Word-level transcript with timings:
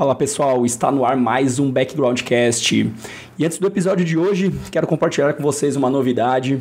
Fala 0.00 0.14
pessoal, 0.14 0.64
está 0.64 0.90
no 0.90 1.04
ar 1.04 1.14
mais 1.14 1.58
um 1.58 1.70
Backgroundcast. 1.70 2.90
E 3.38 3.44
antes 3.44 3.58
do 3.58 3.66
episódio 3.66 4.02
de 4.02 4.16
hoje, 4.16 4.50
quero 4.72 4.86
compartilhar 4.86 5.34
com 5.34 5.42
vocês 5.42 5.76
uma 5.76 5.90
novidade. 5.90 6.58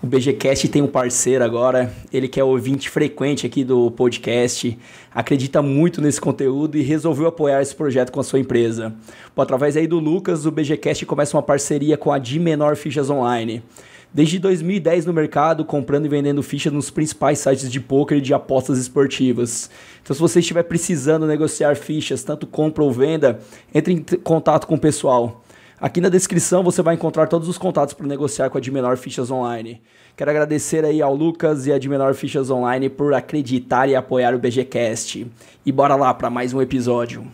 O 0.00 0.06
BGCast 0.06 0.68
tem 0.68 0.82
um 0.82 0.86
parceiro 0.86 1.42
agora, 1.42 1.92
ele 2.12 2.28
que 2.28 2.38
é 2.38 2.44
ouvinte 2.44 2.88
frequente 2.88 3.44
aqui 3.44 3.64
do 3.64 3.90
podcast, 3.90 4.78
acredita 5.12 5.60
muito 5.60 6.00
nesse 6.00 6.20
conteúdo 6.20 6.78
e 6.78 6.82
resolveu 6.82 7.26
apoiar 7.26 7.60
esse 7.60 7.74
projeto 7.74 8.12
com 8.12 8.20
a 8.20 8.22
sua 8.22 8.38
empresa. 8.38 8.94
Pô, 9.34 9.42
através 9.42 9.76
aí 9.76 9.88
do 9.88 9.98
Lucas, 9.98 10.46
o 10.46 10.52
BGCast 10.52 11.04
começa 11.06 11.36
uma 11.36 11.42
parceria 11.42 11.96
com 11.96 12.12
a 12.12 12.20
De 12.20 12.38
Menor 12.38 12.76
Fichas 12.76 13.10
Online. 13.10 13.64
Desde 14.16 14.38
2010 14.38 15.04
no 15.04 15.12
mercado, 15.12 15.62
comprando 15.62 16.06
e 16.06 16.08
vendendo 16.08 16.42
fichas 16.42 16.72
nos 16.72 16.88
principais 16.88 17.38
sites 17.38 17.70
de 17.70 17.78
poker 17.78 18.16
e 18.16 18.20
de 18.22 18.32
apostas 18.32 18.78
esportivas. 18.78 19.68
Então, 20.02 20.16
se 20.16 20.22
você 20.22 20.40
estiver 20.40 20.62
precisando 20.62 21.26
negociar 21.26 21.76
fichas, 21.76 22.24
tanto 22.24 22.46
compra 22.46 22.82
ou 22.82 22.90
venda, 22.90 23.38
entre 23.74 23.92
em 23.92 24.02
contato 24.24 24.66
com 24.66 24.76
o 24.76 24.80
pessoal. 24.80 25.44
Aqui 25.78 26.00
na 26.00 26.08
descrição 26.08 26.62
você 26.62 26.80
vai 26.80 26.94
encontrar 26.94 27.26
todos 27.26 27.46
os 27.46 27.58
contatos 27.58 27.92
para 27.92 28.06
negociar 28.06 28.48
com 28.48 28.56
a 28.56 28.60
Menor 28.72 28.96
Fichas 28.96 29.30
Online. 29.30 29.82
Quero 30.16 30.30
agradecer 30.30 30.82
aí 30.82 31.02
ao 31.02 31.14
Lucas 31.14 31.66
e 31.66 31.72
a 31.74 31.78
Menor 31.78 32.14
Fichas 32.14 32.48
Online 32.48 32.88
por 32.88 33.12
acreditar 33.12 33.86
e 33.86 33.94
apoiar 33.94 34.34
o 34.34 34.38
BGCast. 34.38 35.26
E 35.66 35.70
bora 35.70 35.94
lá 35.94 36.14
para 36.14 36.30
mais 36.30 36.54
um 36.54 36.62
episódio. 36.62 37.30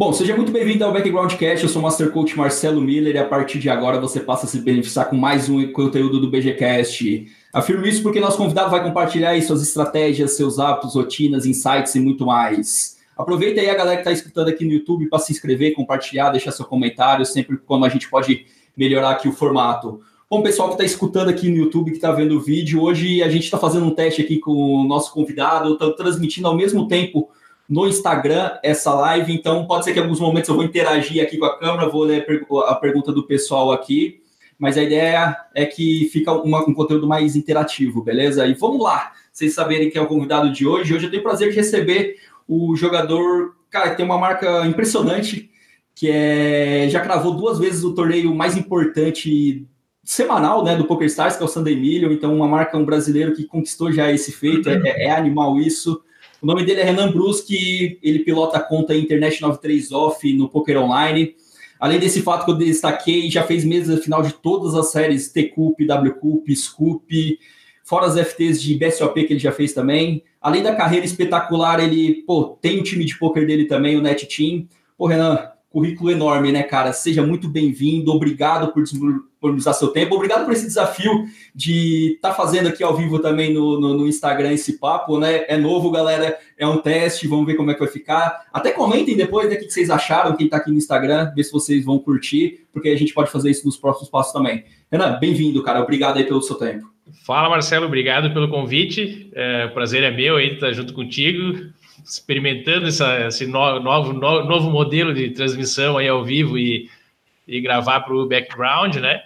Bom, 0.00 0.14
seja 0.14 0.34
muito 0.34 0.50
bem-vindo 0.50 0.82
ao 0.82 0.94
Background 0.94 1.34
Cast. 1.34 1.62
Eu 1.62 1.68
sou 1.68 1.80
o 1.80 1.82
Master 1.82 2.10
Coach 2.10 2.34
Marcelo 2.34 2.80
Miller 2.80 3.16
e 3.16 3.18
a 3.18 3.26
partir 3.26 3.58
de 3.58 3.68
agora 3.68 4.00
você 4.00 4.18
passa 4.18 4.46
a 4.46 4.48
se 4.48 4.58
beneficiar 4.58 5.10
com 5.10 5.14
mais 5.14 5.50
um 5.50 5.70
conteúdo 5.72 6.18
do 6.18 6.30
BGCast. 6.30 7.26
Afirmo 7.52 7.84
isso 7.84 8.02
porque 8.02 8.18
nosso 8.18 8.38
convidado 8.38 8.70
vai 8.70 8.82
compartilhar 8.82 9.38
suas 9.42 9.60
estratégias, 9.60 10.38
seus 10.38 10.58
hábitos, 10.58 10.94
rotinas, 10.94 11.44
insights 11.44 11.94
e 11.96 12.00
muito 12.00 12.24
mais. 12.24 12.96
Aproveita 13.14 13.60
aí 13.60 13.68
a 13.68 13.74
galera 13.74 13.96
que 13.96 14.08
está 14.08 14.10
escutando 14.10 14.48
aqui 14.48 14.64
no 14.64 14.72
YouTube 14.72 15.06
para 15.06 15.18
se 15.18 15.32
inscrever, 15.32 15.74
compartilhar, 15.74 16.30
deixar 16.30 16.52
seu 16.52 16.64
comentário, 16.64 17.26
sempre 17.26 17.58
quando 17.58 17.84
a 17.84 17.90
gente 17.90 18.08
pode 18.08 18.46
melhorar 18.74 19.10
aqui 19.10 19.28
o 19.28 19.32
formato. 19.32 20.00
Bom, 20.30 20.40
pessoal 20.40 20.68
que 20.68 20.76
está 20.76 20.84
escutando 20.86 21.28
aqui 21.28 21.50
no 21.50 21.58
YouTube, 21.58 21.90
que 21.90 21.98
está 21.98 22.10
vendo 22.10 22.38
o 22.38 22.40
vídeo, 22.40 22.80
hoje 22.80 23.22
a 23.22 23.28
gente 23.28 23.44
está 23.44 23.58
fazendo 23.58 23.84
um 23.84 23.94
teste 23.94 24.22
aqui 24.22 24.38
com 24.38 24.52
o 24.52 24.84
nosso 24.84 25.12
convidado, 25.12 25.74
estou 25.74 25.92
transmitindo 25.92 26.48
ao 26.48 26.56
mesmo 26.56 26.88
tempo 26.88 27.28
no 27.70 27.86
Instagram 27.86 28.58
essa 28.64 28.92
live, 28.92 29.32
então 29.32 29.64
pode 29.64 29.84
ser 29.84 29.92
que 29.92 30.00
em 30.00 30.02
alguns 30.02 30.18
momentos 30.18 30.48
eu 30.48 30.56
vou 30.56 30.64
interagir 30.64 31.22
aqui 31.22 31.38
com 31.38 31.44
a 31.44 31.56
câmera, 31.56 31.88
vou 31.88 32.02
ler 32.02 32.26
a 32.66 32.74
pergunta 32.74 33.12
do 33.12 33.22
pessoal 33.22 33.70
aqui, 33.70 34.20
mas 34.58 34.76
a 34.76 34.82
ideia 34.82 35.36
é 35.54 35.64
que 35.64 36.10
fica 36.12 36.32
uma, 36.32 36.68
um 36.68 36.74
conteúdo 36.74 37.06
mais 37.06 37.36
interativo, 37.36 38.02
beleza? 38.02 38.44
E 38.44 38.54
vamos 38.54 38.82
lá, 38.82 39.12
vocês 39.32 39.54
saberem 39.54 39.88
quem 39.88 40.02
é 40.02 40.04
o 40.04 40.08
convidado 40.08 40.52
de 40.52 40.66
hoje. 40.66 40.92
Hoje 40.92 41.06
eu 41.06 41.10
tenho 41.10 41.20
o 41.20 41.24
prazer 41.24 41.50
de 41.50 41.56
receber 41.56 42.16
o 42.48 42.74
jogador, 42.74 43.54
cara, 43.70 43.94
tem 43.94 44.04
uma 44.04 44.18
marca 44.18 44.66
impressionante, 44.66 45.48
que 45.94 46.10
é 46.10 46.88
já 46.90 46.98
cravou 46.98 47.34
duas 47.34 47.60
vezes 47.60 47.84
o 47.84 47.94
torneio 47.94 48.34
mais 48.34 48.56
importante 48.56 49.64
semanal, 50.02 50.64
né, 50.64 50.74
do 50.74 50.86
PokerStars, 50.86 51.36
que 51.36 51.42
é 51.42 51.46
o 51.46 51.48
Sunday 51.48 51.76
Million, 51.76 52.10
então 52.10 52.34
uma 52.34 52.48
marca, 52.48 52.76
um 52.76 52.84
brasileiro 52.84 53.32
que 53.32 53.44
conquistou 53.44 53.92
já 53.92 54.10
esse 54.10 54.32
feito, 54.32 54.68
é, 54.68 55.04
é 55.04 55.10
animal 55.12 55.56
isso. 55.60 56.02
O 56.42 56.46
nome 56.46 56.64
dele 56.64 56.80
é 56.80 56.84
Renan 56.84 57.12
Bruschi, 57.12 57.98
ele 58.02 58.20
pilota 58.20 58.56
a 58.56 58.60
conta 58.60 58.94
Internet 58.94 59.42
93 59.42 59.92
Off 59.92 60.32
no 60.32 60.48
Poker 60.48 60.78
Online. 60.78 61.34
Além 61.78 61.98
desse 61.98 62.22
fato 62.22 62.44
que 62.44 62.50
eu 62.50 62.56
destaquei, 62.56 63.30
já 63.30 63.42
fez 63.42 63.64
mesa 63.64 63.98
final 63.98 64.22
de 64.22 64.32
todas 64.32 64.74
as 64.74 64.90
séries 64.90 65.30
T-Cup, 65.30 65.80
W-Cup, 65.86 66.48
Scoop, 66.50 67.38
fora 67.84 68.06
as 68.06 68.18
FTs 68.18 68.60
de 68.62 68.74
BSOP 68.74 69.24
que 69.24 69.34
ele 69.34 69.40
já 69.40 69.52
fez 69.52 69.72
também. 69.72 70.22
Além 70.40 70.62
da 70.62 70.74
carreira 70.74 71.04
espetacular, 71.04 71.78
ele 71.78 72.22
pô, 72.26 72.56
tem 72.60 72.80
um 72.80 72.82
time 72.82 73.04
de 73.04 73.18
poker 73.18 73.46
dele 73.46 73.66
também, 73.66 73.96
o 73.96 74.02
Net 74.02 74.26
Team. 74.26 74.66
Pô, 74.96 75.06
Renan, 75.06 75.50
currículo 75.70 76.10
enorme, 76.10 76.50
né, 76.50 76.64
cara? 76.64 76.92
Seja 76.92 77.24
muito 77.24 77.48
bem-vindo, 77.48 78.12
obrigado 78.12 78.72
por 78.72 78.82
disponibilizar 78.82 79.72
seu 79.72 79.88
tempo, 79.88 80.16
obrigado 80.16 80.44
por 80.44 80.52
esse 80.52 80.66
desafio 80.66 81.26
de 81.54 82.14
estar 82.14 82.30
tá 82.30 82.34
fazendo 82.34 82.68
aqui 82.68 82.82
ao 82.82 82.96
vivo 82.96 83.20
também 83.20 83.54
no, 83.54 83.80
no, 83.80 83.96
no, 83.96 84.08
Instagram 84.08 84.52
esse 84.52 84.78
papo, 84.78 85.16
né? 85.18 85.44
É 85.46 85.56
novo, 85.56 85.90
galera, 85.90 86.36
é 86.58 86.66
um 86.66 86.78
teste, 86.78 87.28
vamos 87.28 87.46
ver 87.46 87.54
como 87.54 87.70
é 87.70 87.74
que 87.74 87.80
vai 87.80 87.88
ficar. 87.88 88.46
Até 88.52 88.72
comentem 88.72 89.16
depois 89.16 89.48
né, 89.48 89.54
o 89.54 89.58
que 89.60 89.70
vocês 89.70 89.90
acharam, 89.90 90.36
quem 90.36 90.46
está 90.46 90.56
aqui 90.56 90.72
no 90.72 90.76
Instagram, 90.76 91.32
ver 91.34 91.44
se 91.44 91.52
vocês 91.52 91.84
vão 91.84 92.00
curtir, 92.00 92.66
porque 92.72 92.88
a 92.88 92.96
gente 92.96 93.14
pode 93.14 93.30
fazer 93.30 93.50
isso 93.50 93.64
nos 93.64 93.76
próximos 93.76 94.10
passos 94.10 94.32
também. 94.32 94.64
Renan, 94.90 95.18
bem-vindo, 95.20 95.62
cara, 95.62 95.80
obrigado 95.80 96.16
aí 96.16 96.24
pelo 96.24 96.42
seu 96.42 96.56
tempo. 96.56 96.90
Fala, 97.24 97.48
Marcelo, 97.48 97.86
obrigado 97.86 98.32
pelo 98.32 98.48
convite. 98.48 99.30
É, 99.34 99.66
o 99.66 99.74
prazer 99.74 100.02
é 100.02 100.10
meu 100.10 100.36
aí 100.36 100.54
estar 100.54 100.72
junto 100.72 100.92
contigo 100.92 101.70
experimentando 102.04 102.86
essa, 102.86 103.26
esse 103.26 103.46
no, 103.46 103.80
novo, 103.80 104.12
no, 104.12 104.44
novo 104.44 104.70
modelo 104.70 105.12
de 105.14 105.30
transmissão 105.30 105.98
aí 105.98 106.08
ao 106.08 106.24
vivo 106.24 106.58
e, 106.58 106.88
e 107.46 107.60
gravar 107.60 108.00
para 108.00 108.14
o 108.14 108.26
background, 108.26 108.96
né? 108.96 109.22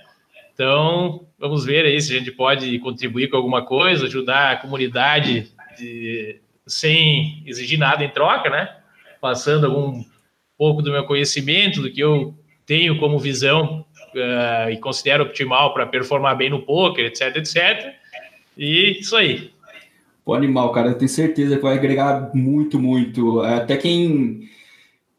Então, 0.53 1.27
vamos 1.39 1.65
ver 1.65 1.85
aí 1.85 2.01
se 2.01 2.15
a 2.15 2.19
gente 2.19 2.31
pode 2.31 2.79
contribuir 2.79 3.29
com 3.29 3.37
alguma 3.37 3.65
coisa, 3.65 4.07
ajudar 4.07 4.53
a 4.53 4.57
comunidade 4.57 5.53
de, 5.77 6.41
sem 6.67 7.43
exigir 7.47 7.79
nada 7.79 8.05
em 8.05 8.11
troca, 8.11 8.49
né? 8.49 8.77
Passando 9.21 9.67
algum 9.67 10.05
pouco 10.57 10.83
do 10.83 10.93
meu 10.93 11.05
conhecimento, 11.05 11.83
do 11.83 11.91
que 11.91 12.01
eu 12.01 12.35
tenho 12.67 12.99
como 12.99 13.19
visão 13.19 13.85
uh, 14.15 14.71
e 14.71 14.79
considero 14.79 15.25
optimal 15.25 15.75
para 15.75 15.87
performar 15.87 16.37
bem 16.37 16.51
no 16.51 16.63
poker, 16.63 17.07
etc, 17.07 17.37
etc. 17.37 17.95
E 18.57 19.01
isso 19.01 19.17
aí. 19.17 19.54
O 20.27 20.35
animal, 20.35 20.73
cara, 20.73 20.89
eu 20.91 20.95
tenho 20.95 21.09
certeza 21.09 21.57
que 21.57 21.63
vai 21.63 21.75
agregar 21.75 22.31
muito, 22.35 22.79
muito. 22.79 23.41
Até 23.41 23.77
quem 23.77 24.49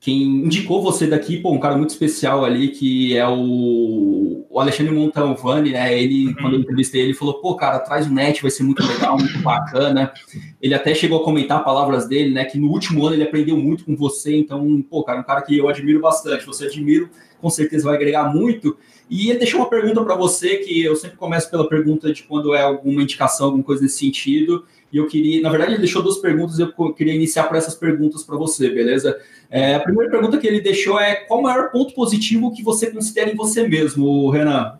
quem 0.05 0.21
indicou 0.21 0.83
você 0.83 1.07
daqui, 1.07 1.37
pô, 1.37 1.51
um 1.51 1.59
cara 1.59 1.75
muito 1.75 1.89
especial 1.89 2.45
ali, 2.45 2.67
que 2.67 3.17
é 3.17 3.27
o, 3.27 4.45
o 4.47 4.59
Alexandre 4.59 4.93
Montalvani, 4.93 5.71
né? 5.71 5.99
Ele, 5.99 6.27
uhum. 6.27 6.35
quando 6.35 6.53
eu 6.53 6.59
entrevistei 6.59 7.01
ele, 7.01 7.15
falou, 7.15 7.41
pô, 7.41 7.55
cara, 7.55 7.79
traz 7.79 8.05
o 8.05 8.13
net, 8.13 8.39
vai 8.39 8.51
ser 8.51 8.61
muito 8.61 8.85
legal, 8.85 9.17
muito 9.17 9.39
bacana. 9.39 10.13
Ele 10.61 10.75
até 10.75 10.93
chegou 10.93 11.19
a 11.19 11.23
comentar 11.23 11.63
palavras 11.63 12.07
dele, 12.07 12.31
né? 12.31 12.45
Que 12.45 12.59
no 12.59 12.69
último 12.69 13.03
ano 13.03 13.15
ele 13.15 13.23
aprendeu 13.23 13.57
muito 13.57 13.83
com 13.83 13.95
você, 13.95 14.37
então, 14.37 14.79
pô, 14.87 15.03
cara, 15.03 15.21
um 15.21 15.23
cara 15.23 15.41
que 15.41 15.57
eu 15.57 15.67
admiro 15.67 15.99
bastante. 15.99 16.45
Você 16.45 16.65
admiro, 16.65 17.09
com 17.41 17.49
certeza 17.49 17.85
vai 17.85 17.95
agregar 17.95 18.31
muito. 18.31 18.77
E 19.09 19.31
ele 19.31 19.39
deixou 19.39 19.59
uma 19.59 19.69
pergunta 19.69 20.03
para 20.03 20.15
você, 20.15 20.57
que 20.57 20.83
eu 20.83 20.95
sempre 20.95 21.17
começo 21.17 21.49
pela 21.49 21.67
pergunta 21.67 22.13
de 22.13 22.21
quando 22.21 22.53
é 22.53 22.61
alguma 22.61 23.01
indicação, 23.01 23.47
alguma 23.47 23.63
coisa 23.63 23.81
nesse 23.81 23.97
sentido. 23.97 24.65
E 24.91 24.97
eu 24.97 25.07
queria, 25.07 25.41
na 25.41 25.49
verdade, 25.49 25.71
ele 25.71 25.79
deixou 25.79 26.01
duas 26.01 26.17
perguntas, 26.17 26.59
eu 26.59 26.71
queria 26.93 27.13
iniciar 27.13 27.45
por 27.45 27.57
essas 27.57 27.75
perguntas 27.75 28.23
para 28.23 28.37
você, 28.37 28.69
beleza? 28.69 29.19
É, 29.49 29.75
a 29.75 29.79
primeira 29.79 30.09
pergunta 30.09 30.37
que 30.37 30.47
ele 30.47 30.61
deixou 30.61 30.99
é: 30.99 31.15
qual 31.15 31.39
o 31.39 31.43
maior 31.43 31.71
ponto 31.71 31.93
positivo 31.93 32.53
que 32.53 32.63
você 32.63 32.91
considera 32.91 33.29
em 33.29 33.35
você 33.35 33.67
mesmo, 33.67 34.29
Renan? 34.29 34.79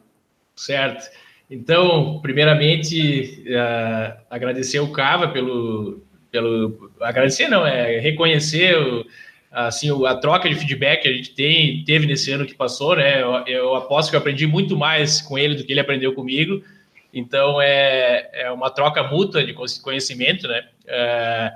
Certo. 0.55 1.09
Então, 1.49 2.19
primeiramente, 2.21 3.43
uh, 3.47 4.17
agradecer 4.29 4.79
o 4.79 4.91
Cava 4.91 5.27
pelo, 5.27 6.01
pelo. 6.31 6.91
Agradecer 7.01 7.47
não, 7.47 7.65
é 7.65 7.99
reconhecer 7.99 8.75
o, 8.75 9.05
assim, 9.51 9.89
a 10.05 10.15
troca 10.15 10.49
de 10.49 10.55
feedback 10.55 11.03
que 11.03 11.07
a 11.07 11.13
gente 11.13 11.33
tem, 11.33 11.83
teve 11.85 12.05
nesse 12.05 12.31
ano 12.31 12.45
que 12.45 12.55
passou, 12.55 12.95
né? 12.95 13.21
Eu, 13.21 13.31
eu 13.47 13.75
aposto 13.75 14.09
que 14.09 14.15
eu 14.15 14.19
aprendi 14.19 14.45
muito 14.45 14.75
mais 14.75 15.21
com 15.21 15.37
ele 15.37 15.55
do 15.55 15.63
que 15.63 15.71
ele 15.71 15.79
aprendeu 15.79 16.13
comigo. 16.13 16.61
Então, 17.15 17.61
é, 17.61 18.29
é 18.33 18.51
uma 18.51 18.69
troca 18.69 19.01
mútua 19.01 19.41
de 19.45 19.53
conhecimento, 19.81 20.49
né? 20.49 20.65
É, 20.85 21.51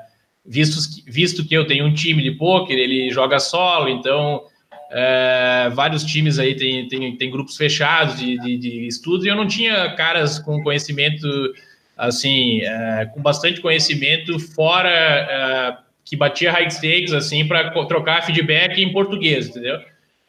visto, 0.45 0.79
visto 1.05 1.45
que 1.45 1.53
eu 1.53 1.67
tenho 1.67 1.85
um 1.85 1.93
time 1.93 2.23
de 2.23 2.31
poker, 2.31 2.77
ele 2.77 3.11
joga 3.11 3.39
solo, 3.39 3.89
então 3.89 4.43
é, 4.89 5.69
vários 5.73 6.05
times 6.05 6.39
aí 6.39 6.55
tem, 6.55 6.87
tem, 6.87 7.15
tem 7.17 7.29
grupos 7.29 7.57
fechados 7.57 8.17
de, 8.17 8.39
de, 8.39 8.57
de 8.57 8.87
estudo, 8.87 9.25
e 9.25 9.27
eu 9.27 9.35
não 9.35 9.45
tinha 9.45 9.93
caras 9.95 10.39
com 10.39 10.63
conhecimento, 10.63 11.27
assim, 11.97 12.61
é, 12.61 13.05
com 13.13 13.21
bastante 13.21 13.59
conhecimento 13.59 14.39
fora 14.39 14.89
é, 14.89 15.77
que 16.05 16.15
batia 16.15 16.53
high 16.53 16.71
stakes, 16.71 17.11
assim, 17.11 17.45
para 17.45 17.69
trocar 17.85 18.23
feedback 18.23 18.81
em 18.81 18.93
português, 18.93 19.49
entendeu? 19.49 19.79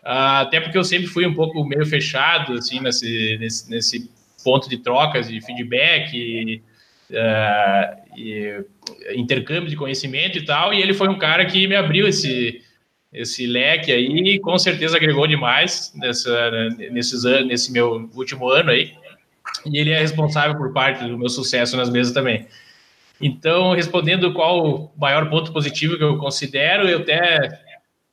até 0.02 0.60
porque 0.60 0.78
eu 0.78 0.82
sempre 0.82 1.06
fui 1.06 1.26
um 1.26 1.34
pouco 1.34 1.62
meio 1.62 1.84
fechado, 1.84 2.54
assim, 2.54 2.80
nesse, 2.80 3.36
nesse, 3.38 3.70
nesse 3.70 4.10
ponto 4.42 4.68
de 4.68 4.78
trocas 4.78 5.28
de 5.28 5.40
feedback 5.40 6.12
e, 6.14 6.62
uh, 7.10 8.16
e, 8.16 8.64
intercâmbio 9.14 9.68
de 9.68 9.76
conhecimento 9.76 10.38
e 10.38 10.44
tal, 10.44 10.72
e 10.72 10.80
ele 10.80 10.94
foi 10.94 11.08
um 11.08 11.18
cara 11.18 11.44
que 11.46 11.66
me 11.66 11.76
abriu 11.76 12.06
esse, 12.06 12.62
esse 13.12 13.46
leque 13.46 13.92
aí 13.92 14.06
e 14.06 14.38
com 14.38 14.58
certeza 14.58 14.96
agregou 14.96 15.26
demais 15.26 15.92
nessa, 15.96 16.68
nesses 16.90 17.24
anos, 17.24 17.48
nesse 17.48 17.72
meu 17.72 18.08
último 18.14 18.48
ano 18.48 18.70
aí, 18.70 18.92
e 19.66 19.78
ele 19.78 19.90
é 19.90 19.98
responsável 19.98 20.56
por 20.56 20.72
parte 20.72 21.04
do 21.04 21.18
meu 21.18 21.28
sucesso 21.28 21.76
nas 21.76 21.90
mesas 21.90 22.12
também. 22.12 22.46
Então, 23.20 23.74
respondendo 23.74 24.32
qual 24.32 24.66
o 24.66 24.90
maior 24.98 25.28
ponto 25.28 25.52
positivo 25.52 25.98
que 25.98 26.02
eu 26.02 26.16
considero, 26.16 26.88
eu 26.88 27.00
até 27.00 27.60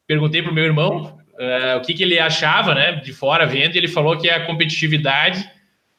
perguntei 0.06 0.42
para 0.42 0.52
o 0.52 0.54
meu 0.54 0.66
irmão 0.66 1.18
uh, 1.34 1.78
o 1.78 1.82
que, 1.82 1.94
que 1.94 2.04
ele 2.04 2.20
achava, 2.20 2.76
né, 2.76 2.94
de 2.94 3.14
fora 3.14 3.46
vendo, 3.46 3.76
e 3.76 3.78
ele 3.78 3.88
falou 3.88 4.18
que 4.18 4.28
é 4.28 4.36
a 4.36 4.46
competitividade 4.46 5.50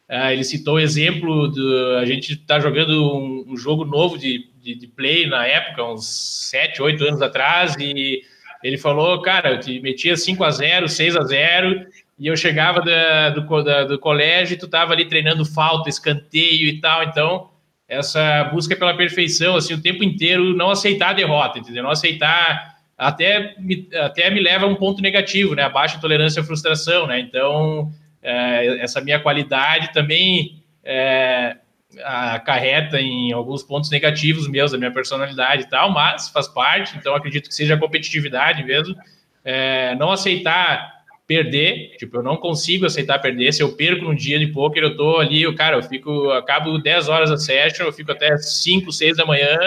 Uh, 0.08 0.30
ele 0.32 0.44
citou 0.44 0.76
o 0.76 0.80
exemplo 0.80 1.48
do. 1.48 1.98
A 1.98 2.06
gente 2.06 2.32
está 2.32 2.58
jogando 2.58 3.14
um, 3.14 3.52
um, 3.52 3.56
jogo 3.56 3.84
novo 3.84 4.16
de, 4.16 4.48
de, 4.62 4.74
de, 4.74 4.86
play 4.86 5.26
na 5.26 5.46
época, 5.46 5.84
uns 5.84 6.48
7, 6.50 6.80
8 6.80 7.04
anos 7.04 7.20
atrás, 7.20 7.74
e 7.78 8.22
ele 8.62 8.78
falou, 8.78 9.20
cara, 9.20 9.52
eu 9.52 9.60
te 9.60 9.78
metia 9.80 10.16
5 10.16 10.42
a 10.42 10.50
0 10.50 10.88
6 10.88 11.16
a 11.16 11.22
0 11.24 11.86
e 12.18 12.26
eu 12.26 12.36
chegava 12.36 12.80
da, 12.80 13.30
do, 13.30 13.62
da, 13.62 13.84
do 13.84 13.98
colégio 13.98 14.54
e 14.54 14.58
tu 14.58 14.66
tava 14.66 14.94
ali 14.94 15.04
treinando 15.04 15.44
falta, 15.44 15.88
escanteio 15.88 16.68
e 16.68 16.80
tal, 16.80 17.04
então 17.04 17.50
essa 17.88 18.44
busca 18.44 18.76
pela 18.76 18.96
perfeição, 18.96 19.56
assim, 19.56 19.72
o 19.72 19.80
tempo 19.80 20.04
inteiro, 20.04 20.54
não 20.54 20.70
aceitar 20.70 21.10
a 21.10 21.14
derrota, 21.14 21.58
entendeu? 21.58 21.82
Não 21.82 21.90
aceitar, 21.90 22.76
até 22.96 23.54
me, 23.58 23.88
até 23.94 24.28
me 24.28 24.40
leva 24.40 24.66
a 24.66 24.68
um 24.68 24.74
ponto 24.74 25.00
negativo, 25.00 25.54
né? 25.54 25.62
A 25.62 25.70
baixa 25.70 25.98
tolerância 25.98 26.42
à 26.42 26.44
frustração, 26.44 27.06
né? 27.06 27.18
Então, 27.18 27.90
é, 28.22 28.82
essa 28.82 29.00
minha 29.00 29.20
qualidade 29.20 29.92
também 29.92 30.62
é, 30.84 31.56
acarreta 32.04 33.00
em 33.00 33.32
alguns 33.32 33.62
pontos 33.62 33.90
negativos 33.90 34.48
meus, 34.48 34.72
da 34.72 34.78
minha 34.78 34.90
personalidade 34.90 35.62
e 35.62 35.68
tal, 35.68 35.90
mas 35.90 36.28
faz 36.28 36.48
parte, 36.48 36.96
então 36.96 37.14
acredito 37.14 37.48
que 37.48 37.54
seja 37.54 37.74
a 37.74 37.78
competitividade 37.78 38.62
mesmo. 38.64 38.96
É, 39.44 39.94
não 39.94 40.10
aceitar 40.10 40.98
perder, 41.26 41.94
tipo, 41.98 42.16
eu 42.16 42.22
não 42.22 42.36
consigo 42.36 42.86
aceitar 42.86 43.18
perder. 43.18 43.52
Se 43.52 43.62
eu 43.62 43.76
perco 43.76 44.04
no 44.04 44.14
dia 44.14 44.38
de 44.38 44.46
poker, 44.46 44.82
eu 44.82 44.96
tô 44.96 45.18
ali, 45.18 45.42
eu, 45.42 45.54
cara, 45.54 45.76
eu 45.76 45.82
fico, 45.82 46.10
eu 46.10 46.32
acabo 46.32 46.78
10 46.78 47.08
horas 47.08 47.30
da 47.30 47.36
session, 47.36 47.84
eu 47.84 47.92
fico 47.92 48.10
até 48.10 48.36
5, 48.38 48.90
6 48.90 49.18
da 49.18 49.26
manhã 49.26 49.58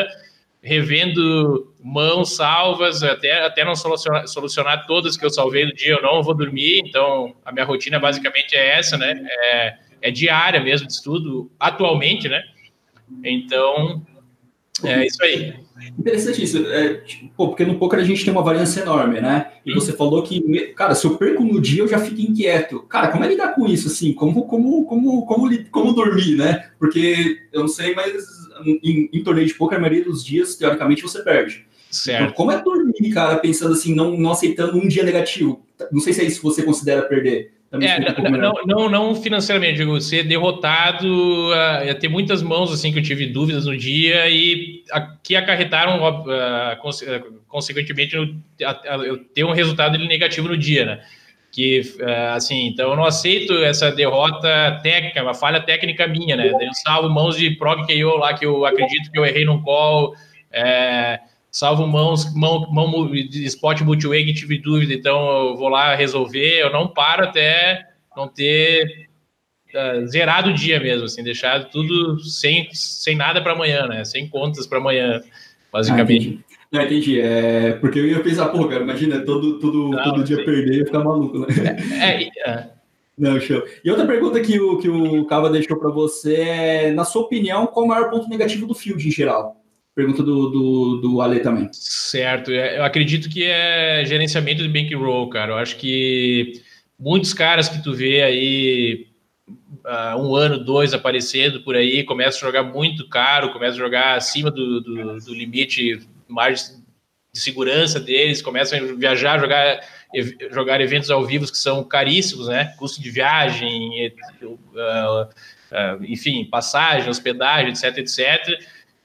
revendo 0.62 1.74
mãos 1.84 2.36
salvas, 2.36 3.02
até, 3.02 3.44
até 3.44 3.66
não 3.66 3.76
solucionar, 3.76 4.28
solucionar 4.28 4.86
todas 4.86 5.18
que 5.18 5.26
eu 5.26 5.30
salvei 5.30 5.66
no 5.66 5.74
dia, 5.74 5.94
eu 5.94 6.02
não 6.02 6.22
vou 6.22 6.36
dormir, 6.36 6.82
então 6.86 7.36
a 7.44 7.52
minha 7.52 7.66
rotina 7.66 8.00
basicamente 8.00 8.56
é 8.56 8.78
essa, 8.78 8.98
né? 8.98 9.26
É, 9.28 9.78
é 10.04 10.12
diária 10.12 10.60
mesmo 10.60 10.86
de 10.86 10.94
estudo, 10.94 11.52
atualmente, 11.60 12.30
né? 12.30 12.44
Então, 13.24 14.06
é 14.84 15.06
isso 15.06 15.24
aí. 15.24 15.56
Interessante 15.98 16.44
isso. 16.44 16.66
É, 16.68 16.96
tipo, 16.96 17.32
pô, 17.36 17.50
porque 17.50 17.66
no 17.66 17.78
poker 17.78 18.00
a 18.00 18.04
gente 18.04 18.24
tem 18.24 18.34
uma 18.34 18.44
variância 18.44 18.82
enorme, 18.82 19.20
né? 19.22 19.52
E 19.66 19.74
você 19.74 19.94
falou 19.94 20.22
que, 20.24 20.42
cara, 20.76 20.96
se 20.96 21.06
eu 21.06 21.18
perco 21.18 21.44
no 21.44 21.60
dia, 21.60 21.84
eu 21.84 21.88
já 21.88 22.00
fico 22.00 22.22
inquieto. 22.22 22.82
Cara, 22.82 23.10
como 23.10 23.24
é 23.24 23.28
lidar 23.28 23.56
com 23.56 23.68
isso, 23.68 23.88
assim? 23.88 24.14
Como, 24.14 24.46
como, 24.46 24.86
como, 24.86 25.26
como, 25.26 25.66
como 25.70 25.94
dormir, 25.94 26.36
né? 26.36 26.70
Porque 26.80 27.40
eu 27.52 27.62
não 27.62 27.68
sei, 27.68 27.94
mas 27.96 28.42
em, 28.66 29.10
em 29.12 29.24
torneio 29.24 29.48
de 29.48 29.54
poker, 29.54 29.78
a 29.78 29.82
maioria 29.82 30.04
dos 30.04 30.24
dias, 30.24 30.56
teoricamente, 30.56 31.02
você 31.02 31.22
perde. 31.24 31.66
Certo. 31.90 32.24
Então, 32.24 32.34
como 32.34 32.52
é 32.52 32.62
dormir, 32.62 33.12
cara, 33.14 33.38
pensando 33.38 33.74
assim, 33.74 33.94
não, 33.94 34.18
não 34.18 34.32
aceitando 34.32 34.78
um 34.78 34.88
dia 34.88 35.04
negativo? 35.04 35.66
Não 35.92 36.00
sei 36.00 36.14
se 36.14 36.22
é 36.22 36.26
isso 36.26 36.38
que 36.38 36.46
você 36.46 36.64
considera 36.64 37.02
perder. 37.02 37.52
É, 37.74 38.30
não, 38.30 38.54
não, 38.66 38.90
não, 38.90 39.16
financeiramente, 39.16 39.78
digo, 39.78 40.00
ser 40.02 40.24
derrotado, 40.24 41.08
uh, 41.08 41.96
ter 41.98 42.10
muitas 42.10 42.44
mãos 42.44 42.70
assim 42.74 42.92
que 42.92 43.00
eu 43.00 43.04
tive 43.04 43.28
dúvidas 43.28 43.66
no 43.66 43.78
dia 43.78 44.30
e 44.30 44.84
uh, 44.94 45.18
que 45.24 45.38
acarretaram, 45.38 45.96
uh, 46.06 46.78
cons 46.82 47.02
consequentemente, 47.48 48.14
eu, 48.14 48.28
eu 49.06 49.18
ter 49.24 49.46
um 49.46 49.54
resultado 49.54 49.98
negativo 49.98 50.50
no 50.50 50.58
dia, 50.58 50.86
né? 50.86 51.02
Que, 51.54 51.82
assim, 52.34 52.68
então 52.68 52.92
eu 52.92 52.96
não 52.96 53.04
aceito 53.04 53.54
essa 53.66 53.92
derrota 53.92 54.80
técnica, 54.82 55.22
uma 55.22 55.34
falha 55.34 55.60
técnica 55.60 56.08
minha, 56.08 56.38
né? 56.38 56.48
Eu 56.48 56.74
salvo 56.74 57.10
mãos 57.10 57.36
de 57.36 57.52
prog 57.52 57.86
KO 57.86 58.18
lá 58.18 58.34
que 58.34 58.46
eu 58.46 58.66
acredito 58.66 59.12
que 59.12 59.20
eu 59.20 59.26
errei 59.26 59.44
num 59.44 59.62
call, 59.62 60.16
é, 60.50 61.20
salvo 61.52 61.86
mãos, 61.86 62.34
mão, 62.34 62.72
mão 62.72 63.12
de 63.12 63.46
spot 63.46 63.82
multiway 63.82 64.24
que 64.26 64.34
tive 64.34 64.58
dúvida, 64.58 64.94
então 64.94 65.50
eu 65.50 65.58
vou 65.58 65.68
lá 65.68 65.94
resolver, 65.94 66.62
eu 66.62 66.72
não 66.72 66.88
paro 66.88 67.26
até 67.26 67.86
não 68.16 68.28
ter 68.28 69.10
uh, 69.76 70.08
zerado 70.08 70.52
o 70.52 70.54
dia 70.54 70.80
mesmo, 70.80 71.06
assim, 71.06 71.24
deixado 71.24 71.70
tudo 71.70 72.20
sem, 72.22 72.70
sem 72.72 73.16
nada 73.16 73.42
para 73.42 73.52
amanhã, 73.52 73.86
né? 73.86 74.06
Sem 74.06 74.30
contas 74.30 74.66
para 74.66 74.78
amanhã, 74.78 75.22
basicamente. 75.72 76.40
Ah, 76.50 76.56
não, 76.72 76.82
entendi. 76.84 77.20
É, 77.20 77.74
porque 77.74 78.00
eu 78.00 78.08
ia 78.08 78.22
pensar, 78.22 78.48
pô, 78.48 78.66
cara, 78.68 78.84
imagina, 78.84 79.20
todo, 79.20 79.60
todo, 79.60 79.90
não, 79.90 80.04
todo 80.04 80.24
dia 80.24 80.38
perder 80.38 80.84
e 80.84 80.86
ficar 80.86 81.04
maluco, 81.04 81.40
né? 81.40 81.48
É, 82.02 82.24
é, 82.24 82.32
é. 82.50 82.70
Não, 83.18 83.40
show. 83.42 83.62
E 83.84 83.92
outra 83.92 84.08
pergunta 84.08 84.40
que 84.40 84.60
o, 84.60 84.78
que 84.78 84.90
o 84.90 85.26
Cava 85.26 85.50
deixou 85.50 85.78
para 85.78 85.92
você 85.92 86.36
é, 86.36 86.92
na 86.92 87.04
sua 87.04 87.24
opinião, 87.24 87.68
qual 87.68 87.86
o 87.86 87.90
maior 87.90 88.10
ponto 88.10 88.30
negativo 88.30 88.66
do 88.66 88.74
field 88.74 89.06
em 89.06 89.12
geral? 89.12 89.61
Pergunta 89.94 90.24
do, 90.24 90.50
do, 90.50 90.98
do 91.02 91.22
Ale 91.22 91.42
também. 91.42 91.70
Certo, 91.74 92.50
é, 92.52 92.78
eu 92.78 92.84
acredito 92.84 93.30
que 93.30 93.44
é 93.44 94.04
gerenciamento 94.06 94.64
de 94.64 94.70
bankroll, 94.70 95.30
cara. 95.30 95.52
Eu 95.52 95.58
acho 95.58 95.76
que 95.76 96.62
muitos 96.98 97.34
caras 97.34 97.68
que 97.68 97.84
tu 97.84 97.94
vê 97.94 98.22
aí 98.22 99.08
uh, 99.86 100.18
um 100.18 100.34
ano, 100.34 100.64
dois 100.64 100.94
aparecendo 100.94 101.62
por 101.62 101.76
aí, 101.76 102.06
começam 102.06 102.48
a 102.48 102.52
jogar 102.52 102.64
muito 102.64 103.10
caro, 103.10 103.52
começam 103.52 103.76
a 103.76 103.86
jogar 103.86 104.16
acima 104.16 104.50
do, 104.50 104.80
do, 104.80 105.18
do 105.20 105.34
limite 105.34 106.00
mais 106.26 106.82
de 107.34 107.40
segurança 107.40 108.00
deles, 108.00 108.42
começam 108.42 108.80
a 108.80 108.94
viajar, 108.94 109.40
jogar, 109.40 109.80
jogar 110.52 110.80
eventos 110.80 111.10
ao 111.10 111.26
vivo 111.26 111.50
que 111.50 111.58
são 111.58 111.84
caríssimos, 111.84 112.48
né? 112.48 112.74
Custo 112.78 113.02
de 113.02 113.10
viagem, 113.10 114.14
uh, 114.42 115.24
uh, 115.24 116.06
enfim, 116.06 116.46
passagem, 116.46 117.10
hospedagem, 117.10 117.72
etc, 117.72 117.98
etc 117.98 118.62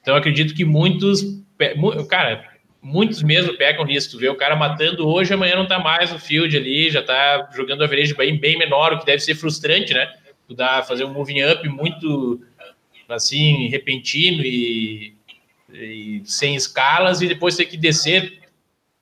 então, 0.06 0.14
acredito 0.14 0.54
que 0.54 0.64
muitos, 0.64 1.20
cara, 2.08 2.48
muitos 2.80 3.24
mesmo 3.24 3.54
pegam 3.54 3.84
nisso. 3.84 4.12
Tu 4.12 4.18
vê 4.18 4.28
o 4.28 4.36
cara 4.36 4.54
matando 4.54 5.04
hoje, 5.04 5.34
amanhã 5.34 5.56
não 5.56 5.66
tá 5.66 5.80
mais 5.80 6.12
no 6.12 6.18
field 6.20 6.56
ali, 6.56 6.88
já 6.92 7.02
tá 7.02 7.50
jogando 7.52 7.82
average 7.82 8.14
bem, 8.14 8.38
bem 8.38 8.56
menor, 8.56 8.92
o 8.92 9.00
que 9.00 9.04
deve 9.04 9.18
ser 9.18 9.34
frustrante, 9.34 9.92
né? 9.92 10.08
Tu 10.46 10.54
dá, 10.54 10.80
fazer 10.84 11.04
um 11.04 11.12
moving 11.12 11.42
up 11.42 11.68
muito, 11.68 12.40
assim, 13.08 13.66
repentino 13.66 14.44
e, 14.44 15.12
e 15.74 16.22
sem 16.24 16.54
escalas 16.54 17.20
e 17.20 17.26
depois 17.26 17.56
ter 17.56 17.64
que 17.64 17.76
descer 17.76 18.42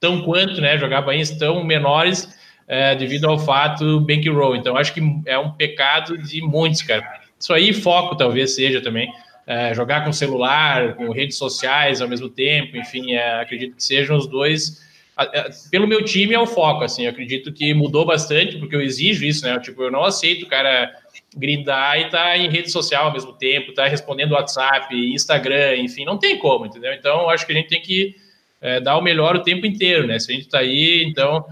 tão 0.01 0.23
quanto, 0.23 0.59
né? 0.59 0.79
Jogar 0.79 1.03
bainhas 1.03 1.33
tão 1.33 1.62
menores 1.62 2.35
é, 2.67 2.95
devido 2.95 3.27
ao 3.27 3.39
fato 3.39 4.01
bankroll. 4.01 4.56
Então, 4.56 4.75
acho 4.75 4.95
que 4.95 5.03
é 5.27 5.39
um 5.39 5.51
pecado 5.51 6.17
de 6.17 6.41
muitos, 6.41 6.81
cara. 6.81 7.21
Isso 7.39 7.53
aí, 7.53 7.75
foco 7.75 8.17
talvez 8.17 8.55
seja 8.55 8.81
também 8.81 9.12
é, 9.46 9.75
jogar 9.75 10.05
com 10.05 10.12
celular, 10.12 10.94
com 10.94 11.11
redes 11.11 11.37
sociais 11.37 12.00
ao 12.00 12.08
mesmo 12.08 12.29
tempo, 12.29 12.76
enfim, 12.76 13.12
é, 13.12 13.41
acredito 13.41 13.76
que 13.76 13.85
sejam 13.85 14.17
os 14.17 14.26
dois. 14.26 14.82
É, 15.19 15.50
pelo 15.70 15.87
meu 15.87 16.05
time 16.05 16.35
é 16.35 16.41
o 16.41 16.46
foco, 16.46 16.82
assim, 16.82 17.05
eu 17.05 17.11
acredito 17.11 17.52
que 17.52 17.73
mudou 17.75 18.05
bastante, 18.05 18.56
porque 18.58 18.75
eu 18.75 18.82
exijo 18.82 19.25
isso, 19.25 19.44
né? 19.44 19.58
Tipo, 19.61 19.82
eu 19.82 19.91
não 19.91 20.05
aceito 20.05 20.44
o 20.44 20.49
cara 20.49 20.93
grindar 21.37 21.99
e 21.99 22.08
tá 22.08 22.37
em 22.37 22.49
rede 22.49 22.70
social 22.70 23.06
ao 23.06 23.12
mesmo 23.12 23.32
tempo, 23.32 23.75
tá 23.75 23.87
respondendo 23.87 24.32
WhatsApp, 24.32 24.94
Instagram, 24.94 25.76
enfim, 25.76 26.05
não 26.05 26.19
tem 26.19 26.38
como, 26.38 26.67
entendeu? 26.67 26.93
Então, 26.93 27.29
acho 27.29 27.44
que 27.44 27.52
a 27.52 27.55
gente 27.55 27.69
tem 27.69 27.82
que 27.82 28.17
é, 28.61 28.81
dar 28.81 28.96
o 28.96 29.02
melhor 29.02 29.37
o 29.37 29.43
tempo 29.43 29.67
inteiro, 29.67 30.06
né? 30.06 30.19
Se 30.19 30.32
a 30.32 30.35
gente 30.35 30.49
tá 30.49 30.61
aí, 30.61 31.05
então 31.05 31.44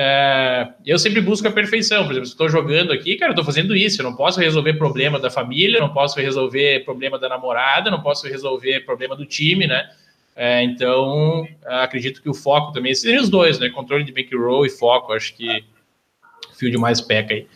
é, 0.00 0.68
eu 0.86 0.96
sempre 0.96 1.20
busco 1.20 1.48
a 1.48 1.50
perfeição. 1.50 2.04
Por 2.04 2.12
exemplo, 2.12 2.26
se 2.26 2.32
estou 2.32 2.48
jogando 2.48 2.92
aqui, 2.92 3.16
cara, 3.16 3.30
eu 3.30 3.34
estou 3.34 3.44
fazendo 3.44 3.74
isso. 3.74 4.00
Eu 4.00 4.04
não 4.04 4.14
posso 4.14 4.38
resolver 4.38 4.74
problema 4.74 5.18
da 5.18 5.28
família, 5.28 5.80
não 5.80 5.92
posso 5.92 6.20
resolver 6.20 6.84
problema 6.84 7.18
da 7.18 7.28
namorada, 7.28 7.90
não 7.90 8.00
posso 8.00 8.28
resolver 8.28 8.84
problema 8.84 9.16
do 9.16 9.26
time, 9.26 9.66
né? 9.66 9.90
É, 10.36 10.62
então, 10.62 11.48
acredito 11.66 12.22
que 12.22 12.28
o 12.30 12.34
foco 12.34 12.70
também 12.70 12.94
seriam 12.94 13.24
os 13.24 13.28
dois, 13.28 13.58
né? 13.58 13.70
Controle 13.70 14.04
de 14.04 14.12
bankroll 14.12 14.64
e 14.64 14.70
foco. 14.70 15.12
Acho 15.12 15.34
que 15.34 15.64
fio 16.56 16.70
de 16.70 16.78
mais 16.78 17.00
peca 17.00 17.34
aí. 17.34 17.48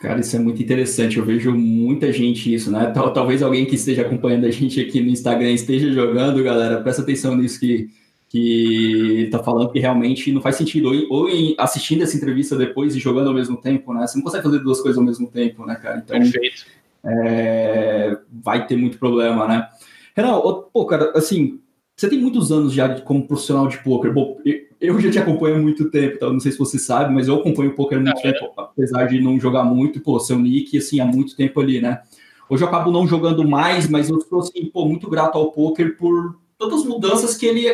Cara, 0.00 0.20
isso 0.20 0.34
é 0.36 0.38
muito 0.38 0.62
interessante. 0.62 1.18
Eu 1.18 1.24
vejo 1.26 1.52
muita 1.52 2.10
gente 2.10 2.54
isso, 2.54 2.70
né? 2.70 2.90
Talvez 3.12 3.42
alguém 3.42 3.66
que 3.66 3.74
esteja 3.74 4.00
acompanhando 4.00 4.46
a 4.46 4.50
gente 4.50 4.80
aqui 4.80 5.02
no 5.02 5.10
Instagram 5.10 5.50
esteja 5.50 5.92
jogando, 5.92 6.42
galera. 6.42 6.80
Presta 6.80 7.02
atenção 7.02 7.36
nisso 7.36 7.60
que 7.60 7.90
que 8.28 9.22
está 9.24 9.42
falando 9.42 9.72
que 9.72 9.78
realmente 9.78 10.30
não 10.32 10.42
faz 10.42 10.56
sentido, 10.56 10.88
ou, 10.88 11.26
ou 11.26 11.28
assistindo 11.58 12.02
essa 12.02 12.16
entrevista 12.16 12.56
depois 12.56 12.94
e 12.94 12.98
jogando 12.98 13.28
ao 13.28 13.34
mesmo 13.34 13.56
tempo, 13.56 13.94
né? 13.94 14.06
Você 14.06 14.18
não 14.18 14.24
consegue 14.24 14.44
fazer 14.44 14.58
duas 14.58 14.80
coisas 14.80 14.98
ao 14.98 15.04
mesmo 15.04 15.28
tempo, 15.28 15.64
né, 15.64 15.76
cara? 15.76 16.02
Então, 16.04 16.18
Perfeito. 16.18 16.66
É, 17.04 18.18
vai 18.30 18.66
ter 18.66 18.76
muito 18.76 18.98
problema, 18.98 19.46
né? 19.48 19.68
Renan, 20.14 20.40
pô, 20.72 20.84
cara, 20.84 21.12
assim, 21.14 21.60
você 21.96 22.08
tem 22.08 22.20
muitos 22.20 22.52
anos 22.52 22.72
já 22.72 23.00
como 23.00 23.26
profissional 23.26 23.66
de 23.66 23.78
poker. 23.78 24.12
Bom, 24.12 24.38
eu 24.80 25.00
já 25.00 25.10
te 25.10 25.18
acompanho 25.18 25.56
há 25.56 25.58
muito 25.58 25.90
tempo, 25.90 26.18
tá? 26.18 26.30
não 26.30 26.40
sei 26.40 26.52
se 26.52 26.58
você 26.58 26.78
sabe, 26.78 27.14
mas 27.14 27.28
eu 27.28 27.36
acompanho 27.36 27.70
o 27.70 27.74
poker 27.74 27.98
há 27.98 28.00
muito 28.00 28.18
ah, 28.18 28.22
tempo, 28.22 28.44
é. 28.44 28.50
apesar 28.56 29.06
de 29.06 29.20
não 29.20 29.40
jogar 29.40 29.64
muito, 29.64 30.00
pô, 30.00 30.20
seu 30.20 30.38
nick, 30.38 30.76
assim, 30.76 31.00
há 31.00 31.06
muito 31.06 31.34
tempo 31.34 31.60
ali, 31.60 31.80
né? 31.80 32.02
Hoje 32.50 32.62
eu 32.62 32.68
acabo 32.68 32.90
não 32.90 33.06
jogando 33.06 33.46
mais, 33.46 33.88
mas 33.88 34.10
eu 34.10 34.18
estou, 34.18 34.40
assim, 34.40 34.66
pô, 34.66 34.86
muito 34.86 35.08
grato 35.08 35.36
ao 35.36 35.50
poker 35.50 35.96
por 35.96 36.38
todas 36.58 36.80
as 36.80 36.86
mudanças 36.86 37.36
que 37.36 37.46
ele 37.46 37.66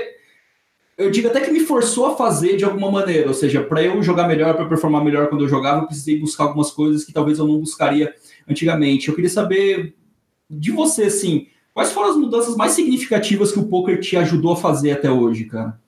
eu 0.96 1.10
digo 1.10 1.28
até 1.28 1.40
que 1.40 1.50
me 1.50 1.60
forçou 1.60 2.06
a 2.06 2.16
fazer 2.16 2.56
de 2.56 2.64
alguma 2.64 2.90
maneira, 2.90 3.28
ou 3.28 3.34
seja, 3.34 3.62
para 3.62 3.82
eu 3.82 4.02
jogar 4.02 4.28
melhor, 4.28 4.54
para 4.54 4.66
performar 4.66 5.04
melhor 5.04 5.28
quando 5.28 5.42
eu 5.42 5.48
jogava, 5.48 5.82
eu 5.82 5.86
precisei 5.86 6.18
buscar 6.18 6.44
algumas 6.44 6.70
coisas 6.70 7.04
que 7.04 7.12
talvez 7.12 7.38
eu 7.38 7.46
não 7.46 7.58
buscaria 7.58 8.14
antigamente. 8.48 9.08
Eu 9.08 9.14
queria 9.14 9.30
saber 9.30 9.94
de 10.48 10.70
você, 10.70 11.04
assim, 11.04 11.48
quais 11.72 11.92
foram 11.92 12.10
as 12.10 12.16
mudanças 12.16 12.56
mais 12.56 12.72
significativas 12.72 13.50
que 13.50 13.58
o 13.58 13.66
poker 13.66 14.00
te 14.00 14.16
ajudou 14.16 14.52
a 14.52 14.56
fazer 14.56 14.92
até 14.92 15.10
hoje, 15.10 15.44
cara? 15.46 15.78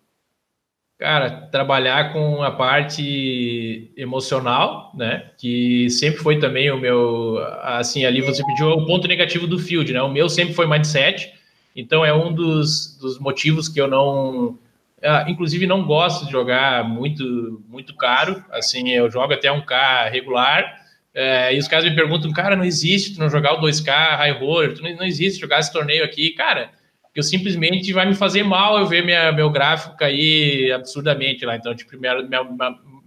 Cara, 0.98 1.48
trabalhar 1.52 2.14
com 2.14 2.42
a 2.42 2.50
parte 2.50 3.92
emocional, 3.96 4.92
né? 4.96 5.30
Que 5.36 5.90
sempre 5.90 6.20
foi 6.20 6.38
também 6.38 6.70
o 6.70 6.80
meu, 6.80 7.36
assim, 7.62 8.06
ali 8.06 8.22
você 8.22 8.42
pediu 8.44 8.68
o 8.70 8.86
ponto 8.86 9.06
negativo 9.06 9.46
do 9.46 9.58
field, 9.58 9.92
né? 9.92 10.00
O 10.02 10.10
meu 10.10 10.28
sempre 10.30 10.54
foi 10.54 10.66
mindset, 10.66 11.34
então 11.76 12.02
é 12.02 12.14
um 12.14 12.32
dos, 12.32 12.96
dos 12.98 13.18
motivos 13.18 13.68
que 13.68 13.78
eu 13.78 13.86
não, 13.86 14.58
ah, 15.06 15.24
inclusive 15.28 15.66
não 15.66 15.84
gosto 15.84 16.26
de 16.26 16.32
jogar 16.32 16.84
muito, 16.84 17.64
muito 17.68 17.94
caro. 17.96 18.44
Assim, 18.50 18.90
eu 18.90 19.10
jogo 19.10 19.32
até 19.32 19.50
um 19.50 19.60
K 19.60 20.08
regular. 20.08 20.84
É, 21.14 21.54
e 21.54 21.58
os 21.58 21.66
caras 21.66 21.84
me 21.84 21.94
perguntam, 21.94 22.30
cara, 22.32 22.54
não 22.54 22.64
existe 22.64 23.14
tu 23.14 23.20
não 23.20 23.30
jogar 23.30 23.54
o 23.54 23.60
2K 23.60 24.16
high 24.16 24.32
roller, 24.32 24.74
tu 24.74 24.82
não, 24.82 24.94
não 24.96 25.04
existe 25.04 25.40
jogar 25.40 25.60
esse 25.60 25.72
torneio 25.72 26.04
aqui, 26.04 26.30
cara 26.30 26.70
que 27.16 27.20
eu 27.20 27.24
simplesmente 27.24 27.94
vai 27.94 28.04
me 28.04 28.14
fazer 28.14 28.42
mal 28.42 28.78
eu 28.78 28.84
ver 28.84 29.02
minha, 29.02 29.32
meu 29.32 29.48
gráfico 29.48 29.96
cair 29.96 30.70
absurdamente 30.70 31.46
lá. 31.46 31.56
Então, 31.56 31.74
tipo, 31.74 31.98
minha, 31.98 32.20
minha, 32.20 32.44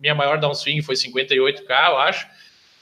minha 0.01 0.15
maior 0.15 0.39
downswing 0.39 0.81
foi 0.81 0.95
58k, 0.95 1.89
eu 1.89 1.97
acho, 1.99 2.27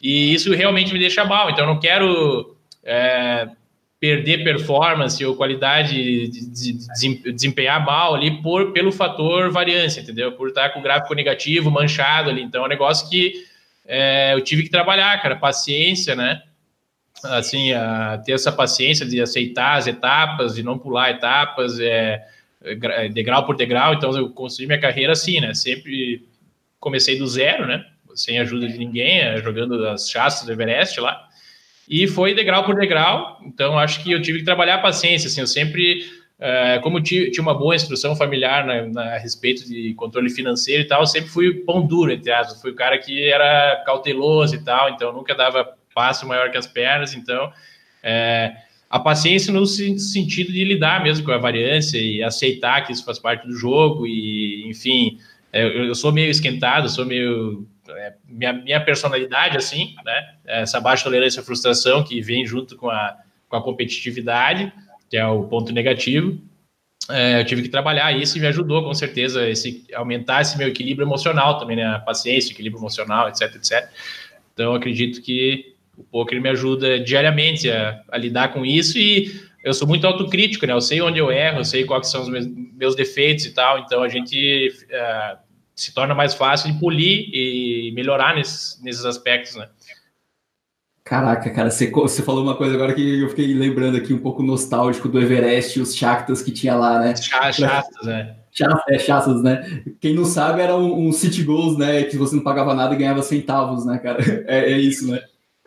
e 0.01 0.33
isso 0.33 0.53
realmente 0.53 0.93
me 0.93 0.99
deixa 0.99 1.25
mal. 1.25 1.49
Então, 1.49 1.65
eu 1.65 1.73
não 1.73 1.81
quero 1.81 2.55
é, 2.81 3.49
perder 3.99 4.43
performance 4.43 5.23
ou 5.25 5.35
qualidade 5.35 6.27
de, 6.27 6.49
de, 6.51 7.31
desempenhar 7.31 7.83
mal 7.83 8.13
ali 8.13 8.41
por, 8.41 8.71
pelo 8.71 8.91
fator 8.91 9.49
variância, 9.49 10.01
entendeu? 10.01 10.31
Por 10.33 10.49
estar 10.49 10.69
com 10.69 10.79
o 10.79 10.83
gráfico 10.83 11.15
negativo, 11.15 11.71
manchado 11.71 12.29
ali. 12.29 12.43
Então, 12.43 12.61
é 12.63 12.65
um 12.65 12.69
negócio 12.69 13.09
que 13.09 13.33
é, 13.85 14.33
eu 14.33 14.41
tive 14.41 14.63
que 14.63 14.69
trabalhar, 14.69 15.19
cara, 15.21 15.35
paciência, 15.35 16.15
né? 16.15 16.43
assim, 17.23 17.71
a 17.73 18.21
ter 18.23 18.33
essa 18.33 18.51
paciência 18.51 19.05
de 19.05 19.19
aceitar 19.21 19.77
as 19.77 19.87
etapas, 19.87 20.55
de 20.55 20.63
não 20.63 20.77
pular 20.77 21.11
etapas, 21.11 21.79
é, 21.79 22.23
é, 22.61 23.09
degrau 23.09 23.45
por 23.45 23.55
degrau. 23.55 23.93
Então, 23.93 24.15
eu 24.15 24.29
construí 24.29 24.67
minha 24.67 24.79
carreira 24.79 25.13
assim, 25.13 25.39
né? 25.39 25.53
Sempre 25.53 26.25
comecei 26.79 27.17
do 27.17 27.27
zero, 27.27 27.65
né? 27.65 27.85
Sem 28.15 28.39
ajuda 28.39 28.67
de 28.67 28.77
ninguém, 28.77 29.19
é, 29.19 29.37
jogando 29.37 29.87
as 29.87 30.09
chassas 30.09 30.45
do 30.45 30.51
Everest 30.51 30.99
lá. 30.99 31.26
E 31.87 32.07
foi 32.07 32.33
degrau 32.33 32.65
por 32.65 32.75
degrau. 32.75 33.39
Então, 33.45 33.77
acho 33.77 34.03
que 34.03 34.11
eu 34.11 34.21
tive 34.21 34.39
que 34.39 34.45
trabalhar 34.45 34.75
a 34.75 34.81
paciência. 34.81 35.27
Assim, 35.27 35.41
eu 35.41 35.47
sempre, 35.47 36.05
é, 36.39 36.79
como 36.79 37.01
tinha 37.01 37.29
uma 37.39 37.53
boa 37.53 37.75
instrução 37.75 38.15
familiar 38.15 38.65
na, 38.65 38.85
na, 38.87 39.15
a 39.15 39.17
respeito 39.17 39.67
de 39.67 39.93
controle 39.93 40.29
financeiro 40.29 40.83
e 40.83 40.87
tal, 40.87 41.05
sempre 41.05 41.29
fui 41.29 41.53
pão 41.53 41.85
duro, 41.85 42.11
entre 42.11 42.31
aspas. 42.31 42.61
Fui 42.61 42.71
o 42.71 42.75
cara 42.75 42.97
que 42.97 43.29
era 43.29 43.83
cauteloso 43.85 44.55
e 44.55 44.63
tal. 44.63 44.89
Então, 44.89 45.13
nunca 45.13 45.33
dava 45.33 45.77
passo 45.97 46.27
maior 46.27 46.51
que 46.51 46.57
as 46.57 46.67
pernas, 46.67 47.15
então 47.15 47.51
é, 48.03 48.55
a 48.87 48.99
paciência 48.99 49.51
no 49.51 49.65
sentido 49.65 50.51
de 50.51 50.63
lidar 50.63 51.03
mesmo 51.03 51.25
com 51.25 51.31
a 51.31 51.39
variância 51.39 51.97
e 51.97 52.21
aceitar 52.21 52.85
que 52.85 52.93
isso 52.93 53.03
faz 53.03 53.17
parte 53.17 53.47
do 53.47 53.53
jogo 53.53 54.05
e, 54.05 54.69
enfim, 54.69 55.17
é, 55.51 55.65
eu 55.89 55.95
sou 55.95 56.11
meio 56.11 56.29
esquentado, 56.29 56.87
sou 56.87 57.03
meio 57.03 57.67
minha, 58.27 58.53
minha 58.53 58.83
personalidade 58.83 59.57
assim, 59.57 59.95
né? 60.03 60.35
Essa 60.45 60.79
baixa 60.79 61.03
tolerância 61.03 61.41
à 61.41 61.43
frustração 61.43 62.03
que 62.03 62.21
vem 62.21 62.45
junto 62.45 62.75
com 62.75 62.89
a, 62.89 63.17
com 63.49 63.55
a 63.55 63.63
competitividade, 63.63 64.71
que 65.09 65.17
é 65.17 65.25
o 65.25 65.43
ponto 65.43 65.71
negativo. 65.71 66.39
É, 67.09 67.39
eu 67.39 67.45
tive 67.45 67.61
que 67.61 67.69
trabalhar 67.69 68.11
isso 68.11 68.37
e 68.37 68.41
me 68.41 68.47
ajudou 68.47 68.83
com 68.83 68.93
certeza 68.93 69.47
esse 69.47 69.85
aumentar 69.93 70.41
esse 70.41 70.57
meu 70.57 70.67
equilíbrio 70.67 71.05
emocional 71.05 71.57
também, 71.57 71.77
né? 71.77 71.85
A 71.85 71.99
paciência, 71.99 72.51
equilíbrio 72.51 72.79
emocional, 72.79 73.29
etc, 73.29 73.55
etc. 73.55 73.89
Então, 74.53 74.73
acredito 74.73 75.21
que 75.21 75.75
o 75.97 76.03
poker 76.03 76.41
me 76.41 76.49
ajuda 76.49 76.99
diariamente 76.99 77.69
a, 77.69 78.01
a, 78.09 78.17
lidar 78.17 78.53
com 78.53 78.65
isso 78.65 78.97
e 78.97 79.41
eu 79.63 79.73
sou 79.73 79.87
muito 79.87 80.05
autocrítico, 80.05 80.65
né? 80.65 80.73
Eu 80.73 80.81
sei 80.81 81.01
onde 81.01 81.19
eu 81.19 81.31
erro, 81.31 81.59
eu 81.59 81.65
sei 81.65 81.85
quais 81.85 82.09
são 82.09 82.21
os 82.21 82.29
meus, 82.29 82.47
meus 82.47 82.95
defeitos 82.95 83.45
e 83.45 83.53
tal, 83.53 83.79
então 83.79 84.03
a 84.03 84.09
gente 84.09 84.69
uh, 84.89 85.37
se 85.77 85.93
torna 85.93 86.15
mais 86.15 86.33
fácil 86.33 86.73
de 86.73 86.79
polir 86.79 87.29
e 87.31 87.91
melhorar 87.93 88.35
nesses, 88.35 88.81
nesses 88.81 89.05
aspectos, 89.05 89.55
né? 89.55 89.69
Caraca, 91.05 91.49
cara, 91.51 91.69
você, 91.69 91.89
você 91.89 92.21
falou 92.21 92.43
uma 92.43 92.57
coisa 92.57 92.75
agora 92.75 92.93
que 92.93 93.21
eu 93.21 93.29
fiquei 93.29 93.53
lembrando 93.53 93.95
aqui 93.95 94.11
um 94.11 94.17
pouco 94.17 94.43
nostálgico 94.43 95.07
do 95.07 95.21
Everest 95.21 95.77
e 95.77 95.81
os 95.81 95.95
Shaktas 95.95 96.41
que 96.41 96.51
tinha 96.51 96.75
lá, 96.75 96.99
né? 96.99 97.15
Shaktas, 97.15 97.59
né? 98.03 98.33
É, 98.59 99.43
né? 99.43 99.83
Quem 100.01 100.13
não 100.13 100.25
sabe 100.25 100.61
era 100.61 100.75
um, 100.75 101.07
um 101.07 101.11
City 101.13 101.43
Goals, 101.43 101.77
né? 101.77 102.03
Que 102.03 102.17
você 102.17 102.35
não 102.35 102.43
pagava 102.43 102.73
nada 102.73 102.93
e 102.93 102.97
ganhava 102.97 103.21
centavos, 103.21 103.85
né, 103.85 103.99
cara? 103.99 104.17
É, 104.47 104.73
é 104.73 104.77
isso, 104.77 105.09
né? 105.09 105.21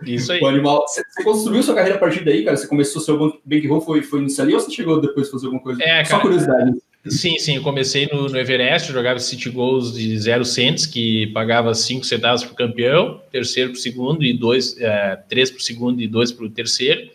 Isso 0.04 0.32
aí. 0.32 0.40
O 0.40 0.46
animal. 0.46 0.82
Você, 0.86 1.02
você, 1.08 1.22
construiu 1.22 1.62
sua 1.62 1.74
carreira 1.74 1.96
a 1.96 2.00
partir 2.00 2.24
daí, 2.24 2.44
cara? 2.44 2.56
Você 2.56 2.66
começou 2.66 3.00
seu 3.00 3.40
bankroll, 3.44 3.80
foi, 3.80 4.02
foi 4.02 4.20
nisso 4.20 4.42
ali 4.42 4.54
ou 4.54 4.60
você 4.60 4.70
chegou 4.70 5.00
depois 5.00 5.28
a 5.28 5.30
fazer 5.30 5.46
alguma 5.46 5.62
coisa? 5.62 5.82
É, 5.82 6.04
Só 6.04 6.18
curiosidade. 6.18 6.72
Sim, 7.08 7.38
sim, 7.38 7.56
eu 7.56 7.62
comecei 7.62 8.06
no, 8.12 8.28
no 8.28 8.36
Everest, 8.38 8.92
jogava 8.92 9.18
City 9.18 9.48
Goals 9.48 9.94
de 9.94 10.18
zero 10.18 10.44
cents, 10.44 10.84
que 10.84 11.28
pagava 11.28 11.72
5 11.74 12.04
centavos 12.04 12.44
para 12.44 12.52
o 12.52 12.56
campeão, 12.56 13.22
terceiro 13.32 13.70
para 13.70 13.78
o 13.78 13.80
segundo, 13.80 14.22
e 14.22 14.34
dois, 14.34 14.78
é, 14.78 15.16
três 15.28 15.50
para 15.50 15.58
o 15.58 15.62
segundo 15.62 16.02
e 16.02 16.06
dois 16.06 16.30
para 16.30 16.44
o 16.44 16.50
terceiro. 16.50 17.10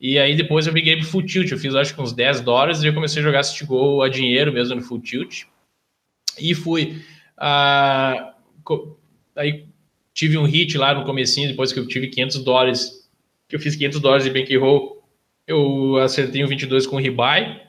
E 0.00 0.18
aí 0.18 0.34
depois 0.34 0.66
eu 0.66 0.72
migrei 0.72 0.96
para 0.96 1.04
Full 1.04 1.26
Tilt, 1.26 1.50
eu 1.50 1.58
fiz 1.58 1.74
acho 1.74 1.94
que 1.94 2.00
uns 2.00 2.14
10 2.14 2.40
dólares 2.40 2.82
e 2.82 2.86
eu 2.86 2.94
comecei 2.94 3.20
a 3.20 3.24
jogar 3.24 3.42
City 3.42 3.66
Goal 3.66 4.02
a 4.02 4.08
dinheiro 4.08 4.50
mesmo 4.50 4.76
no 4.76 4.82
Full 4.82 5.00
Tilt. 5.02 5.42
E 6.40 6.54
fui. 6.54 7.02
Ah, 7.36 8.32
aí 9.36 9.66
tive 10.14 10.38
um 10.38 10.44
hit 10.44 10.78
lá 10.78 10.94
no 10.94 11.04
comecinho, 11.04 11.48
depois 11.48 11.72
que 11.72 11.78
eu 11.78 11.86
tive 11.86 12.08
500 12.08 12.42
dólares, 12.42 13.08
que 13.46 13.54
eu 13.54 13.60
fiz 13.60 13.76
500 13.76 14.00
dólares 14.00 14.24
de 14.24 14.30
bankroll, 14.30 15.02
eu 15.46 15.98
acertei 15.98 16.42
um 16.42 16.48
22 16.48 16.86
com 16.86 16.96
o 16.96 16.98
Ribai, 16.98 17.60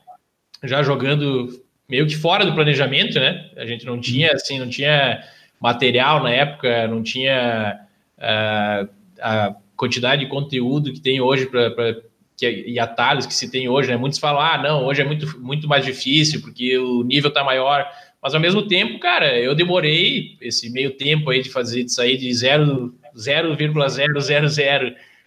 já 0.63 0.83
jogando 0.83 1.61
meio 1.89 2.07
que 2.07 2.15
fora 2.15 2.45
do 2.45 2.53
planejamento, 2.53 3.19
né? 3.19 3.49
A 3.57 3.65
gente 3.65 3.85
não 3.85 3.99
tinha, 3.99 4.31
assim, 4.31 4.59
não 4.59 4.69
tinha 4.69 5.23
material 5.59 6.23
na 6.23 6.31
época, 6.31 6.87
não 6.87 7.03
tinha 7.03 7.79
uh, 8.17 8.89
a 9.21 9.55
quantidade 9.75 10.23
de 10.23 10.29
conteúdo 10.29 10.93
que 10.93 10.99
tem 10.99 11.19
hoje 11.19 11.47
para 11.47 12.01
e 12.43 12.79
atalhos 12.79 13.27
que 13.27 13.33
se 13.33 13.51
tem 13.51 13.69
hoje, 13.69 13.89
né? 13.89 13.97
Muitos 13.97 14.17
falam, 14.17 14.41
ah, 14.41 14.57
não, 14.57 14.85
hoje 14.85 15.01
é 15.01 15.05
muito, 15.05 15.39
muito 15.39 15.67
mais 15.67 15.85
difícil 15.85 16.41
porque 16.41 16.77
o 16.77 17.03
nível 17.03 17.27
está 17.27 17.43
maior. 17.43 17.87
Mas 18.21 18.33
ao 18.33 18.39
mesmo 18.39 18.63
tempo, 18.67 18.99
cara, 18.99 19.37
eu 19.37 19.53
demorei 19.53 20.37
esse 20.41 20.69
meio 20.71 20.91
tempo 20.91 21.29
aí 21.29 21.41
de 21.43 21.49
fazer, 21.49 21.83
de 21.83 21.93
sair 21.93 22.17
de 22.17 22.31
0,000 22.33 22.93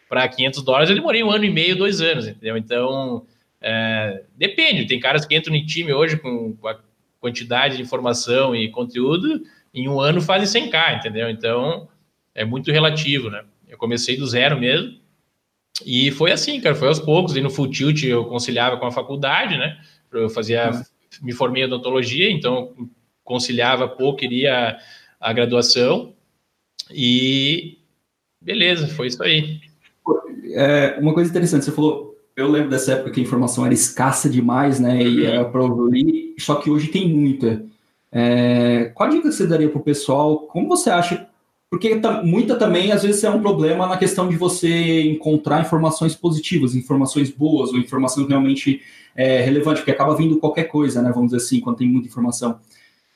para 0.09 0.29
500 0.29 0.62
dólares, 0.62 0.91
eu 0.91 0.97
demorei 0.97 1.23
um 1.23 1.31
ano 1.31 1.45
e 1.45 1.50
meio, 1.50 1.76
dois 1.76 2.00
anos, 2.00 2.26
entendeu? 2.26 2.57
Então, 2.57 3.25
é, 3.66 4.25
depende. 4.37 4.87
Tem 4.87 5.00
caras 5.00 5.25
que 5.25 5.35
entram 5.35 5.54
no 5.54 5.66
time 5.66 5.92
hoje 5.92 6.16
com, 6.16 6.54
com 6.54 6.68
a 6.68 6.78
quantidade 7.21 7.76
de 7.76 7.83
informação 7.83 8.54
e 8.54 8.71
conteúdo, 8.71 9.42
em 9.73 9.88
um 9.88 10.00
ano 10.00 10.21
fazem 10.21 10.68
100k, 10.68 10.99
entendeu? 10.99 11.30
Então, 11.30 11.88
é 12.35 12.44
muito 12.44 12.71
relativo, 12.71 13.30
né? 13.30 13.42
Eu 13.66 13.78
comecei 13.78 14.16
do 14.16 14.26
zero 14.26 14.61
mesmo, 14.61 14.99
e 15.85 16.11
foi 16.12 16.30
assim, 16.30 16.61
cara, 16.61 16.75
foi 16.75 16.88
aos 16.88 17.00
poucos, 17.00 17.35
e 17.35 17.40
no 17.40 17.50
Full 17.50 17.71
Tilt 17.71 18.04
eu 18.04 18.26
conciliava 18.26 18.76
com 18.76 18.87
a 18.87 18.92
faculdade, 18.92 19.56
né? 19.56 19.78
Eu 20.12 20.28
fazia 20.28 20.71
uhum 20.71 20.83
me 21.23 21.33
formei 21.33 21.62
em 21.62 21.66
odontologia, 21.66 22.30
então 22.30 22.73
conciliava 23.23 23.88
pouco, 23.88 24.18
queria 24.18 24.78
a 25.21 25.33
graduação 25.33 26.14
e 26.90 27.78
beleza, 28.40 28.88
foi 28.88 29.09
isso 29.09 29.23
aí. 29.23 29.61
É, 30.52 30.99
uma 31.00 31.14
coisa 31.14 31.30
interessante, 31.30 31.64
você 31.64 31.73
falou, 31.73 32.13
eu 32.37 32.50
lembro 32.50 32.71
dessa 32.71 32.93
época 32.93 33.11
que 33.11 33.21
a 33.21 33.23
informação 33.23 33.64
era 33.64 33.75
escassa 33.75 34.29
demais, 34.29 34.81
né, 34.81 35.03
e 35.03 35.21
uhum. 35.21 35.26
era 35.26 35.45
para 35.45 35.62
só 36.38 36.57
que 36.57 36.71
hoje 36.71 36.88
tem 36.88 37.09
muita. 37.09 37.64
É, 38.11 38.93
qual 38.95 39.09
dica 39.09 39.31
você 39.31 39.47
daria 39.47 39.69
para 39.69 39.81
o 39.81 39.85
pessoal? 39.85 40.41
Como 40.47 40.69
você 40.69 40.91
acha 40.91 41.29
porque 41.75 42.00
muita 42.23 42.55
também, 42.55 42.93
às 42.93 43.03
vezes, 43.03 43.25
é 43.25 43.31
um 43.31 43.41
problema 43.41 43.88
na 43.88 43.97
questão 43.97 44.29
de 44.29 44.37
você 44.37 45.03
encontrar 45.03 45.61
informações 45.61 46.14
positivas, 46.14 46.76
informações 46.76 47.33
boas, 47.33 47.73
ou 47.73 47.79
informação 47.79 48.25
realmente 48.29 48.81
é, 49.17 49.41
relevante, 49.41 49.81
porque 49.81 49.91
acaba 49.91 50.14
vindo 50.14 50.38
qualquer 50.38 50.64
coisa, 50.64 51.03
né? 51.03 51.11
Vamos 51.12 51.33
dizer 51.33 51.45
assim, 51.45 51.59
quando 51.59 51.79
tem 51.79 51.88
muita 51.88 52.07
informação. 52.07 52.61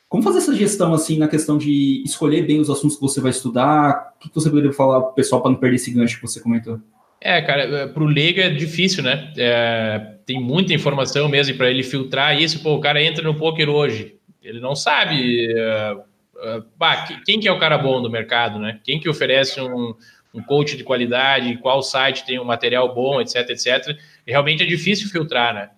Como 0.08 0.24
fazer 0.24 0.38
essa 0.38 0.52
gestão, 0.56 0.92
assim, 0.92 1.18
na 1.18 1.28
questão 1.28 1.56
de 1.56 2.02
escolher 2.04 2.48
bem 2.48 2.58
os 2.58 2.68
assuntos 2.68 2.96
que 2.96 3.02
você 3.02 3.20
vai 3.20 3.30
estudar? 3.30 4.14
O 4.16 4.28
que 4.28 4.34
você 4.34 4.50
poderia 4.50 4.72
falar 4.72 5.02
para 5.02 5.10
o 5.10 5.14
pessoal 5.14 5.40
para 5.40 5.52
não 5.52 5.58
perder 5.58 5.76
esse 5.76 5.92
gancho 5.92 6.16
que 6.16 6.26
você 6.26 6.40
comentou? 6.40 6.80
É, 7.20 7.42
cara, 7.42 7.62
é, 7.62 7.86
para 7.86 8.02
o 8.02 8.06
leigo 8.06 8.40
é 8.40 8.48
difícil, 8.50 9.02
né? 9.02 9.32
É, 9.36 10.14
tem 10.24 10.40
muita 10.40 10.72
informação 10.72 11.28
mesmo 11.28 11.56
para 11.56 11.70
ele 11.70 11.82
filtrar 11.82 12.40
isso. 12.40 12.62
Pô, 12.62 12.74
o 12.74 12.80
cara 12.80 13.02
entra 13.02 13.24
no 13.24 13.34
poker 13.34 13.68
hoje, 13.68 14.16
ele 14.42 14.60
não 14.60 14.76
sabe 14.76 15.52
é, 15.52 15.92
uh, 15.94 16.64
bah, 16.76 17.06
quem 17.24 17.40
que 17.40 17.48
é 17.48 17.52
o 17.52 17.58
cara 17.58 17.76
bom 17.76 18.00
do 18.00 18.10
mercado, 18.10 18.58
né? 18.58 18.80
Quem 18.84 19.00
que 19.00 19.08
oferece 19.08 19.60
um, 19.60 19.94
um 20.32 20.42
coach 20.42 20.76
de 20.76 20.84
qualidade, 20.84 21.56
qual 21.58 21.82
site 21.82 22.24
tem 22.24 22.38
um 22.38 22.44
material 22.44 22.94
bom, 22.94 23.20
etc, 23.20 23.50
etc. 23.50 23.96
E 24.26 24.30
realmente 24.30 24.62
é 24.62 24.66
difícil 24.66 25.08
filtrar, 25.08 25.54
né? 25.54 25.70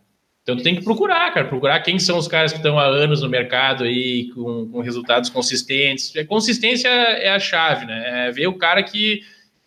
Então 0.42 0.56
tu 0.56 0.62
tem 0.62 0.74
que 0.74 0.82
procurar, 0.82 1.32
cara, 1.32 1.46
procurar 1.46 1.80
quem 1.80 1.98
são 1.98 2.18
os 2.18 2.26
caras 2.26 2.50
que 2.50 2.58
estão 2.58 2.78
há 2.78 2.84
anos 2.84 3.22
no 3.22 3.28
mercado 3.28 3.84
aí 3.84 4.30
com, 4.34 4.68
com 4.70 4.80
resultados 4.80 5.30
consistentes. 5.30 6.16
A 6.16 6.24
consistência 6.24 6.88
é 6.88 7.30
a 7.30 7.38
chave, 7.38 7.86
né? 7.86 8.28
É 8.28 8.32
ver 8.32 8.46
o 8.46 8.58
cara 8.58 8.82
que 8.82 9.20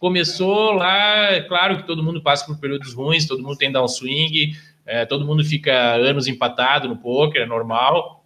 começou 0.04 0.74
lá, 0.74 1.32
é 1.32 1.40
claro 1.40 1.78
que 1.78 1.88
todo 1.88 2.04
mundo 2.04 2.22
passa 2.22 2.46
por 2.46 2.60
períodos 2.60 2.94
ruins, 2.94 3.26
todo 3.26 3.42
mundo 3.42 3.56
tem 3.56 3.72
downswing, 3.72 4.54
é, 4.86 5.06
todo 5.06 5.26
mundo 5.26 5.46
fica 5.46 5.94
anos 5.94 6.28
empatado 6.28 6.90
no 6.90 6.98
poker, 6.98 7.44
é 7.44 7.46
normal, 7.46 8.26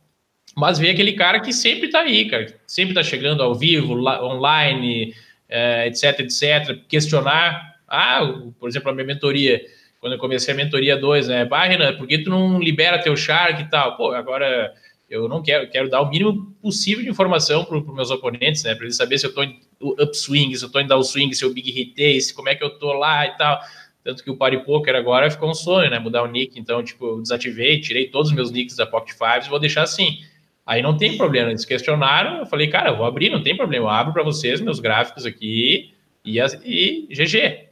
mas 0.55 0.79
vê 0.79 0.89
aquele 0.89 1.13
cara 1.13 1.39
que 1.39 1.53
sempre 1.53 1.85
está 1.85 1.99
aí, 1.99 2.27
cara, 2.27 2.47
sempre 2.65 2.93
está 2.93 3.03
chegando 3.03 3.43
ao 3.43 3.53
vivo, 3.53 3.93
online, 3.93 5.13
é, 5.47 5.85
etc, 5.85 6.21
etc, 6.21 6.83
questionar, 6.87 7.75
ah, 7.87 8.21
por 8.59 8.67
exemplo, 8.67 8.89
a 8.89 8.93
minha 8.95 9.05
mentoria, 9.05 9.61
quando 9.99 10.13
eu 10.13 10.19
comecei 10.19 10.55
a 10.55 10.57
mentoria 10.57 10.97
2, 10.97 11.27
né, 11.27 11.45
bah, 11.45 11.65
Renan, 11.65 11.95
por 11.95 12.07
que 12.07 12.17
tu 12.17 12.31
não 12.31 12.59
libera 12.59 12.97
teu 12.97 13.15
Shark 13.15 13.61
e 13.61 13.69
tal? 13.69 13.95
Pô, 13.95 14.13
agora 14.13 14.73
eu 15.07 15.29
não 15.29 15.43
quero, 15.43 15.69
quero 15.69 15.91
dar 15.91 16.01
o 16.01 16.09
mínimo 16.09 16.55
possível 16.59 17.03
de 17.03 17.09
informação 17.11 17.63
para 17.63 17.77
os 17.77 17.85
meus 17.85 18.09
oponentes, 18.09 18.63
né, 18.63 18.73
para 18.73 18.85
eles 18.85 18.97
saberem 18.97 19.19
se 19.19 19.27
eu 19.27 19.43
em 19.43 19.66
upswing, 19.81 20.55
se 20.55 20.63
eu 20.63 20.67
estou 20.67 20.81
em 20.81 20.87
downswing, 20.87 21.33
se 21.33 21.43
eu 21.43 21.53
big 21.53 21.69
hitei, 21.69 22.19
se 22.19 22.33
como 22.33 22.49
é 22.49 22.55
que 22.55 22.63
eu 22.63 22.69
estou 22.69 22.93
lá 22.93 23.25
e 23.25 23.37
tal. 23.37 23.59
Tanto 24.03 24.23
que 24.23 24.31
o 24.31 24.37
Party 24.37 24.57
Poker 24.59 24.95
agora 24.95 25.29
ficou 25.29 25.49
um 25.49 25.53
sonho, 25.53 25.89
né? 25.89 25.99
Mudar 25.99 26.23
o 26.23 26.27
nick. 26.27 26.57
Então, 26.57 26.81
tipo, 26.81 27.05
eu 27.05 27.21
desativei, 27.21 27.81
tirei 27.81 28.07
todos 28.07 28.29
os 28.29 28.35
meus 28.35 28.51
nicks 28.51 28.75
da 28.77 28.85
Pocket 28.85 29.13
Fives 29.17 29.49
vou 29.49 29.59
deixar 29.59 29.83
assim. 29.83 30.19
Aí 30.65 30.81
não 30.81 30.97
tem 30.97 31.17
problema. 31.17 31.49
Eles 31.49 31.65
questionaram, 31.65 32.39
eu 32.39 32.45
falei, 32.45 32.67
cara, 32.67 32.91
eu 32.91 32.97
vou 32.97 33.05
abrir, 33.05 33.29
não 33.29 33.43
tem 33.43 33.55
problema. 33.55 33.85
Eu 33.85 33.89
abro 33.89 34.13
para 34.13 34.23
vocês 34.23 34.61
meus 34.61 34.79
gráficos 34.79 35.25
aqui 35.25 35.93
e, 36.23 36.39
e 36.39 37.07
GG. 37.09 37.67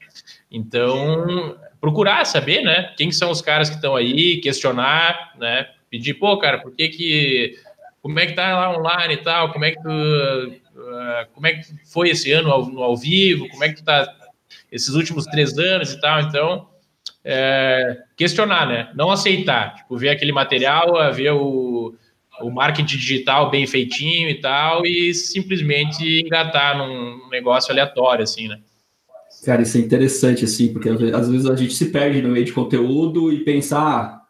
Então, 0.52 1.58
procurar 1.80 2.26
saber, 2.26 2.62
né? 2.64 2.94
Quem 2.98 3.12
são 3.12 3.32
os 3.32 3.42
caras 3.42 3.70
que 3.70 3.76
estão 3.76 3.96
aí, 3.96 4.42
questionar, 4.42 5.34
né? 5.38 5.70
Pedir, 5.90 6.16
pô, 6.16 6.38
cara, 6.38 6.58
por 6.58 6.74
que 6.74 6.90
que. 6.90 7.60
Como 8.02 8.20
é 8.20 8.26
que 8.26 8.34
tá 8.34 8.58
lá 8.58 8.78
online 8.78 9.16
e 9.16 9.18
tal? 9.24 9.52
Como 9.52 9.66
é 9.66 9.72
que 9.72 9.82
tu. 9.82 10.65
Uh, 10.96 11.34
como 11.34 11.48
é 11.48 11.54
que 11.54 11.66
foi 11.92 12.10
esse 12.10 12.32
ano 12.32 12.50
ao, 12.52 12.80
ao 12.80 12.98
vivo? 12.98 13.50
Como 13.50 13.64
é 13.64 13.70
que 13.70 13.76
tu 13.76 13.84
tá 13.84 14.08
esses 14.72 14.90
últimos 14.90 15.26
três 15.26 15.58
anos 15.58 15.94
e 15.94 16.02
tal. 16.02 16.22
Então, 16.22 16.68
é, 17.24 17.98
questionar, 18.16 18.68
né? 18.68 18.92
Não 18.96 19.10
aceitar. 19.10 19.76
Tipo, 19.76 19.98
ver 19.98 20.10
aquele 20.10 20.32
material, 20.32 21.14
ver 21.14 21.32
o, 21.32 21.96
o 22.42 22.50
marketing 22.52 22.98
digital 22.98 23.50
bem 23.50 23.66
feitinho 23.66 24.30
e 24.30 24.36
tal, 24.36 24.86
e 24.86 25.14
simplesmente 25.14 26.04
engatar 26.22 26.78
num 26.78 27.30
negócio 27.30 27.72
aleatório, 27.72 28.24
assim, 28.24 28.48
né? 28.48 28.60
Cara, 29.46 29.62
isso 29.62 29.78
é 29.78 29.82
interessante, 29.82 30.44
assim, 30.44 30.74
porque 30.74 30.90
às 30.90 31.30
vezes 31.30 31.46
a 31.46 31.56
gente 31.56 31.74
se 31.74 31.92
perde 31.92 32.22
no 32.22 32.30
meio 32.30 32.46
de 32.46 32.54
conteúdo 32.54 33.32
e 33.32 33.44
pensar, 33.44 33.80
ah, 33.80 34.22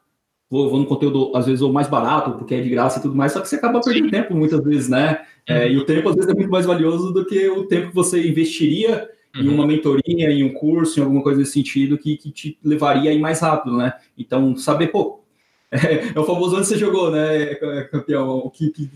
vou, 0.49 0.69
vou 0.69 0.79
no 0.79 0.85
conteúdo, 0.85 1.31
às 1.35 1.45
vezes, 1.45 1.61
ou 1.61 1.71
mais 1.71 1.87
barato, 1.87 2.31
porque 2.31 2.55
é 2.55 2.61
de 2.61 2.69
graça 2.69 2.99
e 2.99 3.01
tudo 3.01 3.15
mais, 3.15 3.31
só 3.31 3.41
que 3.41 3.47
você 3.47 3.55
acaba 3.55 3.81
perdendo 3.81 4.05
Sim. 4.05 4.11
tempo 4.11 4.35
muitas 4.35 4.63
vezes, 4.63 4.89
né? 4.89 5.25
É, 5.47 5.71
e 5.71 5.77
o 5.77 5.85
tempo, 5.85 6.09
às 6.09 6.15
vezes, 6.15 6.29
é 6.29 6.33
muito 6.33 6.49
mais 6.49 6.65
valioso 6.65 7.11
do 7.11 7.25
que 7.25 7.47
o 7.49 7.65
tempo 7.65 7.89
que 7.89 7.95
você 7.95 8.27
investiria 8.27 9.09
uhum. 9.35 9.43
em 9.43 9.47
uma 9.47 9.67
mentoria, 9.67 10.31
em 10.31 10.43
um 10.43 10.53
curso, 10.53 10.99
em 10.99 11.03
alguma 11.03 11.21
coisa 11.21 11.39
desse 11.39 11.53
sentido 11.53 11.97
que, 11.97 12.17
que 12.17 12.31
te 12.31 12.59
levaria 12.63 13.11
aí 13.11 13.19
mais 13.19 13.39
rápido, 13.39 13.77
né? 13.77 13.93
Então, 14.17 14.55
saber, 14.55 14.87
pô, 14.87 15.21
é, 15.83 16.13
é, 16.15 16.19
o 16.19 16.23
famoso 16.23 16.57
onde 16.57 16.67
você 16.67 16.77
jogou, 16.77 17.11
né, 17.11 17.55
campeão? 17.91 18.49
Que, 18.53 18.69
que, 18.71 18.89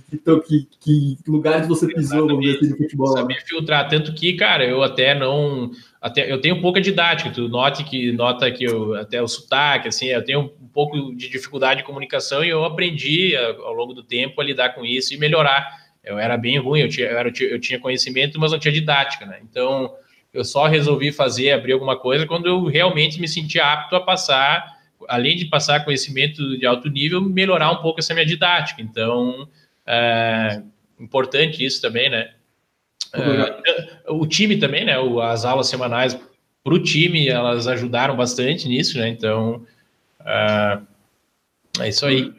que, 0.48 0.68
que 0.80 1.18
lugares 1.28 1.68
você 1.68 1.88
pisou 1.88 2.28
no 2.28 2.40
assim, 2.40 2.76
futebol? 2.76 3.08
Saber 3.08 3.36
né? 3.36 3.42
filtrar, 3.46 3.88
tanto 3.90 4.14
que, 4.14 4.34
cara, 4.34 4.66
eu 4.66 4.82
até 4.84 5.14
não. 5.14 5.72
Até, 6.02 6.32
eu 6.32 6.40
tenho 6.40 6.62
pouca 6.62 6.80
didática, 6.80 7.30
tu 7.30 7.50
note 7.50 7.84
que 7.84 8.12
nota 8.14 8.50
que 8.50 8.64
eu, 8.64 8.96
até 8.96 9.22
o 9.22 9.28
sotaque, 9.28 9.90
assim, 9.90 10.08
eu 10.08 10.24
tenho 10.24 10.40
um 10.40 10.68
pouco 10.74 11.14
de 11.14 11.30
dificuldade 11.30 11.82
de 11.82 11.86
comunicação 11.86 12.44
e 12.44 12.50
eu 12.50 12.64
aprendi 12.64 13.36
ao 13.36 13.74
longo 13.74 13.94
do 13.94 14.02
tempo 14.02 14.40
a 14.40 14.44
lidar 14.44 14.70
com 14.70 14.86
isso 14.86 15.14
e 15.14 15.18
melhorar. 15.18 15.68
Eu 16.04 16.18
era 16.18 16.38
bem 16.38 16.58
ruim, 16.58 16.80
eu 16.80 16.90
tinha, 16.90 17.08
eu, 17.08 17.18
era, 17.18 17.30
eu 17.42 17.60
tinha 17.60 17.80
conhecimento, 17.80 18.40
mas 18.40 18.52
não 18.52 18.60
tinha 18.60 18.74
didática, 18.74 19.26
né? 19.26 19.40
Então, 19.44 19.94
eu 20.34 20.46
só 20.46 20.68
resolvi 20.68 21.12
fazer, 21.12 21.52
abrir 21.52 21.74
alguma 21.74 21.98
coisa 21.98 22.26
quando 22.26 22.46
eu 22.48 22.66
realmente 22.66 23.20
me 23.20 23.28
senti 23.28 23.60
apto 23.60 23.96
a 23.96 24.02
passar, 24.02 24.79
além 25.08 25.38
de 25.38 25.46
passar 25.46 25.86
conhecimento 25.86 26.58
de 26.58 26.66
alto 26.66 26.90
nível, 26.90 27.22
melhorar 27.22 27.72
um 27.72 27.82
pouco 27.82 28.00
essa 28.00 28.14
minha 28.14 28.26
didática. 28.26 28.82
Então, 28.82 29.48
é 29.86 30.62
importante 31.00 31.64
isso 31.64 31.82
também, 31.82 32.10
né? 32.10 32.34
É, 33.14 34.12
o 34.12 34.26
time 34.28 34.58
também, 34.58 34.86
né? 34.86 34.96
As 35.24 35.46
aulas 35.46 35.68
semanais 35.68 36.20
para 36.64 36.74
o 36.74 36.84
time, 36.84 37.28
elas 37.28 37.68
ajudaram 37.68 38.16
bastante 38.16 38.68
nisso, 38.68 38.98
né? 38.98 39.10
Então, 39.10 39.66
é, 40.26 40.80
é 41.80 41.90
isso 41.90 42.06
aí. 42.06 42.34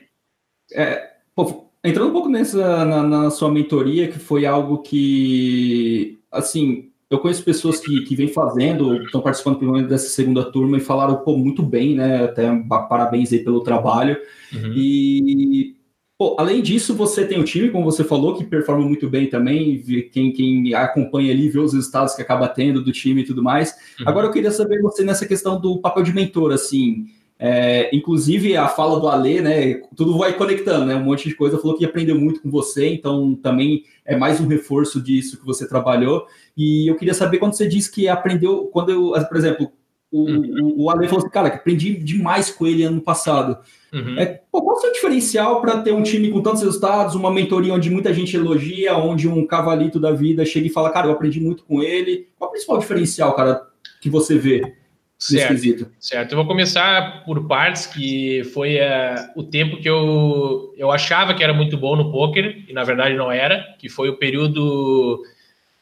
É, 0.72 1.14
pô, 1.34 1.66
entrando 1.82 2.10
um 2.10 2.12
pouco 2.12 2.28
nessa 2.28 2.84
na, 2.84 3.02
na 3.02 3.30
sua 3.30 3.50
mentoria, 3.50 4.08
que 4.08 4.18
foi 4.18 4.46
algo 4.46 4.78
que, 4.78 6.18
assim, 6.30 6.89
eu 7.10 7.18
conheço 7.18 7.42
pessoas 7.42 7.80
que, 7.80 8.02
que 8.02 8.14
vêm 8.14 8.28
fazendo, 8.28 9.02
estão 9.02 9.20
participando 9.20 9.58
pelo 9.58 9.72
menos 9.72 9.88
dessa 9.88 10.08
segunda 10.08 10.44
turma 10.44 10.76
e 10.76 10.80
falaram, 10.80 11.16
pô, 11.16 11.36
muito 11.36 11.60
bem, 11.60 11.96
né? 11.96 12.24
Até 12.24 12.48
parabéns 12.88 13.32
aí 13.32 13.40
pelo 13.40 13.64
trabalho. 13.64 14.16
Uhum. 14.52 14.72
E, 14.76 15.74
pô, 16.16 16.36
além 16.38 16.62
disso, 16.62 16.94
você 16.94 17.26
tem 17.26 17.40
o 17.40 17.44
time, 17.44 17.68
como 17.68 17.84
você 17.84 18.04
falou, 18.04 18.36
que 18.36 18.44
performa 18.44 18.84
muito 18.84 19.10
bem 19.10 19.28
também. 19.28 19.82
Quem, 20.12 20.32
quem 20.32 20.72
acompanha 20.72 21.32
ali 21.32 21.48
vê 21.48 21.58
os 21.58 21.74
resultados 21.74 22.14
que 22.14 22.22
acaba 22.22 22.46
tendo 22.46 22.80
do 22.80 22.92
time 22.92 23.22
e 23.22 23.26
tudo 23.26 23.42
mais. 23.42 23.72
Uhum. 23.98 24.08
Agora 24.08 24.28
eu 24.28 24.32
queria 24.32 24.52
saber 24.52 24.80
você 24.80 25.02
nessa 25.02 25.26
questão 25.26 25.60
do 25.60 25.80
papel 25.80 26.04
de 26.04 26.12
mentor, 26.12 26.52
assim. 26.52 27.06
É, 27.42 27.88
inclusive 27.96 28.54
a 28.54 28.68
fala 28.68 29.00
do 29.00 29.08
Alê, 29.08 29.40
né? 29.40 29.80
Tudo 29.96 30.18
vai 30.18 30.34
conectando, 30.34 30.84
né? 30.84 30.94
Um 30.94 31.04
monte 31.04 31.26
de 31.26 31.34
coisa 31.34 31.56
falou 31.56 31.74
que 31.74 31.86
aprendeu 31.86 32.14
muito 32.14 32.42
com 32.42 32.50
você, 32.50 32.86
então 32.86 33.34
também 33.34 33.84
é 34.04 34.14
mais 34.14 34.38
um 34.42 34.46
reforço 34.46 35.00
disso 35.00 35.40
que 35.40 35.46
você 35.46 35.66
trabalhou. 35.66 36.26
E 36.54 36.90
eu 36.90 36.96
queria 36.96 37.14
saber 37.14 37.38
quando 37.38 37.54
você 37.54 37.66
disse 37.66 37.90
que 37.90 38.08
aprendeu, 38.08 38.66
quando 38.66 38.90
eu, 38.90 39.12
por 39.26 39.38
exemplo, 39.38 39.72
o, 40.12 40.24
uhum. 40.24 40.74
o 40.76 40.90
Ale 40.90 41.06
falou 41.06 41.22
assim, 41.22 41.30
cara, 41.30 41.48
que 41.48 41.56
aprendi 41.56 41.94
demais 41.96 42.50
com 42.50 42.66
ele 42.66 42.82
ano 42.82 43.00
passado. 43.00 43.56
Uhum. 43.90 44.18
É, 44.18 44.42
pô, 44.52 44.60
qual 44.60 44.76
é 44.76 44.78
o 44.78 44.82
seu 44.82 44.92
diferencial 44.92 45.62
para 45.62 45.80
ter 45.80 45.92
um 45.92 46.02
time 46.02 46.30
com 46.30 46.42
tantos 46.42 46.62
resultados, 46.62 47.14
uma 47.14 47.32
mentoria 47.32 47.72
onde 47.72 47.88
muita 47.88 48.12
gente 48.12 48.36
elogia, 48.36 48.98
onde 48.98 49.26
um 49.26 49.46
cavalito 49.46 49.98
da 49.98 50.12
vida 50.12 50.44
chega 50.44 50.66
e 50.66 50.70
fala, 50.70 50.90
cara, 50.90 51.06
eu 51.06 51.12
aprendi 51.12 51.40
muito 51.40 51.64
com 51.64 51.82
ele. 51.82 52.28
Qual 52.38 52.48
é 52.48 52.50
o 52.50 52.52
principal 52.52 52.76
diferencial, 52.76 53.34
cara, 53.34 53.66
que 54.02 54.10
você 54.10 54.36
vê? 54.36 54.79
Certo, 55.20 55.92
certo. 56.00 56.32
Eu 56.32 56.36
vou 56.36 56.46
começar 56.46 57.22
por 57.26 57.46
partes, 57.46 57.86
que 57.86 58.42
foi 58.54 58.76
uh, 58.76 59.30
o 59.36 59.42
tempo 59.42 59.76
que 59.76 59.88
eu, 59.88 60.74
eu 60.78 60.90
achava 60.90 61.34
que 61.34 61.44
era 61.44 61.52
muito 61.52 61.76
bom 61.76 61.94
no 61.94 62.10
poker, 62.10 62.64
e 62.66 62.72
na 62.72 62.84
verdade 62.84 63.14
não 63.14 63.30
era, 63.30 63.76
que 63.78 63.90
foi 63.90 64.08
o 64.08 64.16
período 64.16 65.22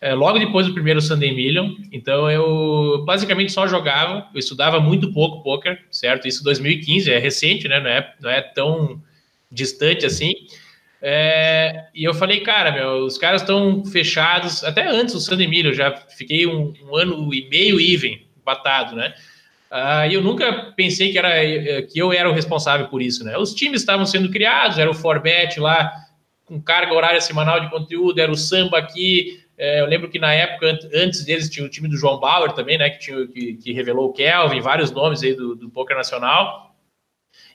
uh, 0.02 0.14
logo 0.16 0.40
depois 0.40 0.66
do 0.66 0.74
primeiro 0.74 1.00
Sunday 1.00 1.32
Million. 1.32 1.76
Então 1.92 2.28
eu 2.28 3.04
basicamente 3.06 3.52
só 3.52 3.68
jogava, 3.68 4.26
eu 4.34 4.40
estudava 4.40 4.80
muito 4.80 5.12
pouco 5.12 5.44
poker, 5.44 5.84
certo? 5.88 6.26
Isso 6.26 6.42
2015, 6.42 7.08
é 7.08 7.18
recente, 7.18 7.68
né? 7.68 7.78
Não 7.78 7.90
é, 7.90 8.14
não 8.20 8.30
é 8.30 8.40
tão 8.40 9.00
distante 9.52 10.04
assim. 10.04 10.34
É, 11.00 11.84
e 11.94 12.02
eu 12.02 12.12
falei, 12.12 12.40
cara, 12.40 12.72
meu, 12.72 13.04
os 13.04 13.16
caras 13.16 13.42
estão 13.42 13.84
fechados, 13.84 14.64
até 14.64 14.88
antes 14.88 15.14
do 15.14 15.20
Sunday 15.20 15.46
Million, 15.46 15.72
já 15.72 15.94
fiquei 15.94 16.44
um, 16.44 16.74
um 16.82 16.96
ano 16.96 17.32
e 17.32 17.48
meio 17.48 17.80
even, 17.80 18.26
empatado, 18.36 18.96
né? 18.96 19.14
Uh, 19.70 20.10
eu 20.10 20.22
nunca 20.22 20.72
pensei 20.74 21.12
que, 21.12 21.18
era, 21.18 21.44
eh, 21.44 21.82
que 21.82 21.98
eu 21.98 22.10
era 22.10 22.28
o 22.28 22.32
responsável 22.32 22.88
por 22.88 23.02
isso, 23.02 23.22
né? 23.22 23.36
Os 23.36 23.54
times 23.54 23.82
estavam 23.82 24.06
sendo 24.06 24.30
criados, 24.30 24.78
era 24.78 24.90
o 24.90 24.94
Forbet 24.94 25.60
lá, 25.60 25.92
com 26.46 26.60
carga 26.60 26.94
horária 26.94 27.20
semanal 27.20 27.60
de 27.60 27.68
conteúdo, 27.68 28.18
era 28.18 28.32
o 28.32 28.36
Samba 28.36 28.78
aqui. 28.78 29.44
É, 29.58 29.80
eu 29.80 29.86
lembro 29.86 30.08
que 30.08 30.18
na 30.18 30.32
época, 30.32 30.78
antes 30.94 31.22
deles, 31.22 31.50
tinha 31.50 31.66
o 31.66 31.68
time 31.68 31.86
do 31.86 31.98
João 31.98 32.18
Bauer 32.18 32.52
também, 32.52 32.78
né? 32.78 32.88
Que, 32.88 32.98
tinha, 32.98 33.26
que, 33.26 33.54
que 33.54 33.72
revelou 33.72 34.08
o 34.08 34.12
Kelvin, 34.12 34.60
vários 34.60 34.90
nomes 34.90 35.22
aí 35.22 35.34
do, 35.34 35.54
do 35.54 35.68
Poker 35.68 35.96
Nacional. 35.96 36.74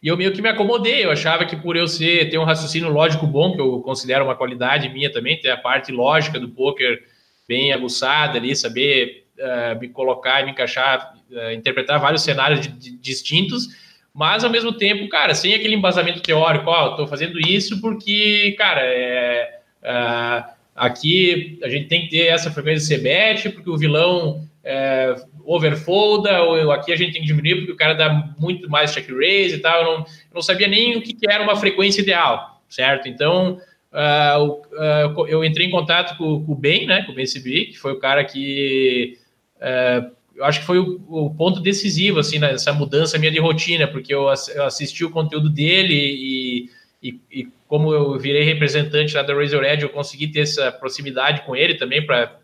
E 0.01 0.07
eu 0.07 0.15
meio 0.15 0.33
que 0.33 0.41
me 0.41 0.49
acomodei, 0.49 1.03
eu 1.03 1.11
achava 1.11 1.45
que 1.45 1.55
por 1.55 1.75
eu 1.75 1.87
ser, 1.87 2.29
ter 2.29 2.37
um 2.37 2.43
raciocínio 2.43 2.91
lógico 2.91 3.25
bom, 3.25 3.53
que 3.53 3.61
eu 3.61 3.81
considero 3.81 4.25
uma 4.25 4.35
qualidade 4.35 4.89
minha 4.89 5.11
também, 5.11 5.39
ter 5.39 5.49
a 5.49 5.57
parte 5.57 5.91
lógica 5.91 6.39
do 6.39 6.49
poker 6.49 7.01
bem 7.47 7.73
aguçada 7.73 8.37
ali, 8.37 8.55
saber 8.55 9.22
uh, 9.39 9.79
me 9.79 9.89
colocar 9.89 10.41
e 10.41 10.45
me 10.45 10.51
encaixar, 10.51 11.13
uh, 11.31 11.51
interpretar 11.51 11.99
vários 11.99 12.23
cenários 12.23 12.61
de, 12.61 12.69
de, 12.69 12.97
distintos, 12.97 13.69
mas 14.13 14.43
ao 14.43 14.49
mesmo 14.49 14.73
tempo, 14.73 15.09
cara, 15.09 15.33
sem 15.33 15.53
aquele 15.53 15.75
embasamento 15.75 16.21
teórico, 16.21 16.69
ó, 16.69 16.87
oh, 16.87 16.95
tô 16.95 17.07
fazendo 17.07 17.39
isso 17.39 17.81
porque, 17.81 18.55
cara, 18.57 18.81
é, 18.83 19.59
uh, 19.81 20.53
aqui 20.75 21.59
a 21.63 21.69
gente 21.69 21.87
tem 21.87 22.03
que 22.03 22.09
ter 22.09 22.27
essa 22.27 22.51
frequência 22.51 22.97
CBET, 22.97 23.49
porque 23.49 23.69
o 23.69 23.77
vilão 23.77 24.47
é, 24.63 25.15
overfolda, 25.43 26.41
ou 26.43 26.71
aqui 26.71 26.93
a 26.93 26.95
gente 26.95 27.13
tem 27.13 27.21
que 27.21 27.27
diminuir 27.27 27.57
porque 27.57 27.73
o 27.73 27.77
cara 27.77 27.93
dá 27.93 28.33
muito 28.39 28.69
mais 28.69 28.93
check 28.93 29.09
raise 29.09 29.55
e 29.55 29.59
tal. 29.59 29.81
Eu 29.81 29.85
não, 29.85 29.97
eu 29.99 30.35
não 30.35 30.41
sabia 30.41 30.67
nem 30.67 30.95
o 30.97 31.01
que, 31.01 31.13
que 31.13 31.29
era 31.29 31.43
uma 31.43 31.55
frequência 31.55 32.01
ideal, 32.01 32.61
certo? 32.69 33.07
Então, 33.07 33.59
uh, 33.91 35.17
uh, 35.17 35.27
eu 35.27 35.43
entrei 35.43 35.67
em 35.67 35.71
contato 35.71 36.17
com, 36.17 36.45
com, 36.45 36.51
o 36.53 36.55
Ben, 36.55 36.85
né, 36.85 37.03
com 37.03 37.11
o 37.11 37.15
Ben 37.15 37.25
CB, 37.25 37.65
que 37.65 37.77
foi 37.77 37.91
o 37.91 37.99
cara 37.99 38.23
que 38.23 39.17
é, 39.63 40.05
eu 40.35 40.43
acho 40.43 40.59
que 40.59 40.65
foi 40.65 40.77
o, 40.77 41.01
o, 41.07 41.33
ponto 41.33 41.61
decisivo, 41.61 42.19
assim, 42.19 42.37
nessa 42.37 42.73
mudança 42.73 43.17
minha 43.17 43.31
de 43.31 43.39
rotina, 43.39 43.87
porque 43.87 44.13
eu, 44.13 44.27
assisti 44.27 45.05
o 45.05 45.09
conteúdo 45.09 45.49
dele 45.49 45.93
e, 45.93 46.69
e, 47.01 47.19
e, 47.31 47.47
como 47.67 47.93
eu 47.93 48.19
virei 48.19 48.43
representante 48.43 49.15
lá 49.15 49.23
da 49.23 49.33
Razor 49.33 49.63
Edge, 49.63 49.83
eu 49.83 49.89
consegui 49.89 50.27
ter 50.27 50.41
essa 50.41 50.71
proximidade 50.71 51.43
com 51.43 51.55
ele 51.55 51.75
também 51.75 52.05
para, 52.05 52.39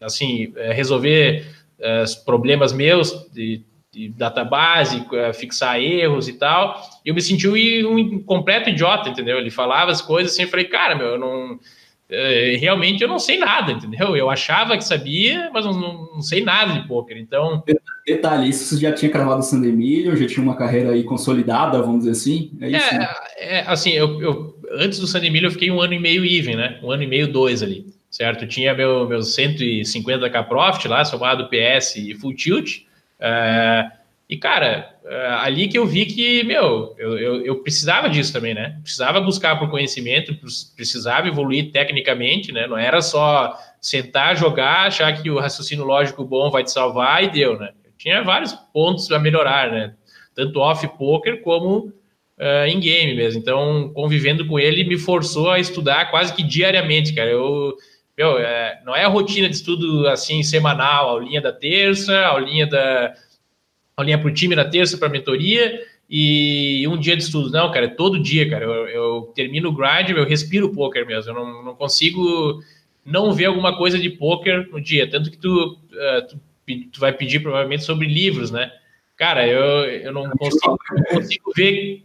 assim, 0.00 0.52
é, 0.56 0.72
resolver 0.72 1.46
é, 1.78 2.04
problemas 2.24 2.72
meus 2.72 3.30
de, 3.32 3.62
de 3.92 4.08
database, 4.08 5.06
é, 5.12 5.32
fixar 5.32 5.80
erros 5.80 6.28
e 6.28 6.32
tal. 6.32 6.82
E 7.04 7.08
eu 7.10 7.14
me 7.14 7.22
senti 7.22 7.46
um 7.84 8.22
completo 8.22 8.70
idiota, 8.70 9.10
entendeu? 9.10 9.38
Ele 9.38 9.50
falava 9.50 9.90
as 9.92 10.02
coisas 10.02 10.32
assim, 10.32 10.42
eu 10.42 10.48
falei, 10.48 10.66
cara, 10.66 10.94
meu, 10.96 11.06
eu 11.08 11.18
não. 11.18 11.60
É, 12.08 12.56
realmente 12.60 13.02
eu 13.02 13.08
não 13.08 13.18
sei 13.18 13.36
nada, 13.36 13.72
entendeu? 13.72 14.16
Eu 14.16 14.30
achava 14.30 14.76
que 14.76 14.84
sabia, 14.84 15.50
mas 15.52 15.64
não, 15.64 16.08
não 16.14 16.22
sei 16.22 16.44
nada 16.44 16.72
de 16.72 16.86
poker. 16.86 17.16
Então. 17.18 17.62
Detalhe, 18.06 18.48
isso 18.48 18.64
você 18.64 18.80
já 18.80 18.92
tinha 18.92 19.10
cravado 19.10 19.40
o 19.40 19.42
Sandemilho, 19.42 20.16
já 20.16 20.26
tinha 20.26 20.42
uma 20.42 20.56
carreira 20.56 20.92
aí 20.92 21.02
consolidada, 21.02 21.80
vamos 21.82 22.04
dizer 22.04 22.12
assim? 22.12 22.52
É, 22.60 22.70
isso, 22.70 22.94
é, 22.94 22.98
né? 22.98 23.08
é 23.38 23.60
assim, 23.66 23.90
eu, 23.90 24.20
eu, 24.20 24.60
antes 24.72 25.00
do 25.00 25.06
Sandemilho 25.06 25.46
eu 25.46 25.50
fiquei 25.50 25.70
um 25.70 25.80
ano 25.80 25.94
e 25.94 25.98
meio 25.98 26.24
even, 26.24 26.54
né? 26.54 26.78
Um 26.82 26.92
ano 26.92 27.02
e 27.02 27.06
meio, 27.08 27.26
dois 27.26 27.60
ali, 27.60 27.86
certo? 28.08 28.44
Eu 28.44 28.48
tinha 28.48 28.72
meu, 28.72 29.08
meus 29.08 29.36
150k 29.36 30.46
Profit 30.46 30.86
lá, 30.86 31.04
somado 31.04 31.48
PS 31.48 31.96
e 31.96 32.14
Full 32.14 32.34
Tilt. 32.34 32.82
É, 33.18 33.90
e, 34.28 34.36
cara, 34.36 34.96
é, 35.04 35.26
ali 35.40 35.68
que 35.68 35.78
eu 35.78 35.86
vi 35.86 36.04
que, 36.04 36.42
meu, 36.42 36.96
eu, 36.98 37.16
eu, 37.16 37.46
eu, 37.46 37.62
precisava 37.62 38.10
disso 38.10 38.32
também, 38.32 38.54
né? 38.54 38.76
Precisava 38.82 39.20
buscar 39.20 39.56
por 39.56 39.70
conhecimento, 39.70 40.36
precisava 40.74 41.28
evoluir 41.28 41.70
tecnicamente, 41.70 42.50
né? 42.50 42.66
Não 42.66 42.76
era 42.76 43.00
só 43.00 43.56
sentar, 43.80 44.36
jogar, 44.36 44.86
achar 44.86 45.12
que 45.22 45.30
o 45.30 45.38
raciocínio 45.38 45.84
lógico 45.84 46.24
bom 46.24 46.50
vai 46.50 46.64
te 46.64 46.72
salvar 46.72 47.22
e 47.22 47.30
deu, 47.30 47.56
né? 47.56 47.70
Eu 47.84 47.92
tinha 47.96 48.24
vários 48.24 48.52
pontos 48.72 49.10
a 49.12 49.18
melhorar, 49.18 49.70
né? 49.70 49.94
Tanto 50.34 50.58
off-poker 50.58 51.40
como 51.42 51.92
uh, 52.36 52.66
em 52.66 52.80
game 52.80 53.14
mesmo. 53.14 53.40
Então, 53.40 53.92
convivendo 53.94 54.44
com 54.44 54.58
ele, 54.58 54.82
me 54.82 54.98
forçou 54.98 55.50
a 55.50 55.60
estudar 55.60 56.10
quase 56.10 56.34
que 56.34 56.42
diariamente, 56.42 57.14
cara. 57.14 57.30
Eu, 57.30 57.76
meu, 58.18 58.38
é, 58.38 58.80
não 58.84 58.96
é 58.96 59.04
a 59.04 59.08
rotina 59.08 59.48
de 59.48 59.54
estudo 59.54 60.08
assim 60.08 60.42
semanal, 60.42 61.10
aulinha 61.10 61.40
da 61.40 61.52
terça, 61.52 62.26
aulinha 62.26 62.66
da 62.66 63.14
aulinha 63.96 64.18
para 64.18 64.28
o 64.28 64.34
time 64.34 64.54
na 64.54 64.64
terça 64.64 64.98
para 64.98 65.08
mentoria 65.08 65.82
e 66.08 66.86
um 66.86 66.98
dia 66.98 67.16
de 67.16 67.22
estudo. 67.22 67.50
Não, 67.50 67.70
cara, 67.72 67.86
é 67.86 67.88
todo 67.88 68.22
dia, 68.22 68.48
cara. 68.48 68.64
Eu, 68.64 68.86
eu 68.88 69.32
termino 69.34 69.70
o 69.70 69.72
grind, 69.72 70.10
eu 70.10 70.24
respiro 70.24 70.72
poker 70.72 71.06
mesmo. 71.06 71.30
Eu 71.30 71.34
não, 71.34 71.64
não 71.64 71.74
consigo 71.74 72.62
não 73.04 73.32
ver 73.32 73.46
alguma 73.46 73.76
coisa 73.76 73.98
de 73.98 74.10
poker 74.10 74.68
no 74.70 74.80
dia. 74.80 75.08
Tanto 75.08 75.30
que 75.30 75.38
tu, 75.38 75.78
uh, 75.92 76.26
tu, 76.28 76.40
tu, 76.92 77.00
vai 77.00 77.12
pedir 77.12 77.40
provavelmente 77.40 77.84
sobre 77.84 78.06
livros, 78.06 78.50
né? 78.50 78.70
Cara, 79.16 79.46
eu, 79.48 79.84
eu 79.86 80.12
não 80.12 80.28
consigo, 80.30 80.78
não 80.92 81.04
consigo 81.04 81.52
ver 81.56 82.02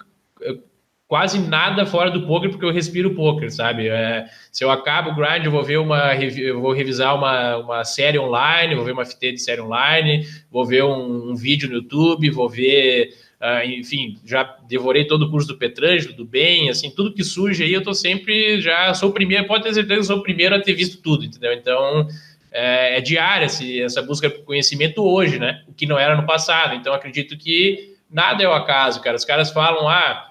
quase 1.12 1.40
nada 1.40 1.86
fora 1.86 2.10
do 2.10 2.26
poker 2.26 2.50
porque 2.50 2.64
eu 2.64 2.72
respiro 2.72 3.14
poker, 3.14 3.52
sabe? 3.52 3.90
É, 3.90 4.28
se 4.50 4.64
eu 4.64 4.72
acabo 4.72 5.10
o 5.10 5.14
grind, 5.14 5.44
eu 5.44 5.52
vou 5.52 5.62
ver 5.62 5.78
uma, 5.78 6.16
eu 6.16 6.62
vou 6.62 6.72
revisar 6.72 7.14
uma, 7.14 7.58
uma 7.58 7.84
série 7.84 8.18
online, 8.18 8.76
vou 8.76 8.86
ver 8.86 8.94
uma 8.94 9.04
FT 9.04 9.34
de 9.34 9.40
série 9.40 9.60
online, 9.60 10.26
vou 10.50 10.66
ver 10.66 10.86
um, 10.86 11.32
um 11.32 11.36
vídeo 11.36 11.68
no 11.68 11.76
YouTube, 11.76 12.30
vou 12.30 12.48
ver, 12.48 13.14
uh, 13.42 13.62
enfim, 13.68 14.20
já 14.26 14.56
devorei 14.70 15.04
todo 15.04 15.24
o 15.24 15.30
curso 15.30 15.50
do 15.50 15.58
Petrangelo, 15.58 16.14
do 16.14 16.24
bem, 16.24 16.70
assim, 16.70 16.90
tudo 16.90 17.14
que 17.14 17.26
surge 17.26 17.62
aí, 17.62 17.74
eu 17.74 17.84
tô 17.84 17.94
sempre 17.94 18.62
já 18.62 18.94
sou 18.94 19.10
o 19.10 19.14
primeiro, 19.14 19.46
pode 19.48 19.66
ter 19.66 19.74
certeza 19.74 20.00
que 20.00 20.08
sou 20.08 20.20
o 20.20 20.24
primeiro 20.24 20.56
a 20.56 20.62
ter 20.62 20.76
visto 20.76 21.02
tudo, 21.02 21.26
entendeu? 21.26 21.52
Então 21.52 22.08
é, 22.54 23.00
é 23.00 23.02
diária 23.02 23.48
essa 23.84 24.02
busca 24.02 24.30
por 24.30 24.46
conhecimento 24.46 25.04
hoje, 25.04 25.38
né? 25.38 25.62
O 25.68 25.74
que 25.74 25.86
não 25.86 26.00
era 26.00 26.16
no 26.16 26.26
passado. 26.26 26.74
Então 26.74 26.94
acredito 26.94 27.38
que 27.38 27.98
nada 28.10 28.42
é 28.42 28.48
o 28.48 28.54
acaso, 28.54 29.02
cara. 29.02 29.18
Os 29.18 29.26
caras 29.26 29.52
falam, 29.52 29.90
ah 29.90 30.31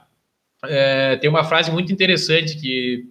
é, 0.64 1.16
tem 1.16 1.30
uma 1.30 1.44
frase 1.44 1.70
muito 1.70 1.92
interessante 1.92 2.56
que. 2.56 3.08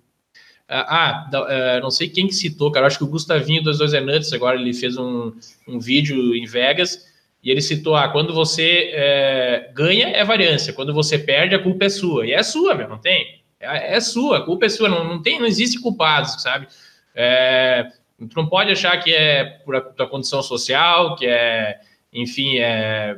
Ah, 0.68 1.28
ah 1.32 1.80
não 1.82 1.90
sei 1.90 2.10
quem 2.10 2.28
que 2.28 2.34
citou, 2.34 2.72
cara. 2.72 2.88
Acho 2.88 2.98
que 2.98 3.04
o 3.04 3.08
Gustavinho 3.08 3.64
dos 3.64 3.80
Dois 3.80 3.94
Nuts, 3.94 4.34
agora 4.34 4.60
ele 4.60 4.74
fez 4.74 4.98
um, 4.98 5.34
um 5.68 5.80
vídeo 5.80 6.36
em 6.36 6.46
Vegas 6.46 7.08
e 7.44 7.50
ele 7.50 7.62
citou: 7.62 7.96
ah, 7.96 8.10
quando 8.10 8.34
você 8.34 8.92
é, 8.94 9.72
ganha 9.74 10.10
é 10.10 10.24
variância, 10.24 10.74
quando 10.74 10.94
você 10.94 11.18
perde 11.18 11.56
a 11.56 11.64
culpa 11.64 11.86
é 11.86 11.90
sua. 11.90 12.26
E 12.26 12.34
é 12.34 12.44
sua, 12.44 12.76
meu, 12.76 12.88
não 12.88 13.00
tem? 13.00 13.42
É, 13.60 13.96
é 13.96 14.00
sua, 14.00 14.40
a 14.40 14.42
culpa 14.42 14.66
é 14.66 14.70
sua, 14.70 14.88
não, 14.88 15.04
não 15.04 15.22
tem, 15.22 15.40
não 15.40 15.48
existe 15.48 15.82
culpados, 15.82 16.42
sabe? 16.42 16.68
É, 17.16 17.88
tu 18.18 18.36
não 18.36 18.48
pode 18.48 18.72
achar 18.72 18.98
que 19.02 19.14
é 19.14 19.44
por 19.66 19.76
a 19.76 19.82
tua 19.82 20.08
condição 20.08 20.42
social, 20.42 21.16
que 21.16 21.26
é, 21.26 21.80
enfim, 22.14 22.58
é 22.58 23.18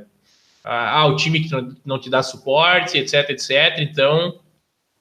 ah, 0.63 0.99
ah, 0.99 1.07
o 1.07 1.15
time 1.15 1.41
que 1.41 1.49
não, 1.85 1.99
te 1.99 2.09
dá 2.09 2.21
suporte, 2.21 2.97
etc, 2.97 3.29
etc. 3.29 3.79
Então, 3.79 4.39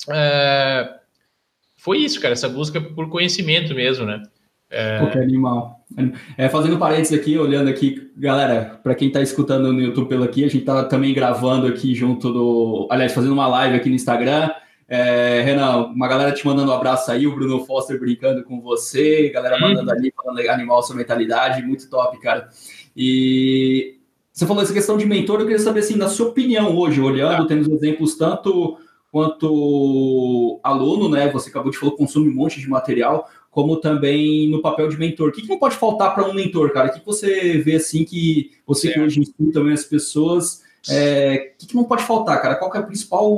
é, 0.09 0.95
foi 1.77 1.99
isso, 1.99 2.21
cara, 2.21 2.33
essa 2.33 2.49
busca 2.49 2.81
por 2.81 3.09
conhecimento 3.09 3.75
mesmo, 3.75 4.07
né? 4.07 4.23
É... 4.71 4.99
Pô, 5.01 5.09
que 5.09 5.19
animal. 5.19 5.85
É, 6.39 6.49
fazendo 6.49 6.79
parênteses 6.79 7.19
aqui, 7.19 7.37
olhando 7.37 7.69
aqui, 7.69 8.13
galera, 8.17 8.79
para 8.83 8.95
quem 8.95 9.09
está 9.09 9.21
escutando 9.21 9.73
no 9.73 9.81
YouTube 9.81 10.09
pelo 10.09 10.23
aqui, 10.23 10.45
a 10.45 10.49
gente 10.49 10.61
está 10.61 10.85
também 10.85 11.13
gravando 11.13 11.67
aqui 11.67 11.95
junto 11.95 12.33
do. 12.33 12.89
Aliás, 12.91 13.13
fazendo 13.13 13.33
uma 13.33 13.49
live 13.49 13.77
aqui 13.77 13.89
no 13.89 13.97
Instagram. 13.97 14.51
É, 14.89 15.43
Renan, 15.43 15.87
uma 15.87 16.09
galera 16.09 16.33
te 16.33 16.45
mandando 16.45 16.73
um 16.73 16.75
abraço 16.75 17.13
aí, 17.13 17.25
o 17.25 17.35
Bruno 17.35 17.65
Foster 17.65 17.99
brincando 17.99 18.43
com 18.43 18.61
você, 18.61 19.31
galera 19.31 19.55
uhum. 19.55 19.69
mandando 19.69 19.93
ali, 19.93 20.13
falando 20.15 20.41
animal 20.49 20.83
sua 20.83 20.97
mentalidade, 20.97 21.63
muito 21.63 21.89
top, 21.89 22.19
cara. 22.21 22.49
E 22.97 24.00
você 24.41 24.47
falou 24.47 24.63
essa 24.63 24.73
questão 24.73 24.97
de 24.97 25.05
mentor, 25.05 25.39
eu 25.39 25.45
queria 25.45 25.59
saber, 25.59 25.81
assim, 25.81 25.97
na 25.97 26.09
sua 26.09 26.29
opinião 26.29 26.75
hoje, 26.75 26.99
olhando, 26.99 27.43
tá. 27.43 27.47
tendo 27.49 27.61
os 27.61 27.69
exemplos 27.69 28.17
tanto 28.17 28.79
quanto 29.13 30.59
aluno, 30.63 31.11
né? 31.11 31.29
Você 31.29 31.51
acabou 31.51 31.71
de 31.71 31.77
falar, 31.77 31.93
consome 31.93 32.31
um 32.31 32.35
monte 32.35 32.59
de 32.59 32.67
material, 32.67 33.29
como 33.51 33.77
também 33.77 34.49
no 34.49 34.63
papel 34.63 34.89
de 34.89 34.97
mentor. 34.97 35.29
O 35.29 35.33
que, 35.33 35.43
que 35.43 35.49
não 35.49 35.59
pode 35.59 35.77
faltar 35.77 36.15
para 36.15 36.27
um 36.27 36.33
mentor, 36.33 36.73
cara? 36.73 36.89
O 36.89 36.93
que, 36.95 37.01
que 37.01 37.05
você 37.05 37.59
vê, 37.59 37.77
assim, 37.77 38.03
que 38.03 38.53
você 38.67 38.87
certo. 38.87 38.95
que 38.95 39.01
hoje 39.03 39.21
instrui 39.21 39.53
também 39.53 39.75
as 39.75 39.85
pessoas, 39.85 40.63
é, 40.89 41.53
o 41.55 41.59
que, 41.59 41.67
que, 41.67 41.77
não 41.77 41.85
pode 41.85 42.05
faltar, 42.05 42.41
cara? 42.41 42.55
Qual 42.55 42.75
é 42.75 42.79
o 42.79 42.87
principal 42.87 43.37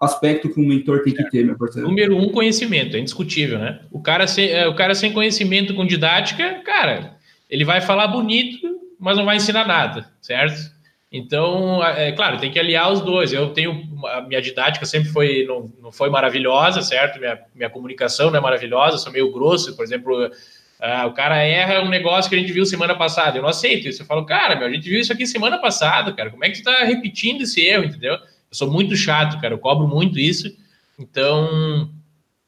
aspecto 0.00 0.52
que 0.52 0.60
um 0.60 0.66
mentor 0.66 1.04
tem 1.04 1.14
que 1.14 1.30
ter, 1.30 1.46
meu 1.46 1.56
parceiro? 1.56 1.86
Número 1.86 2.16
um, 2.16 2.30
conhecimento, 2.30 2.96
é 2.96 2.98
indiscutível, 2.98 3.60
né? 3.60 3.82
O 3.92 4.00
cara 4.00 4.26
sem, 4.26 4.50
é, 4.50 4.66
o 4.66 4.74
cara 4.74 4.96
sem 4.96 5.12
conhecimento 5.12 5.72
com 5.72 5.86
didática, 5.86 6.62
cara, 6.64 7.16
ele 7.48 7.64
vai 7.64 7.80
falar 7.80 8.08
bonito, 8.08 8.71
mas 9.02 9.16
não 9.16 9.24
vai 9.24 9.36
ensinar 9.36 9.66
nada, 9.66 10.08
certo? 10.20 10.70
Então, 11.10 11.84
é 11.84 12.12
claro, 12.12 12.38
tem 12.38 12.52
que 12.52 12.58
aliar 12.58 12.90
os 12.90 13.00
dois. 13.00 13.32
Eu 13.32 13.50
tenho 13.50 13.86
a 14.06 14.22
minha 14.22 14.40
didática 14.40 14.86
sempre 14.86 15.10
foi 15.10 15.44
não, 15.44 15.70
não 15.82 15.92
foi 15.92 16.08
maravilhosa, 16.08 16.80
certo? 16.82 17.18
Minha, 17.18 17.38
minha 17.52 17.68
comunicação 17.68 18.30
não 18.30 18.38
é 18.38 18.40
maravilhosa, 18.40 18.96
sou 18.96 19.12
meio 19.12 19.30
grosso, 19.32 19.74
por 19.74 19.84
exemplo, 19.84 20.24
uh, 20.24 21.06
o 21.06 21.12
cara 21.12 21.36
erra 21.42 21.82
um 21.82 21.88
negócio 21.88 22.30
que 22.30 22.36
a 22.36 22.38
gente 22.38 22.52
viu 22.52 22.64
semana 22.64 22.94
passada. 22.94 23.36
Eu 23.36 23.42
não 23.42 23.48
aceito 23.48 23.88
isso. 23.88 24.02
Eu 24.02 24.06
falo, 24.06 24.24
cara, 24.24 24.54
meu, 24.54 24.68
a 24.68 24.72
gente 24.72 24.88
viu 24.88 25.00
isso 25.00 25.12
aqui 25.12 25.26
semana 25.26 25.58
passada, 25.58 26.12
cara. 26.12 26.30
Como 26.30 26.44
é 26.44 26.50
que 26.50 26.60
tu 26.60 26.64
tá 26.64 26.84
repetindo 26.84 27.42
esse 27.42 27.60
erro, 27.60 27.84
entendeu? 27.84 28.14
Eu 28.14 28.20
sou 28.52 28.70
muito 28.70 28.94
chato, 28.94 29.40
cara. 29.40 29.52
Eu 29.52 29.58
cobro 29.58 29.88
muito 29.88 30.16
isso. 30.16 30.56
Então, 30.96 31.90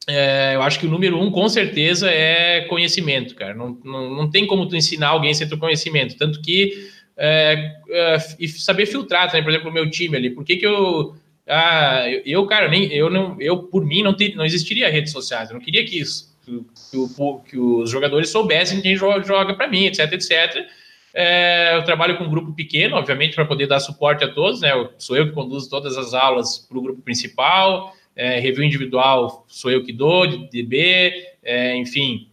é, 0.07 0.55
eu 0.55 0.61
acho 0.61 0.79
que 0.79 0.85
o 0.85 0.89
número 0.89 1.19
um, 1.19 1.31
com 1.31 1.47
certeza, 1.49 2.09
é 2.09 2.61
conhecimento, 2.61 3.33
cara. 3.33 3.53
Não, 3.53 3.77
não, 3.83 4.09
não 4.13 4.29
tem 4.29 4.45
como 4.45 4.67
tu 4.67 4.75
ensinar 4.75 5.09
alguém 5.09 5.33
sem 5.33 5.47
ter 5.47 5.57
conhecimento. 5.57 6.15
Tanto 6.15 6.41
que 6.41 6.89
é, 7.17 7.75
é, 7.89 8.17
e 8.39 8.47
saber 8.47 8.85
filtrar 8.85 9.27
também, 9.27 9.43
por 9.43 9.49
exemplo, 9.49 9.69
o 9.69 9.73
meu 9.73 9.89
time 9.89 10.15
ali. 10.15 10.29
Por 10.29 10.43
que, 10.43 10.57
que 10.57 10.65
eu. 10.65 11.15
Ah, 11.47 12.05
eu, 12.25 12.45
cara, 12.47 12.67
nem, 12.67 12.91
eu, 12.91 13.09
não, 13.09 13.37
eu 13.39 13.63
por 13.63 13.85
mim 13.85 14.01
não, 14.01 14.13
ter, 14.13 14.35
não 14.35 14.45
existiria 14.45 14.89
redes 14.89 15.11
sociais. 15.11 15.49
Eu 15.49 15.55
não 15.55 15.61
queria 15.61 15.83
que, 15.85 15.99
isso, 15.99 16.35
que, 16.43 16.51
que, 16.91 17.49
que 17.49 17.57
os 17.57 17.89
jogadores 17.89 18.29
soubessem 18.29 18.81
quem 18.81 18.95
joga, 18.95 19.23
joga 19.23 19.53
para 19.53 19.67
mim, 19.67 19.85
etc, 19.85 20.11
etc. 20.13 20.67
É, 21.13 21.77
eu 21.77 21.83
trabalho 21.83 22.17
com 22.17 22.25
um 22.25 22.29
grupo 22.29 22.53
pequeno, 22.53 22.95
obviamente, 22.95 23.35
para 23.35 23.45
poder 23.45 23.67
dar 23.67 23.79
suporte 23.79 24.23
a 24.23 24.27
todos. 24.27 24.61
Né? 24.61 24.71
Eu, 24.71 24.91
sou 24.99 25.15
eu 25.15 25.27
que 25.27 25.33
conduzo 25.33 25.69
todas 25.69 25.97
as 25.97 26.13
aulas 26.13 26.59
para 26.59 26.77
o 26.77 26.81
grupo 26.81 27.01
principal 27.01 27.93
é, 28.15 28.39
review 28.39 28.63
individual 28.63 29.45
sou 29.47 29.69
eu 29.69 29.83
que 29.83 29.91
dou, 29.91 30.25
de 30.25 30.49
DB, 30.49 31.13
é, 31.43 31.75
enfim. 31.75 32.29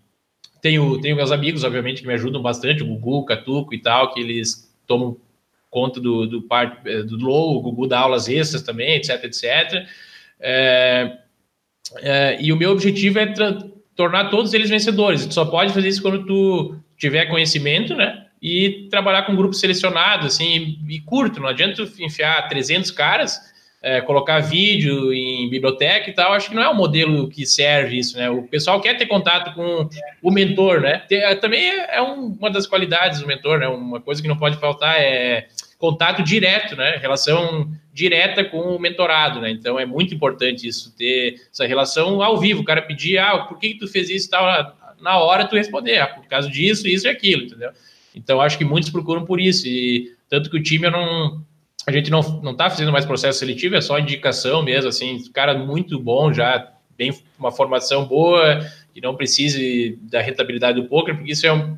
Tenho, 0.60 1.00
tenho 1.00 1.16
meus 1.16 1.32
amigos, 1.32 1.64
obviamente, 1.64 2.02
que 2.02 2.06
me 2.06 2.14
ajudam 2.14 2.40
bastante, 2.40 2.82
o 2.82 2.86
Gugu, 2.86 3.18
o 3.18 3.24
Catuco 3.24 3.74
e 3.74 3.78
tal, 3.78 4.14
que 4.14 4.20
eles 4.20 4.72
tomam 4.86 5.16
conta 5.68 6.00
do, 6.00 6.26
do, 6.26 6.42
part, 6.42 6.78
é, 6.88 7.02
do 7.02 7.16
low, 7.16 7.56
o 7.56 7.62
Gugu 7.62 7.88
dá 7.88 7.98
aulas 7.98 8.28
extras 8.28 8.62
também, 8.62 8.94
etc, 8.94 9.24
etc. 9.24 9.86
É, 10.38 11.18
é, 11.98 12.38
e 12.40 12.52
o 12.52 12.56
meu 12.56 12.70
objetivo 12.70 13.18
é 13.18 13.34
tornar 13.96 14.30
todos 14.30 14.54
eles 14.54 14.70
vencedores. 14.70 15.26
Tu 15.26 15.34
só 15.34 15.44
pode 15.44 15.72
fazer 15.72 15.88
isso 15.88 16.02
quando 16.02 16.24
tu 16.24 16.76
tiver 16.96 17.26
conhecimento, 17.26 17.96
né? 17.96 18.26
E 18.40 18.88
trabalhar 18.90 19.22
com 19.22 19.32
um 19.32 19.36
grupo 19.36 19.54
selecionado, 19.54 20.26
assim, 20.26 20.78
e 20.88 21.00
curto. 21.00 21.40
Não 21.40 21.48
adianta 21.48 21.82
enfiar 21.98 22.48
300 22.48 22.90
caras 22.90 23.51
é, 23.82 24.00
colocar 24.00 24.38
vídeo 24.38 25.12
em 25.12 25.50
biblioteca 25.50 26.08
e 26.08 26.12
tal, 26.12 26.32
acho 26.32 26.48
que 26.48 26.54
não 26.54 26.62
é 26.62 26.70
um 26.70 26.74
modelo 26.74 27.28
que 27.28 27.44
serve 27.44 27.98
isso, 27.98 28.16
né? 28.16 28.30
O 28.30 28.44
pessoal 28.44 28.80
quer 28.80 28.96
ter 28.96 29.06
contato 29.06 29.52
com 29.54 29.88
o 30.22 30.30
mentor, 30.30 30.80
né? 30.80 31.02
É, 31.10 31.34
também 31.34 31.68
é, 31.68 31.96
é 31.96 32.02
um, 32.02 32.36
uma 32.38 32.48
das 32.48 32.66
qualidades 32.66 33.20
do 33.20 33.26
mentor, 33.26 33.58
né? 33.58 33.66
Uma 33.66 34.00
coisa 34.00 34.22
que 34.22 34.28
não 34.28 34.36
pode 34.36 34.56
faltar 34.58 35.00
é 35.00 35.48
contato 35.78 36.22
direto, 36.22 36.76
né? 36.76 36.96
Relação 36.96 37.68
direta 37.92 38.44
com 38.44 38.60
o 38.60 38.78
mentorado, 38.78 39.40
né? 39.40 39.50
Então 39.50 39.78
é 39.78 39.84
muito 39.84 40.14
importante 40.14 40.66
isso, 40.66 40.94
ter 40.96 41.40
essa 41.52 41.66
relação 41.66 42.22
ao 42.22 42.38
vivo. 42.38 42.62
O 42.62 42.64
cara 42.64 42.80
pedir, 42.80 43.18
ah, 43.18 43.40
por 43.40 43.58
que, 43.58 43.70
que 43.70 43.80
tu 43.80 43.88
fez 43.88 44.08
isso 44.08 44.28
e 44.28 44.30
tal? 44.30 44.76
Na 45.00 45.18
hora 45.18 45.44
tu 45.44 45.56
responder, 45.56 45.98
ah, 45.98 46.06
por 46.06 46.24
causa 46.28 46.48
disso, 46.48 46.86
isso 46.86 47.08
e 47.08 47.10
aquilo, 47.10 47.42
entendeu? 47.42 47.70
Então 48.14 48.40
acho 48.40 48.56
que 48.56 48.64
muitos 48.64 48.90
procuram 48.90 49.24
por 49.24 49.40
isso. 49.40 49.66
E 49.66 50.12
Tanto 50.32 50.48
que 50.48 50.56
o 50.56 50.62
time 50.62 50.86
eu 50.86 50.90
não. 50.90 51.44
A 51.86 51.90
gente 51.90 52.10
não, 52.10 52.20
não 52.42 52.54
tá 52.54 52.70
fazendo 52.70 52.92
mais 52.92 53.04
processo 53.04 53.40
seletivo, 53.40 53.74
é 53.74 53.80
só 53.80 53.98
indicação 53.98 54.62
mesmo, 54.62 54.88
assim, 54.88 55.22
cara 55.32 55.54
muito 55.54 55.98
bom 55.98 56.32
já, 56.32 56.72
bem 56.96 57.12
uma 57.38 57.50
formação 57.50 58.06
boa, 58.06 58.60
e 58.94 59.00
não 59.00 59.16
precise 59.16 59.98
da 60.02 60.20
rentabilidade 60.20 60.80
do 60.80 60.88
poker, 60.88 61.16
porque 61.16 61.32
isso 61.32 61.46
é 61.46 61.52
um, 61.52 61.76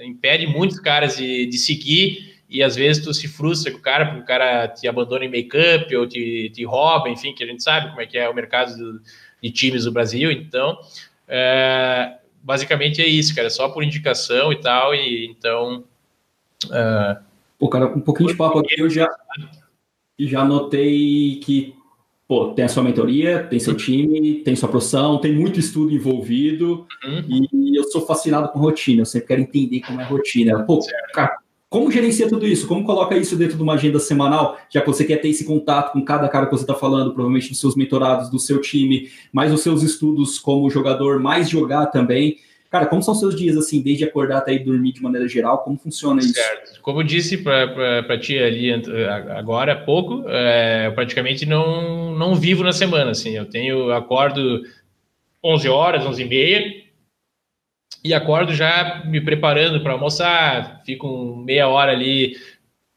impede 0.00 0.46
muitos 0.46 0.78
caras 0.78 1.16
de, 1.16 1.46
de 1.46 1.58
seguir 1.58 2.32
e 2.48 2.62
às 2.62 2.76
vezes 2.76 3.02
tu 3.02 3.14
se 3.14 3.26
frustra 3.26 3.72
com 3.72 3.78
o 3.78 3.80
cara, 3.82 4.04
porque 4.04 4.20
o 4.20 4.26
cara 4.26 4.68
te 4.68 4.86
abandona 4.86 5.24
em 5.24 5.30
make-up 5.30 5.94
ou 5.96 6.06
te, 6.06 6.50
te 6.50 6.64
rouba, 6.64 7.08
enfim, 7.08 7.34
que 7.34 7.42
a 7.42 7.46
gente 7.46 7.62
sabe 7.62 7.88
como 7.88 8.00
é 8.00 8.06
que 8.06 8.18
é 8.18 8.28
o 8.28 8.34
mercado 8.34 8.76
do, 8.76 9.00
de 9.42 9.50
times 9.50 9.84
do 9.84 9.92
Brasil, 9.92 10.30
então 10.30 10.78
é, 11.26 12.16
basicamente 12.42 13.00
é 13.00 13.06
isso, 13.06 13.34
cara, 13.34 13.48
só 13.48 13.70
por 13.70 13.82
indicação 13.82 14.52
e 14.52 14.60
tal, 14.60 14.94
e 14.94 15.26
então... 15.26 15.84
É, 16.70 17.31
Pô, 17.62 17.68
cara, 17.68 17.86
um 17.86 18.00
pouquinho 18.00 18.28
de 18.28 18.34
papo 18.34 18.58
aqui, 18.58 18.74
eu 18.80 18.90
já, 18.90 19.08
já 20.18 20.44
notei 20.44 21.38
que 21.44 21.72
pô, 22.26 22.48
tem 22.48 22.64
a 22.64 22.68
sua 22.68 22.82
mentoria, 22.82 23.44
tem 23.44 23.60
seu 23.60 23.76
time, 23.76 24.42
tem 24.42 24.56
sua 24.56 24.68
profissão, 24.68 25.20
tem 25.20 25.32
muito 25.32 25.60
estudo 25.60 25.94
envolvido 25.94 26.84
uhum. 27.04 27.46
e 27.52 27.78
eu 27.78 27.84
sou 27.84 28.04
fascinado 28.04 28.48
com 28.48 28.58
rotina, 28.58 29.02
eu 29.02 29.06
sempre 29.06 29.28
quero 29.28 29.42
entender 29.42 29.80
como 29.82 30.00
é 30.00 30.02
a 30.02 30.08
rotina. 30.08 30.64
Pô, 30.64 30.80
cara, 31.14 31.38
como 31.70 31.88
gerencia 31.88 32.28
tudo 32.28 32.48
isso? 32.48 32.66
Como 32.66 32.82
coloca 32.82 33.16
isso 33.16 33.36
dentro 33.36 33.56
de 33.56 33.62
uma 33.62 33.74
agenda 33.74 34.00
semanal, 34.00 34.58
já 34.68 34.80
que 34.80 34.88
você 34.88 35.04
quer 35.04 35.18
ter 35.18 35.28
esse 35.28 35.44
contato 35.44 35.92
com 35.92 36.04
cada 36.04 36.28
cara 36.28 36.46
que 36.46 36.52
você 36.52 36.64
está 36.64 36.74
falando, 36.74 37.14
provavelmente 37.14 37.50
dos 37.50 37.60
seus 37.60 37.76
mentorados, 37.76 38.28
do 38.28 38.40
seu 38.40 38.60
time, 38.60 39.08
mais 39.32 39.52
os 39.52 39.60
seus 39.60 39.84
estudos 39.84 40.36
como 40.36 40.68
jogador, 40.68 41.20
mais 41.20 41.48
jogar 41.48 41.86
também. 41.86 42.38
Cara, 42.72 42.86
como 42.86 43.02
são 43.02 43.14
seus 43.14 43.36
dias, 43.36 43.54
assim, 43.54 43.82
desde 43.82 44.02
acordar 44.02 44.38
até 44.38 44.54
ir 44.54 44.60
dormir 44.60 44.92
de 44.92 45.02
maneira 45.02 45.28
geral? 45.28 45.58
Como 45.58 45.76
funciona 45.76 46.22
isso? 46.22 46.32
Certo. 46.32 46.80
Como 46.80 47.00
eu 47.00 47.04
disse 47.04 47.36
para 47.36 48.18
ti 48.18 48.38
ali 48.38 48.72
agora 49.36 49.74
há 49.74 49.76
pouco, 49.76 50.24
é, 50.26 50.86
eu 50.86 50.94
praticamente 50.94 51.44
não, 51.44 52.14
não 52.14 52.34
vivo 52.34 52.64
na 52.64 52.72
semana, 52.72 53.10
assim. 53.10 53.36
Eu 53.36 53.44
tenho, 53.44 53.92
acordo 53.92 54.62
11 55.44 55.68
horas, 55.68 56.06
11 56.06 56.22
e 56.22 56.24
meia, 56.24 56.82
e 58.02 58.14
acordo 58.14 58.54
já 58.54 59.04
me 59.04 59.20
preparando 59.20 59.82
para 59.82 59.92
almoçar, 59.92 60.80
fico 60.86 61.36
meia 61.44 61.68
hora 61.68 61.92
ali, 61.92 62.38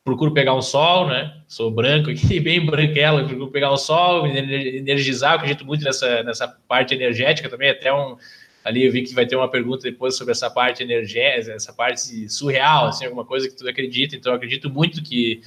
procuro 0.06 0.34
pegar 0.34 0.56
um 0.56 0.62
sol, 0.62 1.10
né? 1.10 1.34
Sou 1.50 1.70
branco 1.70 2.10
aqui, 2.10 2.40
bem 2.40 2.66
branquela, 2.66 3.26
procuro 3.26 3.52
pegar 3.52 3.72
o 3.72 3.78
sol, 3.78 4.24
me 4.24 4.38
energizar, 4.78 5.34
acredito 5.34 5.66
muito 5.66 5.84
nessa, 5.84 6.24
nessa 6.24 6.48
parte 6.66 6.96
energética 6.96 7.50
também, 7.50 7.72
até 7.72 7.94
um 7.94 8.16
ali 8.66 8.84
eu 8.84 8.92
vi 8.92 9.04
que 9.04 9.14
vai 9.14 9.28
ter 9.28 9.36
uma 9.36 9.48
pergunta 9.48 9.84
depois 9.84 10.18
sobre 10.18 10.32
essa 10.32 10.50
parte 10.50 10.82
energética, 10.82 11.54
essa 11.54 11.72
parte 11.72 12.28
surreal, 12.28 12.88
assim, 12.88 13.06
alguma 13.06 13.24
coisa 13.24 13.48
que 13.48 13.56
tu 13.56 13.70
acredita. 13.70 14.16
Então, 14.16 14.32
eu 14.32 14.38
acredito 14.38 14.72
muito 14.72 15.04
que 15.04 15.40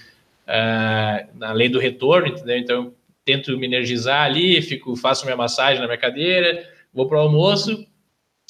uh, 0.46 1.37
na 1.37 1.50
lei 1.52 1.68
do 1.68 1.81
retorno, 1.81 2.28
entendeu? 2.28 2.57
Então, 2.57 2.94
tento 3.24 3.59
me 3.59 3.66
energizar 3.66 4.22
ali, 4.22 4.62
fico, 4.62 4.94
faço 4.94 5.24
minha 5.24 5.37
massagem 5.37 5.81
na 5.81 5.87
minha 5.87 5.98
cadeira, 5.98 6.64
vou 6.94 7.09
para 7.09 7.18
o 7.18 7.22
almoço 7.22 7.85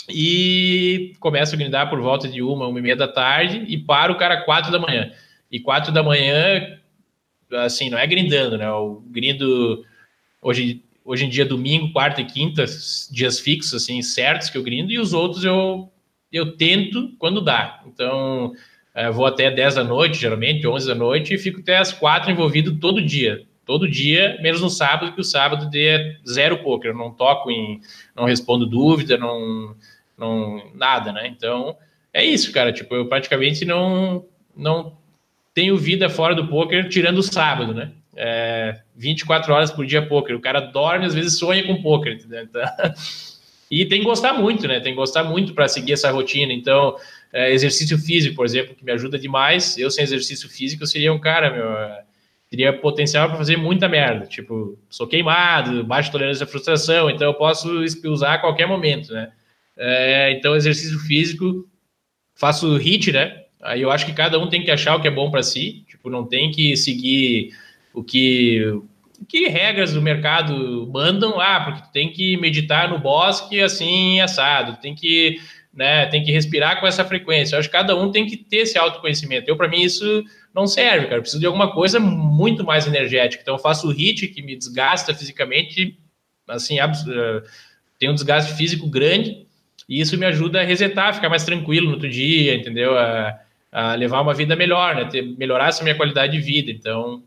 e 0.06 1.14
começo 1.18 1.54
a 1.54 1.58
grindar 1.58 1.88
por 1.88 2.00
volta 2.00 2.28
de 2.28 2.42
uma, 2.42 2.68
uma 2.68 2.78
e 2.78 2.82
meia 2.82 2.96
da 2.96 3.08
tarde 3.08 3.64
e 3.68 3.78
paro 3.78 4.12
o 4.12 4.18
cara 4.18 4.42
quatro 4.42 4.70
da 4.70 4.78
manhã. 4.78 5.10
E 5.50 5.58
quatro 5.58 5.90
da 5.90 6.02
manhã, 6.02 6.78
assim, 7.52 7.88
não 7.88 7.98
é 7.98 8.06
grindando, 8.06 8.58
né? 8.58 8.70
O 8.70 9.02
grindo 9.06 9.82
hoje 10.42 10.84
hoje 11.08 11.24
em 11.24 11.28
dia 11.30 11.46
domingo, 11.46 11.90
quarta 11.90 12.20
e 12.20 12.24
quinta, 12.26 12.66
dias 13.10 13.40
fixos, 13.40 13.72
assim, 13.82 14.02
certos 14.02 14.50
que 14.50 14.58
eu 14.58 14.62
grindo, 14.62 14.92
e 14.92 14.98
os 14.98 15.14
outros 15.14 15.42
eu, 15.42 15.90
eu 16.30 16.54
tento 16.54 17.14
quando 17.18 17.40
dá. 17.40 17.82
Então, 17.86 18.52
é, 18.94 19.10
vou 19.10 19.24
até 19.24 19.50
10 19.50 19.76
da 19.76 19.84
noite, 19.84 20.18
geralmente, 20.18 20.68
11 20.68 20.86
da 20.86 20.94
noite, 20.94 21.32
e 21.32 21.38
fico 21.38 21.60
até 21.60 21.78
as 21.78 21.94
4 21.94 22.30
envolvido 22.30 22.78
todo 22.78 23.00
dia. 23.00 23.46
Todo 23.64 23.88
dia, 23.88 24.38
menos 24.42 24.60
no 24.60 24.68
sábado, 24.68 25.14
que 25.14 25.20
o 25.20 25.24
sábado 25.24 25.70
é 25.74 26.16
zero 26.28 26.58
poker. 26.58 26.94
Não 26.94 27.10
toco 27.10 27.50
em. 27.50 27.80
não 28.14 28.24
respondo 28.24 28.66
dúvida, 28.66 29.16
não. 29.16 29.74
não 30.16 30.70
nada, 30.74 31.12
né? 31.12 31.26
Então, 31.26 31.76
é 32.12 32.24
isso, 32.24 32.50
cara. 32.50 32.72
Tipo, 32.72 32.94
eu 32.94 33.06
praticamente 33.06 33.66
não. 33.66 34.24
não 34.56 34.96
tenho 35.52 35.76
vida 35.76 36.08
fora 36.08 36.34
do 36.34 36.48
poker, 36.48 36.88
tirando 36.88 37.18
o 37.18 37.22
sábado, 37.22 37.74
né? 37.74 37.92
É, 38.20 38.80
24 38.96 39.54
horas 39.54 39.70
por 39.70 39.86
dia 39.86 40.04
poker. 40.04 40.34
O 40.34 40.40
cara 40.40 40.58
dorme, 40.58 41.06
às 41.06 41.14
vezes 41.14 41.38
sonha 41.38 41.64
com 41.64 41.80
poker, 41.80 42.14
entendeu? 42.14 42.42
Então, 42.42 42.62
e 43.70 43.86
tem 43.86 44.00
que 44.00 44.06
gostar 44.06 44.32
muito, 44.32 44.66
né? 44.66 44.80
Tem 44.80 44.92
que 44.92 44.98
gostar 44.98 45.22
muito 45.22 45.54
para 45.54 45.68
seguir 45.68 45.92
essa 45.92 46.10
rotina. 46.10 46.52
Então, 46.52 46.96
é, 47.32 47.52
exercício 47.52 47.96
físico, 47.96 48.34
por 48.34 48.44
exemplo, 48.44 48.74
que 48.74 48.84
me 48.84 48.90
ajuda 48.90 49.16
demais. 49.16 49.78
Eu 49.78 49.88
sem 49.88 50.02
exercício 50.02 50.48
físico 50.48 50.82
eu 50.82 50.86
seria 50.88 51.12
um 51.12 51.18
cara, 51.20 51.52
meu, 51.52 51.64
teria 52.50 52.72
potencial 52.72 53.28
para 53.28 53.38
fazer 53.38 53.56
muita 53.56 53.88
merda. 53.88 54.26
Tipo, 54.26 54.76
sou 54.90 55.06
queimado, 55.06 55.84
baixa 55.84 56.10
tolerância 56.10 56.42
à 56.42 56.46
frustração, 56.46 57.08
então 57.08 57.28
eu 57.28 57.34
posso 57.34 57.70
usar 58.06 58.34
a 58.34 58.38
qualquer 58.38 58.66
momento, 58.66 59.12
né? 59.12 59.30
É, 59.76 60.32
então, 60.32 60.56
exercício 60.56 60.98
físico, 60.98 61.68
faço 62.34 62.76
hit, 62.76 63.12
né? 63.12 63.44
Aí 63.62 63.82
eu 63.82 63.92
acho 63.92 64.04
que 64.04 64.12
cada 64.12 64.40
um 64.40 64.48
tem 64.48 64.64
que 64.64 64.72
achar 64.72 64.96
o 64.96 65.00
que 65.00 65.06
é 65.06 65.10
bom 65.10 65.30
para 65.30 65.42
si. 65.42 65.84
Tipo, 65.88 66.10
não 66.10 66.26
tem 66.26 66.50
que 66.50 66.76
seguir 66.76 67.52
o 67.98 68.04
que 68.04 68.80
que 69.28 69.48
regras 69.48 69.92
do 69.92 70.00
mercado 70.00 70.88
mandam, 70.92 71.40
ah, 71.40 71.60
porque 71.60 71.92
tem 71.92 72.10
que 72.10 72.36
meditar 72.36 72.88
no 72.88 72.98
bosque 72.98 73.60
assim 73.60 74.20
assado, 74.20 74.80
tem 74.80 74.94
que, 74.94 75.40
né, 75.72 76.06
tem 76.06 76.22
que 76.22 76.32
respirar 76.32 76.80
com 76.80 76.86
essa 76.86 77.04
frequência. 77.04 77.54
Eu 77.54 77.60
acho 77.60 77.68
que 77.68 77.76
cada 77.76 77.96
um 77.96 78.10
tem 78.10 78.26
que 78.26 78.36
ter 78.36 78.58
esse 78.58 78.78
autoconhecimento. 78.78 79.48
Eu 79.48 79.56
para 79.56 79.68
mim 79.68 79.82
isso 79.82 80.24
não 80.54 80.66
serve, 80.66 81.06
cara. 81.06 81.16
Eu 81.16 81.22
preciso 81.22 81.40
de 81.40 81.46
alguma 81.46 81.72
coisa 81.72 81.98
muito 82.00 82.64
mais 82.64 82.86
energética. 82.86 83.42
Então 83.42 83.54
eu 83.56 83.58
faço 83.58 83.90
o 83.90 83.94
que 83.94 84.42
me 84.42 84.56
desgasta 84.56 85.14
fisicamente, 85.14 85.98
assim, 86.48 86.78
eh, 86.80 87.42
tem 87.98 88.08
um 88.08 88.14
desgaste 88.14 88.54
físico 88.54 88.88
grande 88.88 89.46
e 89.88 90.00
isso 90.00 90.16
me 90.16 90.26
ajuda 90.26 90.60
a 90.60 90.64
resetar, 90.64 91.14
ficar 91.14 91.28
mais 91.28 91.44
tranquilo 91.44 91.88
no 91.88 91.94
outro 91.94 92.08
dia, 92.08 92.54
entendeu? 92.54 92.96
A, 92.96 93.38
a 93.70 93.94
levar 93.94 94.20
uma 94.20 94.32
vida 94.32 94.56
melhor, 94.56 94.94
né? 94.94 95.04
Ter, 95.06 95.22
melhorar 95.22 95.68
essa 95.68 95.82
minha 95.82 95.94
qualidade 95.94 96.32
de 96.32 96.40
vida. 96.40 96.70
Então, 96.70 97.22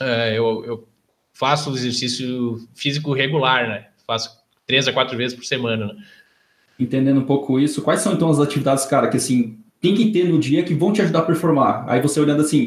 é, 0.00 0.36
eu, 0.36 0.64
eu 0.64 0.88
faço 1.32 1.74
exercício 1.74 2.66
físico 2.74 3.12
regular, 3.12 3.68
né? 3.68 3.86
Faço 4.06 4.30
três 4.66 4.86
a 4.86 4.92
quatro 4.92 5.16
vezes 5.16 5.36
por 5.36 5.44
semana. 5.44 5.86
Né? 5.86 5.94
Entendendo 6.78 7.20
um 7.20 7.26
pouco 7.26 7.58
isso, 7.58 7.82
quais 7.82 8.00
são 8.00 8.12
então 8.12 8.30
as 8.30 8.40
atividades, 8.40 8.84
cara, 8.84 9.08
que 9.08 9.16
assim, 9.16 9.58
tem 9.80 9.94
que 9.94 10.12
ter 10.12 10.24
no 10.28 10.38
dia 10.38 10.62
que 10.62 10.74
vão 10.74 10.92
te 10.92 11.02
ajudar 11.02 11.20
a 11.20 11.24
performar? 11.24 11.84
Aí 11.88 12.00
você 12.00 12.20
olhando 12.20 12.42
assim, 12.42 12.66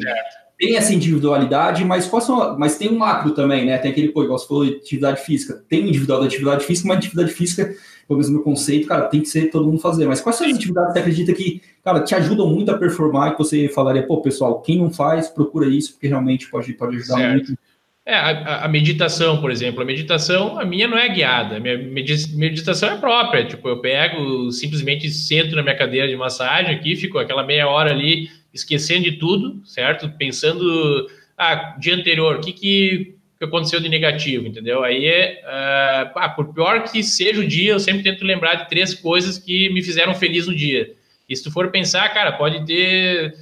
tem 0.58 0.76
essa 0.76 0.94
individualidade, 0.94 1.84
mas 1.84 2.06
quais 2.06 2.24
são, 2.24 2.58
mas 2.58 2.78
tem 2.78 2.90
um 2.90 2.98
macro 2.98 3.32
também, 3.32 3.66
né? 3.66 3.76
Tem 3.78 3.90
aquele, 3.90 4.08
pô, 4.08 4.22
igual 4.24 4.38
você 4.38 4.46
falou, 4.46 4.64
atividade 4.64 5.20
física. 5.20 5.62
Tem 5.68 5.88
individual 5.88 6.20
da 6.20 6.26
atividade 6.26 6.64
física, 6.64 6.88
mas 6.88 6.98
atividade 6.98 7.32
física, 7.32 7.74
pelo 8.06 8.20
menos 8.20 8.30
no 8.30 8.42
conceito, 8.42 8.88
cara, 8.88 9.06
tem 9.08 9.20
que 9.20 9.28
ser 9.28 9.50
todo 9.50 9.66
mundo 9.66 9.80
fazer. 9.80 10.06
Mas 10.06 10.20
quais 10.20 10.36
são 10.36 10.46
as 10.46 10.54
atividades 10.54 10.88
que 10.88 10.92
você 10.94 10.98
acredita 11.00 11.34
que, 11.34 11.60
cara, 11.86 12.00
te 12.02 12.16
ajudam 12.16 12.48
muito 12.48 12.68
a 12.68 12.76
performar 12.76 13.28
e 13.28 13.32
que 13.32 13.38
você 13.38 13.68
falaria, 13.68 14.02
pô, 14.02 14.20
pessoal, 14.20 14.60
quem 14.60 14.76
não 14.76 14.90
faz, 14.90 15.28
procura 15.28 15.68
isso, 15.68 15.92
porque 15.92 16.08
realmente 16.08 16.50
pode, 16.50 16.72
pode 16.72 16.96
ajudar 16.96 17.14
certo. 17.14 17.32
muito. 17.32 17.58
É, 18.04 18.12
a, 18.12 18.64
a, 18.64 18.68
meditação, 18.68 19.40
por 19.40 19.52
exemplo, 19.52 19.82
a 19.82 19.84
meditação, 19.84 20.58
a 20.58 20.64
minha 20.64 20.88
não 20.88 20.98
é 20.98 21.08
guiada, 21.08 21.58
a 21.58 21.60
minha 21.60 21.78
meditação 21.78 22.90
é 22.90 22.96
própria, 22.96 23.44
tipo, 23.44 23.68
eu 23.68 23.80
pego, 23.80 24.50
simplesmente 24.50 25.08
sento 25.10 25.54
na 25.54 25.62
minha 25.62 25.76
cadeira 25.76 26.08
de 26.08 26.16
massagem 26.16 26.74
aqui, 26.74 26.96
fico 26.96 27.18
aquela 27.18 27.44
meia 27.44 27.68
hora 27.68 27.92
ali, 27.92 28.30
esquecendo 28.52 29.04
de 29.04 29.12
tudo, 29.12 29.60
certo? 29.64 30.08
Pensando, 30.18 31.08
ah, 31.38 31.76
dia 31.78 31.94
anterior, 31.94 32.36
o 32.36 32.40
que 32.40 32.52
que 32.52 33.16
aconteceu 33.40 33.78
de 33.78 33.88
negativo, 33.88 34.44
entendeu? 34.44 34.82
Aí 34.82 35.06
é, 35.06 35.40
uh, 35.44 36.10
ah, 36.16 36.32
por 36.34 36.52
pior 36.52 36.82
que 36.82 37.00
seja 37.04 37.40
o 37.40 37.46
dia, 37.46 37.72
eu 37.72 37.80
sempre 37.80 38.02
tento 38.02 38.24
lembrar 38.24 38.56
de 38.56 38.68
três 38.68 38.92
coisas 38.92 39.38
que 39.38 39.68
me 39.70 39.82
fizeram 39.82 40.14
feliz 40.16 40.48
no 40.48 40.54
dia. 40.54 40.96
E 41.28 41.34
se 41.34 41.42
tu 41.42 41.50
for 41.50 41.70
pensar, 41.70 42.08
cara, 42.14 42.32
pode 42.32 42.64
ter 42.64 43.34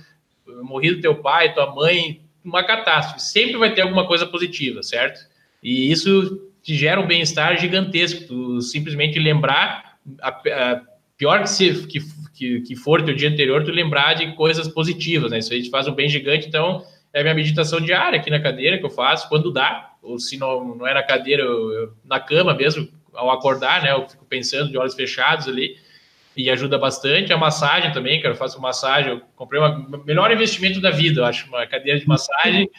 morrido 0.62 1.00
teu 1.00 1.16
pai, 1.16 1.52
tua 1.52 1.74
mãe, 1.74 2.20
uma 2.44 2.64
catástrofe. 2.64 3.22
Sempre 3.22 3.56
vai 3.56 3.74
ter 3.74 3.82
alguma 3.82 4.06
coisa 4.06 4.26
positiva, 4.26 4.82
certo? 4.82 5.20
E 5.62 5.90
isso 5.90 6.50
te 6.62 6.74
gera 6.74 7.00
um 7.00 7.06
bem-estar 7.06 7.58
gigantesco. 7.58 8.26
Tu 8.26 8.60
simplesmente 8.60 9.18
lembrar, 9.18 9.98
a, 10.20 10.28
a 10.28 10.82
pior 11.16 11.42
que, 11.42 11.50
se, 11.50 11.86
que, 11.86 12.00
que, 12.34 12.60
que 12.60 12.76
for 12.76 13.02
teu 13.02 13.14
dia 13.14 13.28
anterior, 13.28 13.64
tu 13.64 13.70
lembrar 13.70 14.14
de 14.14 14.34
coisas 14.34 14.68
positivas, 14.68 15.30
né? 15.30 15.38
Isso 15.38 15.52
aí 15.52 15.62
te 15.62 15.70
faz 15.70 15.86
um 15.86 15.94
bem 15.94 16.08
gigante. 16.08 16.46
Então, 16.46 16.84
é 17.12 17.20
a 17.20 17.22
minha 17.22 17.34
meditação 17.34 17.80
diária 17.80 18.18
aqui 18.18 18.30
na 18.30 18.40
cadeira 18.40 18.78
que 18.78 18.84
eu 18.84 18.90
faço, 18.90 19.28
quando 19.28 19.52
dá. 19.52 19.92
Ou 20.02 20.18
se 20.18 20.36
não, 20.36 20.76
não 20.76 20.86
é 20.86 20.92
na 20.92 21.02
cadeira, 21.02 21.42
eu, 21.42 21.72
eu, 21.72 21.92
na 22.04 22.20
cama 22.20 22.54
mesmo, 22.54 22.88
ao 23.14 23.30
acordar, 23.30 23.82
né? 23.82 23.92
Eu 23.92 24.08
fico 24.08 24.24
pensando 24.26 24.70
de 24.70 24.76
olhos 24.76 24.94
fechados 24.94 25.48
ali 25.48 25.76
e 26.36 26.50
ajuda 26.50 26.78
bastante. 26.78 27.32
A 27.32 27.36
massagem 27.36 27.92
também, 27.92 28.20
cara, 28.20 28.34
eu 28.34 28.38
faço 28.38 28.60
massagem. 28.60 29.12
Eu 29.12 29.22
comprei 29.36 29.60
o 29.60 30.04
melhor 30.04 30.30
investimento 30.32 30.80
da 30.80 30.90
vida, 30.90 31.20
eu 31.20 31.24
acho, 31.24 31.46
uma 31.48 31.66
cadeira 31.66 31.98
de 31.98 32.06
massagem. 32.06 32.70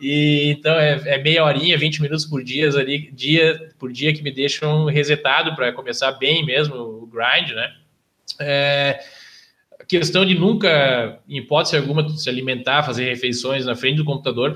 E 0.00 0.50
então 0.58 0.74
é, 0.74 1.00
é, 1.06 1.18
meia 1.18 1.44
horinha, 1.44 1.78
20 1.78 2.02
minutos 2.02 2.24
por 2.24 2.42
dia 2.42 2.68
ali, 2.70 3.10
dia 3.12 3.72
por 3.78 3.92
dia 3.92 4.12
que 4.12 4.22
me 4.22 4.32
deixam 4.32 4.86
resetado 4.86 5.54
para 5.54 5.72
começar 5.72 6.10
bem 6.12 6.44
mesmo 6.44 6.74
o 6.74 7.06
grind, 7.06 7.52
né? 7.52 7.72
É, 8.40 8.98
a 9.78 9.84
questão 9.84 10.24
de 10.24 10.34
nunca, 10.34 11.20
em 11.28 11.38
hipótese 11.38 11.76
alguma, 11.76 12.08
se 12.08 12.28
alimentar, 12.28 12.82
fazer 12.82 13.04
refeições 13.04 13.64
na 13.64 13.76
frente 13.76 13.96
do 13.96 14.04
computador, 14.04 14.52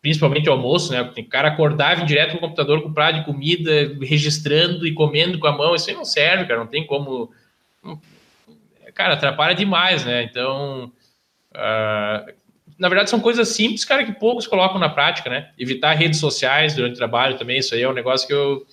principalmente 0.00 0.48
almoço, 0.48 0.92
né? 0.92 1.04
Tem 1.14 1.24
cara 1.24 1.48
acordar, 1.48 1.96
vir 1.96 2.06
direto 2.06 2.34
no 2.34 2.40
computador 2.40 2.82
com 2.82 2.92
prato 2.92 3.20
de 3.20 3.24
comida, 3.24 3.96
registrando 4.02 4.86
e 4.86 4.92
comendo 4.92 5.38
com 5.38 5.46
a 5.46 5.56
mão, 5.56 5.74
isso 5.74 5.88
aí 5.88 5.96
não 5.96 6.04
serve, 6.04 6.46
cara, 6.46 6.60
não 6.60 6.66
tem 6.66 6.86
como. 6.86 7.32
Cara, 8.94 9.14
atrapalha 9.14 9.54
demais, 9.54 10.04
né? 10.04 10.22
Então, 10.22 10.92
uh, 11.54 12.32
na 12.78 12.88
verdade, 12.88 13.10
são 13.10 13.20
coisas 13.20 13.48
simples, 13.48 13.84
cara, 13.84 14.04
que 14.04 14.12
poucos 14.12 14.46
colocam 14.46 14.78
na 14.78 14.88
prática, 14.88 15.28
né? 15.28 15.50
Evitar 15.58 15.94
redes 15.94 16.20
sociais 16.20 16.74
durante 16.74 16.94
o 16.94 16.98
trabalho 16.98 17.36
também, 17.36 17.58
isso 17.58 17.74
aí 17.74 17.82
é 17.82 17.88
um 17.88 17.94
negócio 17.94 18.26
que 18.26 18.34
eu, 18.34 18.66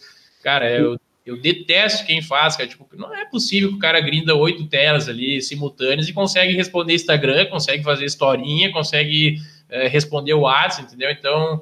cara, 0.43 0.69
eu 0.71 0.99
eu 1.25 1.39
detesto 1.39 2.05
quem 2.05 2.21
faz, 2.21 2.55
cara. 2.55 2.67
Tipo, 2.67 2.87
não 2.95 3.13
é 3.13 3.25
possível 3.25 3.69
que 3.69 3.75
o 3.75 3.79
cara 3.79 3.99
grinda 4.01 4.35
oito 4.35 4.67
telas 4.67 5.07
ali 5.07 5.41
simultâneas 5.41 6.09
e 6.09 6.13
consegue 6.13 6.53
responder 6.53 6.95
Instagram, 6.95 7.45
consegue 7.45 7.83
fazer 7.83 8.05
historinha, 8.05 8.71
consegue 8.71 9.37
é, 9.69 9.87
responder 9.87 10.33
o 10.33 10.41
WhatsApp, 10.41 10.87
entendeu? 10.87 11.11
Então, 11.11 11.61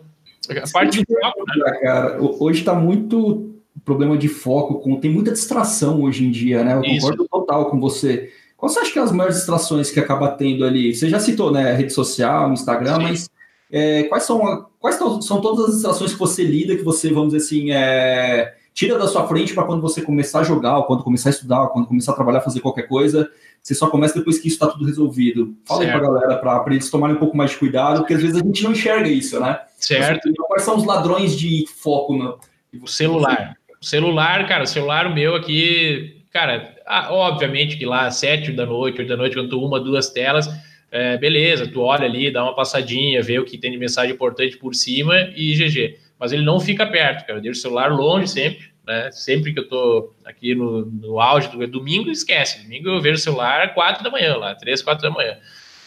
a 0.49 0.71
parte 0.71 0.97
foco, 1.05 1.43
né? 1.45 1.79
Cara, 1.81 2.17
hoje 2.21 2.59
está 2.59 2.73
muito 2.73 3.58
problema 3.83 4.17
de 4.17 4.27
foco, 4.27 4.79
com, 4.79 4.99
tem 4.99 5.11
muita 5.11 5.31
distração 5.31 6.01
hoje 6.01 6.25
em 6.25 6.31
dia, 6.31 6.63
né? 6.63 6.75
Eu 6.75 6.83
Isso. 6.83 7.01
concordo 7.01 7.27
total 7.27 7.69
com 7.69 7.79
você. 7.79 8.31
Qual 8.55 8.69
você 8.69 8.79
acha 8.79 8.91
que 8.91 8.99
é 8.99 9.01
as 9.01 9.11
maiores 9.11 9.37
distrações 9.37 9.89
que 9.89 9.99
acaba 9.99 10.29
tendo 10.29 10.65
ali? 10.65 10.93
Você 10.93 11.09
já 11.09 11.19
citou, 11.19 11.51
né? 11.51 11.73
Rede 11.73 11.93
social, 11.93 12.51
Instagram, 12.51 12.97
Sim. 12.97 13.03
mas 13.03 13.29
é, 13.71 14.03
quais 14.03 14.23
são 14.23 14.67
quais 14.79 14.95
são 14.95 15.41
todas 15.41 15.65
as 15.65 15.73
distrações 15.75 16.13
que 16.13 16.19
você 16.19 16.43
lida, 16.43 16.75
que 16.75 16.83
você, 16.83 17.09
vamos 17.09 17.33
dizer 17.33 17.45
assim, 17.45 17.71
é, 17.71 18.55
tira 18.73 18.97
da 18.97 19.07
sua 19.07 19.27
frente 19.27 19.53
para 19.53 19.63
quando 19.63 19.81
você 19.81 20.01
começar 20.01 20.39
a 20.39 20.43
jogar, 20.43 20.77
ou 20.77 20.83
quando 20.85 21.03
começar 21.03 21.29
a 21.29 21.31
estudar, 21.31 21.61
ou 21.63 21.67
quando 21.69 21.87
começar 21.87 22.11
a 22.13 22.15
trabalhar, 22.15 22.41
fazer 22.41 22.61
qualquer 22.61 22.87
coisa, 22.87 23.29
você 23.61 23.75
só 23.75 23.87
começa 23.87 24.17
depois 24.17 24.39
que 24.39 24.47
isso 24.47 24.55
está 24.55 24.67
tudo 24.67 24.85
resolvido. 24.85 25.55
Fala 25.65 25.81
certo. 25.81 25.93
aí 25.93 25.99
para 25.99 26.09
a 26.09 26.13
galera, 26.13 26.61
para 26.63 26.73
eles 26.73 26.89
tomarem 26.89 27.15
um 27.15 27.19
pouco 27.19 27.35
mais 27.35 27.51
de 27.51 27.57
cuidado, 27.57 27.99
porque 27.99 28.13
às 28.13 28.21
vezes 28.21 28.37
a 28.37 28.43
gente 28.43 28.63
não 28.63 28.71
enxerga 28.71 29.07
isso, 29.07 29.39
né? 29.39 29.59
Certo. 29.77 30.29
Então, 30.29 30.45
quais 30.47 30.63
são 30.63 30.77
os 30.77 30.85
ladrões 30.85 31.35
de 31.37 31.65
foco? 31.67 32.15
No... 32.15 32.39
O 32.81 32.87
celular. 32.87 33.58
Celular, 33.81 34.47
cara, 34.47 34.65
celular 34.65 35.13
meu 35.13 35.35
aqui, 35.35 36.23
cara, 36.31 36.75
ah, 36.85 37.13
obviamente 37.13 37.77
que 37.77 37.85
lá 37.85 38.09
sete 38.11 38.51
da 38.51 38.65
noite, 38.65 38.99
oito 38.99 39.09
da 39.09 39.17
noite, 39.17 39.35
quando 39.35 39.49
tu 39.49 39.63
uma, 39.63 39.79
duas 39.79 40.09
telas, 40.09 40.49
é, 40.91 41.17
beleza, 41.17 41.67
tu 41.67 41.81
olha 41.81 42.05
ali, 42.05 42.31
dá 42.31 42.43
uma 42.43 42.55
passadinha, 42.55 43.21
vê 43.21 43.39
o 43.39 43.45
que 43.45 43.57
tem 43.57 43.71
de 43.71 43.77
mensagem 43.77 44.13
importante 44.13 44.57
por 44.57 44.75
cima 44.75 45.29
e 45.35 45.53
GG 45.53 46.09
mas 46.19 46.33
ele 46.33 46.43
não 46.43 46.59
fica 46.59 46.85
perto, 46.85 47.25
cara. 47.25 47.39
Eu 47.39 47.41
deixo 47.41 47.59
o 47.59 47.61
celular 47.61 47.89
longe 47.89 48.27
sempre, 48.27 48.69
né? 48.85 49.09
Sempre 49.09 49.53
que 49.53 49.59
eu 49.59 49.67
tô 49.67 50.13
aqui 50.25 50.53
no, 50.53 50.85
no 50.85 51.19
auge 51.21 51.47
do 51.47 51.65
domingo, 51.65 52.11
esquece. 52.11 52.61
Domingo 52.63 52.89
eu 52.89 53.01
vejo 53.01 53.15
o 53.15 53.23
celular 53.23 53.73
quatro 53.73 54.03
da 54.03 54.11
manhã, 54.11 54.35
lá, 54.35 54.53
três, 54.53 54.81
quatro 54.81 55.01
da 55.01 55.09
manhã. 55.09 55.37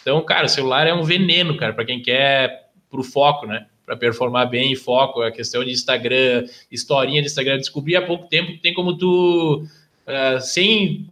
Então, 0.00 0.24
cara, 0.24 0.46
o 0.46 0.48
celular 0.48 0.87
é 0.87 0.94
um 0.94 1.02
veneno, 1.02 1.57
cara, 1.57 1.74
para 1.74 1.85
quem 1.85 2.00
quer 2.00 2.70
pro 2.90 3.02
foco, 3.02 3.46
né? 3.46 3.66
Para 3.92 3.98
performar 3.98 4.48
bem 4.48 4.72
em 4.72 4.74
foco, 4.74 5.20
a 5.20 5.31
questão 5.31 5.62
de 5.62 5.70
Instagram, 5.70 6.46
historinha 6.70 7.20
de 7.20 7.28
Instagram. 7.28 7.59
Descobri 7.59 7.94
há 7.94 8.00
pouco 8.00 8.26
tempo 8.26 8.52
que 8.52 8.59
tem 8.59 8.72
como 8.72 8.96
tu, 8.96 9.66
uh, 10.07 10.40
sem, 10.40 11.07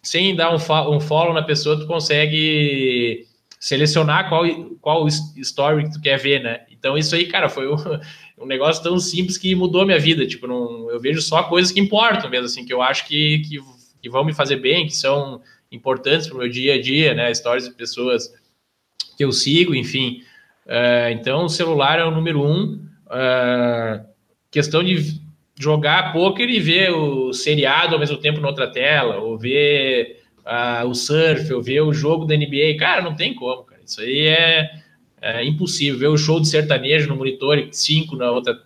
sem 0.00 0.36
dar 0.36 0.52
um, 0.52 0.94
um 0.94 1.00
follow 1.00 1.34
na 1.34 1.42
pessoa, 1.42 1.76
tu 1.76 1.88
consegue 1.88 3.26
selecionar 3.58 4.28
qual, 4.28 4.44
qual 4.80 5.08
story 5.08 5.86
que 5.86 5.92
tu 5.94 6.00
quer 6.00 6.16
ver, 6.16 6.40
né? 6.40 6.60
Então, 6.70 6.96
isso 6.96 7.16
aí, 7.16 7.26
cara, 7.26 7.48
foi 7.48 7.66
o 7.66 7.74
um 8.38 8.46
negócio 8.46 8.80
tão 8.80 8.96
simples 9.00 9.36
que 9.36 9.52
mudou 9.56 9.84
minha 9.84 9.98
vida. 9.98 10.24
Tipo, 10.24 10.46
não, 10.46 10.88
eu 10.92 11.00
vejo 11.00 11.20
só 11.20 11.42
coisas 11.42 11.72
que 11.72 11.80
importam 11.80 12.30
mesmo, 12.30 12.46
assim, 12.46 12.64
que 12.64 12.72
eu 12.72 12.80
acho 12.80 13.08
que, 13.08 13.40
que, 13.40 13.60
que 14.00 14.08
vão 14.08 14.24
me 14.24 14.32
fazer 14.32 14.56
bem, 14.56 14.86
que 14.86 14.94
são 14.94 15.42
importantes 15.72 16.28
para 16.28 16.36
o 16.36 16.38
meu 16.38 16.48
dia 16.48 16.74
a 16.74 16.80
dia, 16.80 17.12
né? 17.12 17.32
Histórias 17.32 17.68
de 17.68 17.74
pessoas 17.74 18.32
que 19.16 19.24
eu 19.24 19.32
sigo, 19.32 19.74
enfim. 19.74 20.22
Uh, 20.66 21.10
então, 21.12 21.44
o 21.44 21.48
celular 21.48 21.98
é 21.98 22.04
o 22.04 22.10
número 22.10 22.42
um. 22.42 22.86
Uh, 23.06 24.04
questão 24.50 24.82
de 24.82 25.20
jogar 25.58 26.12
poker 26.12 26.48
e 26.48 26.60
ver 26.60 26.90
o 26.90 27.32
seriado 27.32 27.94
ao 27.94 28.00
mesmo 28.00 28.16
tempo 28.16 28.40
na 28.40 28.48
outra 28.48 28.66
tela, 28.66 29.16
ou 29.18 29.38
ver 29.38 30.22
uh, 30.40 30.86
o 30.86 30.94
surf, 30.94 31.52
ou 31.52 31.62
ver 31.62 31.80
o 31.80 31.92
jogo 31.92 32.24
da 32.24 32.36
NBA. 32.36 32.76
Cara, 32.78 33.02
não 33.02 33.14
tem 33.14 33.34
como, 33.34 33.64
cara. 33.64 33.82
Isso 33.84 34.00
aí 34.00 34.26
é 34.26 34.84
é 35.26 35.42
impossível 35.42 35.98
ver 35.98 36.08
o 36.08 36.18
show 36.18 36.38
de 36.38 36.46
sertanejo 36.46 37.08
no 37.08 37.16
monitor, 37.16 37.66
cinco 37.72 38.14
na 38.14 38.30
outra, 38.30 38.60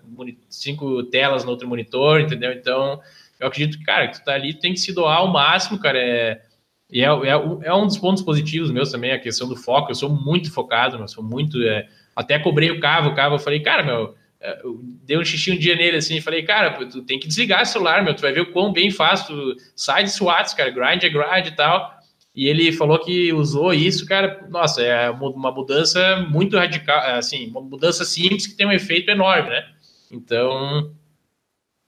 cinco 0.49 1.05
telas 1.05 1.45
no 1.45 1.53
outro 1.53 1.69
monitor, 1.69 2.21
entendeu? 2.21 2.53
Então, 2.53 3.01
eu 3.39 3.47
acredito 3.47 3.79
que, 3.79 3.85
cara, 3.85 4.09
que 4.09 4.19
tu 4.19 4.25
tá 4.25 4.35
ali, 4.35 4.53
tem 4.53 4.73
que 4.73 4.81
se 4.81 4.93
doar 4.93 5.19
ao 5.19 5.29
máximo, 5.29 5.79
cara. 5.79 6.01
É, 6.01 6.43
e 6.91 7.03
é, 7.03 7.07
é, 7.07 7.31
é, 7.63 7.75
um 7.75 7.87
dos 7.87 7.99
pontos 7.99 8.23
positivos 8.23 8.71
meus 8.71 8.91
também, 8.91 9.13
a 9.13 9.19
questão 9.19 9.47
do 9.47 9.57
foco. 9.57 9.91
Eu 9.91 9.95
sou 9.95 10.09
muito 10.09 10.51
focado, 10.51 10.97
eu 10.97 11.09
sou 11.09 11.23
muito. 11.23 11.63
É, 11.63 11.87
até 12.17 12.39
cobrei 12.39 12.71
o 12.71 12.81
Cavo, 12.81 13.11
o 13.11 13.15
Cavo, 13.15 13.35
eu 13.35 13.39
falei, 13.39 13.61
cara, 13.61 13.83
meu, 13.83 14.15
é, 14.41 14.61
eu 14.65 14.81
dei 15.05 15.19
um 15.19 15.25
xixi 15.25 15.53
um 15.53 15.59
dia 15.59 15.77
nele 15.77 15.99
assim, 15.99 16.17
e 16.17 16.21
falei, 16.21 16.43
cara, 16.43 16.87
tu 16.87 17.03
tem 17.03 17.19
que 17.19 17.29
desligar 17.29 17.63
o 17.63 17.67
celular, 17.67 18.03
meu, 18.03 18.15
tu 18.15 18.23
vai 18.23 18.33
ver 18.33 18.41
o 18.41 18.53
quão 18.53 18.73
bem 18.73 18.91
faz, 18.91 19.27
tu 19.27 19.55
sai 19.77 20.05
de 20.05 20.11
SWATs, 20.11 20.55
cara, 20.55 20.71
grind 20.71 21.05
é 21.05 21.09
grind 21.09 21.47
e 21.47 21.57
tal. 21.57 21.99
E 22.35 22.47
ele 22.47 22.73
falou 22.73 22.99
que 23.01 23.33
usou 23.33 23.75
isso, 23.75 24.07
cara, 24.07 24.47
nossa, 24.49 24.81
é 24.83 25.11
uma 25.11 25.53
mudança 25.53 26.25
muito 26.31 26.57
radical, 26.57 27.03
é, 27.03 27.19
assim, 27.19 27.49
uma 27.49 27.61
mudança 27.61 28.05
simples 28.05 28.47
que 28.47 28.57
tem 28.57 28.67
um 28.67 28.73
efeito 28.73 29.11
enorme, 29.11 29.51
né? 29.51 29.67
Então, 30.11 30.93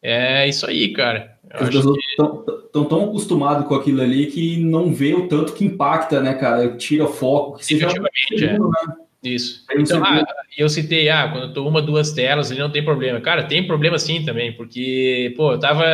é 0.03 0.47
isso 0.49 0.67
aí, 0.67 0.93
cara. 0.93 1.39
As 1.53 1.69
pessoas 1.69 1.99
estão 2.11 2.45
que... 2.45 2.89
tão 2.89 3.05
acostumados 3.05 3.67
com 3.67 3.75
aquilo 3.75 4.01
ali 4.01 4.27
que 4.27 4.57
não 4.59 4.95
vê 4.95 5.15
o 5.15 5.27
tanto 5.27 5.53
que 5.53 5.65
impacta, 5.65 6.21
né, 6.21 6.35
cara? 6.35 6.77
Tira 6.77 7.07
foco. 7.07 7.59
Que 7.59 7.67
seja 7.67 7.87
é. 7.87 8.53
Né? 8.53 8.59
Isso. 9.23 9.65
Então, 9.73 10.03
ah, 10.03 10.25
eu 10.57 10.69
citei, 10.69 11.09
ah, 11.11 11.29
quando 11.29 11.49
eu 11.49 11.53
tô 11.53 11.69
uma, 11.69 11.83
duas 11.83 12.13
telas, 12.13 12.51
ele 12.51 12.61
não 12.61 12.71
tem 12.71 12.85
problema. 12.85 13.21
Cara, 13.21 13.43
tem 13.43 13.67
problema 13.67 13.99
sim 13.99 14.25
também, 14.25 14.53
porque, 14.53 15.35
pô, 15.37 15.53
eu 15.53 15.59
tava, 15.59 15.85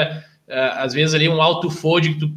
ah, 0.48 0.82
às 0.84 0.92
vezes 0.92 1.14
ali 1.14 1.28
um 1.28 1.42
alto 1.42 1.68
fold 1.70 2.14
que 2.14 2.20
tu 2.20 2.30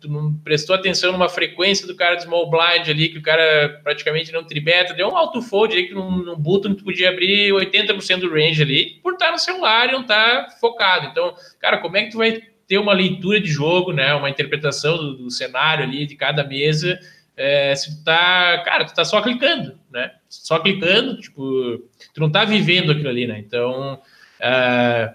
tu 0.00 0.08
não 0.08 0.34
prestou 0.34 0.74
atenção 0.74 1.12
numa 1.12 1.28
frequência 1.28 1.86
do 1.86 1.94
cara 1.94 2.16
de 2.16 2.24
small 2.24 2.50
blind 2.50 2.88
ali, 2.88 3.08
que 3.08 3.18
o 3.18 3.22
cara 3.22 3.80
praticamente 3.84 4.32
não 4.32 4.42
tribeta, 4.42 4.92
deu 4.92 5.08
um 5.08 5.16
alto 5.16 5.40
fold 5.40 5.72
ali 5.72 5.86
que 5.86 5.94
num, 5.94 6.10
num 6.10 6.36
button 6.36 6.74
tu 6.74 6.82
podia 6.82 7.10
abrir 7.10 7.52
80% 7.52 8.20
do 8.20 8.32
range 8.32 8.60
ali, 8.60 8.98
por 9.02 9.12
estar 9.12 9.30
no 9.30 9.38
celular 9.38 9.88
e 9.88 9.92
não 9.92 10.02
estar 10.02 10.46
tá 10.46 10.50
focado. 10.60 11.06
Então, 11.06 11.34
cara, 11.60 11.78
como 11.78 11.96
é 11.96 12.04
que 12.04 12.10
tu 12.10 12.18
vai 12.18 12.42
ter 12.66 12.78
uma 12.78 12.92
leitura 12.92 13.40
de 13.40 13.50
jogo, 13.50 13.92
né, 13.92 14.12
uma 14.14 14.30
interpretação 14.30 14.96
do, 14.96 15.16
do 15.16 15.30
cenário 15.30 15.84
ali 15.84 16.06
de 16.06 16.16
cada 16.16 16.42
mesa, 16.42 16.98
é, 17.36 17.74
se 17.76 17.98
tu 17.98 18.04
tá, 18.04 18.62
cara, 18.64 18.84
tu 18.84 18.94
tá 18.94 19.04
só 19.04 19.22
clicando, 19.22 19.78
né, 19.92 20.12
só 20.28 20.58
clicando, 20.58 21.20
tipo, 21.20 21.82
tu 22.12 22.20
não 22.20 22.30
tá 22.30 22.44
vivendo 22.44 22.90
aquilo 22.90 23.08
ali, 23.08 23.28
né, 23.28 23.38
então, 23.38 24.00
é, 24.40 25.14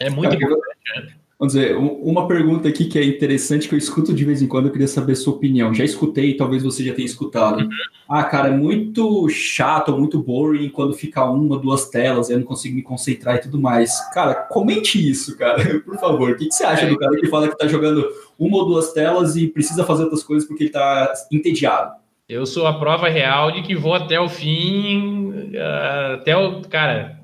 é 0.00 0.10
muito 0.10 0.34
importante, 0.34 0.78
né? 0.96 1.21
Vamos 1.42 1.54
dizer, 1.54 1.76
uma 1.76 2.28
pergunta 2.28 2.68
aqui 2.68 2.84
que 2.84 2.96
é 2.96 3.04
interessante, 3.04 3.68
que 3.68 3.74
eu 3.74 3.78
escuto 3.78 4.14
de 4.14 4.24
vez 4.24 4.40
em 4.40 4.46
quando, 4.46 4.66
eu 4.66 4.70
queria 4.70 4.86
saber 4.86 5.14
a 5.14 5.16
sua 5.16 5.34
opinião. 5.34 5.74
Já 5.74 5.84
escutei, 5.84 6.36
talvez 6.36 6.62
você 6.62 6.84
já 6.84 6.94
tenha 6.94 7.04
escutado. 7.04 7.64
Uhum. 7.64 7.68
Ah, 8.08 8.22
cara, 8.22 8.46
é 8.46 8.56
muito 8.56 9.28
chato, 9.28 9.90
muito 9.98 10.22
boring 10.22 10.68
quando 10.68 10.92
fica 10.92 11.24
uma, 11.24 11.58
duas 11.58 11.90
telas, 11.90 12.30
eu 12.30 12.38
não 12.38 12.46
consigo 12.46 12.76
me 12.76 12.82
concentrar 12.82 13.34
e 13.34 13.40
tudo 13.40 13.60
mais. 13.60 14.08
Cara, 14.14 14.34
comente 14.34 15.10
isso, 15.10 15.36
cara, 15.36 15.80
por 15.84 15.98
favor. 15.98 16.30
O 16.30 16.36
que, 16.36 16.46
que 16.46 16.54
você 16.54 16.62
acha 16.62 16.86
é. 16.86 16.88
do 16.88 16.96
cara 16.96 17.16
que 17.16 17.26
fala 17.26 17.48
que 17.48 17.58
tá 17.58 17.66
jogando 17.66 18.06
uma 18.38 18.58
ou 18.58 18.66
duas 18.66 18.92
telas 18.92 19.34
e 19.34 19.48
precisa 19.48 19.82
fazer 19.82 20.04
outras 20.04 20.22
coisas 20.22 20.46
porque 20.46 20.62
ele 20.62 20.70
tá 20.70 21.12
entediado? 21.32 21.90
Eu 22.28 22.46
sou 22.46 22.68
a 22.68 22.78
prova 22.78 23.08
real 23.08 23.50
de 23.50 23.62
que 23.62 23.74
vou 23.74 23.94
até 23.94 24.20
o 24.20 24.28
fim, 24.28 25.50
ah, 25.56 26.18
até 26.20 26.36
o. 26.36 26.62
Cara, 26.62 27.20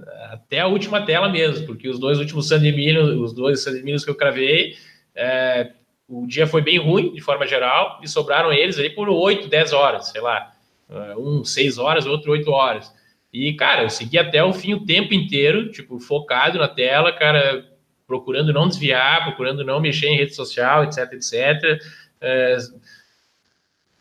até 0.49 0.61
a 0.61 0.67
última 0.67 1.05
tela 1.05 1.29
mesmo, 1.29 1.67
porque 1.67 1.89
os 1.89 1.99
dois 1.99 2.19
últimos 2.19 2.49
Sandemilhos, 2.49 3.11
os 3.21 3.35
dois 3.35 3.63
Sandemilhos 3.63 4.03
que 4.03 4.11
eu 4.11 4.15
cravei, 4.15 4.75
é, 5.15 5.73
o 6.09 6.27
dia 6.27 6.47
foi 6.47 6.63
bem 6.63 6.79
ruim, 6.79 7.13
de 7.13 7.21
forma 7.21 7.47
geral, 7.47 8.01
e 8.03 8.09
sobraram 8.09 8.51
eles 8.51 8.79
ali 8.79 8.89
por 8.89 9.11
8, 9.11 9.47
10 9.47 9.73
horas, 9.75 10.09
sei 10.09 10.23
lá, 10.23 10.53
é, 10.89 11.17
um 11.17 11.45
6 11.45 11.77
horas, 11.77 12.07
outro 12.07 12.33
8 12.33 12.51
horas. 12.51 12.91
E, 13.31 13.53
cara, 13.53 13.83
eu 13.83 13.91
segui 13.91 14.19
até 14.19 14.43
o 14.43 14.55
fim 14.55 14.73
o 14.73 14.87
tempo 14.87 15.13
inteiro, 15.13 15.71
tipo, 15.71 16.01
focado 16.01 16.59
na 16.59 16.67
tela, 16.67 17.13
cara, 17.13 17.67
procurando 18.07 18.51
não 18.51 18.67
desviar, 18.67 19.25
procurando 19.25 19.63
não 19.63 19.81
mexer 19.81 20.09
em 20.09 20.17
rede 20.17 20.35
social, 20.35 20.85
etc, 20.85 21.13
etc. 21.13 21.79
É, 22.23 22.57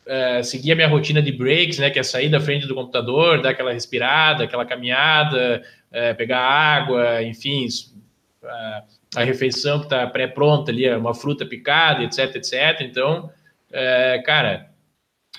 é, 0.05 0.43
seguir 0.43 0.71
a 0.71 0.75
minha 0.75 0.87
rotina 0.87 1.21
de 1.21 1.33
breaks, 1.33 1.77
né, 1.77 1.89
que 1.89 1.99
é 1.99 2.03
sair 2.03 2.29
da 2.29 2.39
frente 2.39 2.65
do 2.65 2.73
computador, 2.73 3.41
dar 3.41 3.49
aquela 3.49 3.73
respirada, 3.73 4.45
aquela 4.45 4.65
caminhada, 4.65 5.61
é, 5.91 6.13
pegar 6.13 6.39
água, 6.39 7.23
enfim, 7.23 7.67
a, 8.43 8.83
a 9.15 9.23
refeição 9.23 9.79
que 9.79 9.85
está 9.85 10.05
pré-pronta 10.07 10.71
ali, 10.71 10.89
uma 10.95 11.13
fruta 11.13 11.45
picada, 11.45 12.03
etc, 12.03 12.35
etc. 12.35 12.81
Então, 12.81 13.29
é, 13.71 14.21
cara, 14.25 14.69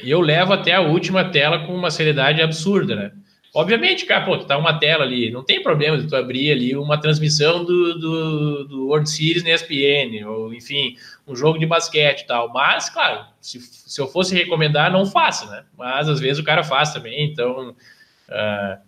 eu 0.00 0.20
levo 0.20 0.52
até 0.52 0.74
a 0.74 0.80
última 0.80 1.30
tela 1.30 1.66
com 1.66 1.74
uma 1.74 1.90
seriedade 1.90 2.40
absurda, 2.40 2.94
né? 2.94 3.12
Obviamente, 3.54 4.04
cara, 4.04 4.24
pô, 4.24 4.36
tu 4.36 4.46
tá 4.46 4.58
uma 4.58 4.78
tela 4.78 5.04
ali, 5.04 5.30
não 5.30 5.42
tem 5.42 5.62
problema 5.62 5.96
de 5.96 6.06
tu 6.06 6.14
abrir 6.14 6.52
ali 6.52 6.76
uma 6.76 7.00
transmissão 7.00 7.64
do, 7.64 7.98
do, 7.98 8.64
do 8.68 8.86
World 8.86 9.08
Series 9.08 9.42
na 9.42 9.50
ESPN, 9.50 10.24
ou 10.26 10.52
enfim, 10.52 10.94
um 11.26 11.34
jogo 11.34 11.58
de 11.58 11.66
basquete 11.66 12.20
e 12.20 12.26
tal. 12.26 12.52
Mas, 12.52 12.90
claro, 12.90 13.24
se, 13.40 13.58
se 13.58 14.00
eu 14.00 14.06
fosse 14.06 14.34
recomendar, 14.34 14.92
não 14.92 15.06
faça, 15.06 15.50
né? 15.50 15.64
Mas 15.76 16.08
às 16.08 16.20
vezes 16.20 16.38
o 16.38 16.44
cara 16.44 16.62
faz 16.62 16.92
também, 16.92 17.24
então 17.24 17.70
uh, 17.70 18.87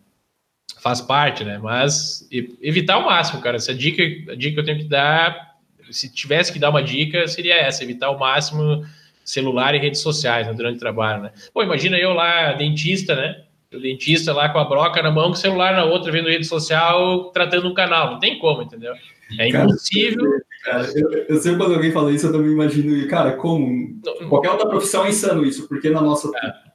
faz 0.80 1.00
parte, 1.00 1.44
né? 1.44 1.58
Mas 1.58 2.28
evitar 2.60 2.98
o 2.98 3.06
máximo, 3.06 3.40
cara. 3.40 3.56
Essa 3.56 3.74
dica, 3.74 4.02
a 4.32 4.34
dica 4.34 4.54
que 4.54 4.60
eu 4.60 4.64
tenho 4.64 4.78
que 4.78 4.84
dar, 4.84 5.56
se 5.90 6.12
tivesse 6.12 6.52
que 6.52 6.58
dar 6.58 6.70
uma 6.70 6.82
dica, 6.82 7.26
seria 7.28 7.54
essa: 7.54 7.84
evitar 7.84 8.10
o 8.10 8.18
máximo 8.18 8.84
celular 9.24 9.74
e 9.74 9.78
redes 9.78 10.00
sociais 10.00 10.46
né, 10.46 10.54
durante 10.54 10.76
o 10.76 10.80
trabalho, 10.80 11.22
né? 11.24 11.32
Pô, 11.52 11.62
imagina 11.62 11.96
eu 11.98 12.12
lá, 12.12 12.52
dentista, 12.52 13.14
né? 13.14 13.42
O 13.72 13.78
dentista 13.78 14.32
lá 14.32 14.48
com 14.48 14.58
a 14.58 14.64
broca 14.64 15.00
na 15.00 15.10
mão, 15.10 15.26
com 15.26 15.32
o 15.32 15.36
celular 15.36 15.74
na 15.74 15.84
outra, 15.84 16.10
vendo 16.10 16.28
rede 16.28 16.46
social, 16.46 17.30
tratando 17.30 17.68
um 17.68 17.74
canal. 17.74 18.12
Não 18.12 18.18
tem 18.18 18.38
como, 18.38 18.62
entendeu? 18.62 18.94
É 19.38 19.48
impossível. 19.48 20.40
Cara, 20.64 20.86
eu, 20.94 21.26
eu 21.28 21.36
sempre 21.36 21.58
quando 21.58 21.74
alguém 21.74 21.92
fala 21.92 22.10
isso, 22.10 22.26
eu 22.26 22.32
também 22.32 22.52
imagino, 22.52 23.06
cara, 23.08 23.32
como? 23.32 24.00
Qualquer 24.28 24.50
outra 24.50 24.68
profissão 24.68 25.06
é 25.06 25.10
insano 25.10 25.44
isso, 25.44 25.68
porque 25.68 25.88
na 25.88 26.00
nossa. 26.00 26.30
É, 26.42 26.69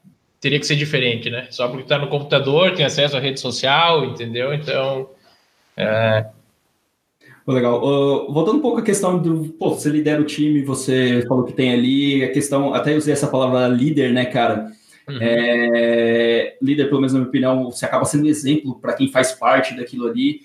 teria 0.46 0.60
que 0.60 0.68
ser 0.68 0.76
diferente, 0.76 1.28
né? 1.28 1.48
Só 1.50 1.68
porque 1.68 1.82
está 1.82 1.98
no 1.98 2.08
computador, 2.08 2.76
tem 2.76 2.86
acesso 2.86 3.18
à 3.18 3.20
rede 3.20 3.40
social, 3.40 4.06
entendeu? 4.06 4.54
Então. 4.54 5.10
É... 5.76 6.28
Legal. 7.48 7.84
Uh, 7.84 8.32
voltando 8.32 8.60
um 8.60 8.62
pouco 8.62 8.78
à 8.78 8.84
questão 8.84 9.18
do. 9.20 9.50
Pô, 9.54 9.72
você 9.72 9.90
lidera 9.90 10.22
o 10.22 10.26
time, 10.26 10.62
você 10.62 11.26
falou 11.28 11.46
que 11.46 11.54
tem 11.54 11.74
ali, 11.74 12.24
a 12.24 12.32
questão. 12.32 12.76
Até 12.76 12.96
usei 12.96 13.12
essa 13.12 13.28
palavra 13.28 13.68
líder, 13.68 14.14
né, 14.14 14.26
cara? 14.26 14.72
Uhum. 15.10 15.18
É, 15.20 16.56
líder, 16.62 16.90
pelo 16.90 17.02
menos 17.02 17.14
na 17.14 17.20
minha 17.20 17.30
opinião, 17.30 17.72
você 17.72 17.86
acaba 17.86 18.06
sendo 18.06 18.26
um 18.26 18.30
exemplo 18.30 18.80
para 18.80 18.94
quem 18.94 19.12
faz 19.12 19.32
parte 19.32 19.76
daquilo 19.76 20.08
ali. 20.08 20.42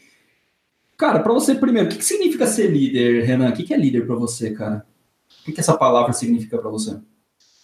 Cara, 0.97 1.21
para 1.21 1.33
você, 1.35 1.55
primeiro, 1.55 1.89
o 1.89 1.91
que, 1.91 1.99
que, 1.99 2.05
significa 2.07 2.47
ser 2.47 2.69
líder, 2.69 3.25
Renan? 3.25 3.51
O 3.51 3.53
que, 3.53 3.65
que 3.65 3.75
é 3.75 3.77
líder 3.77 4.07
para 4.07 4.17
você, 4.17 4.51
cara? 4.53 4.87
O 5.43 5.45
que, 5.45 5.53
que 5.53 5.61
essa 5.61 5.77
palavra 5.77 6.15
significa 6.15 6.57
para 6.57 6.71
você? 6.71 6.99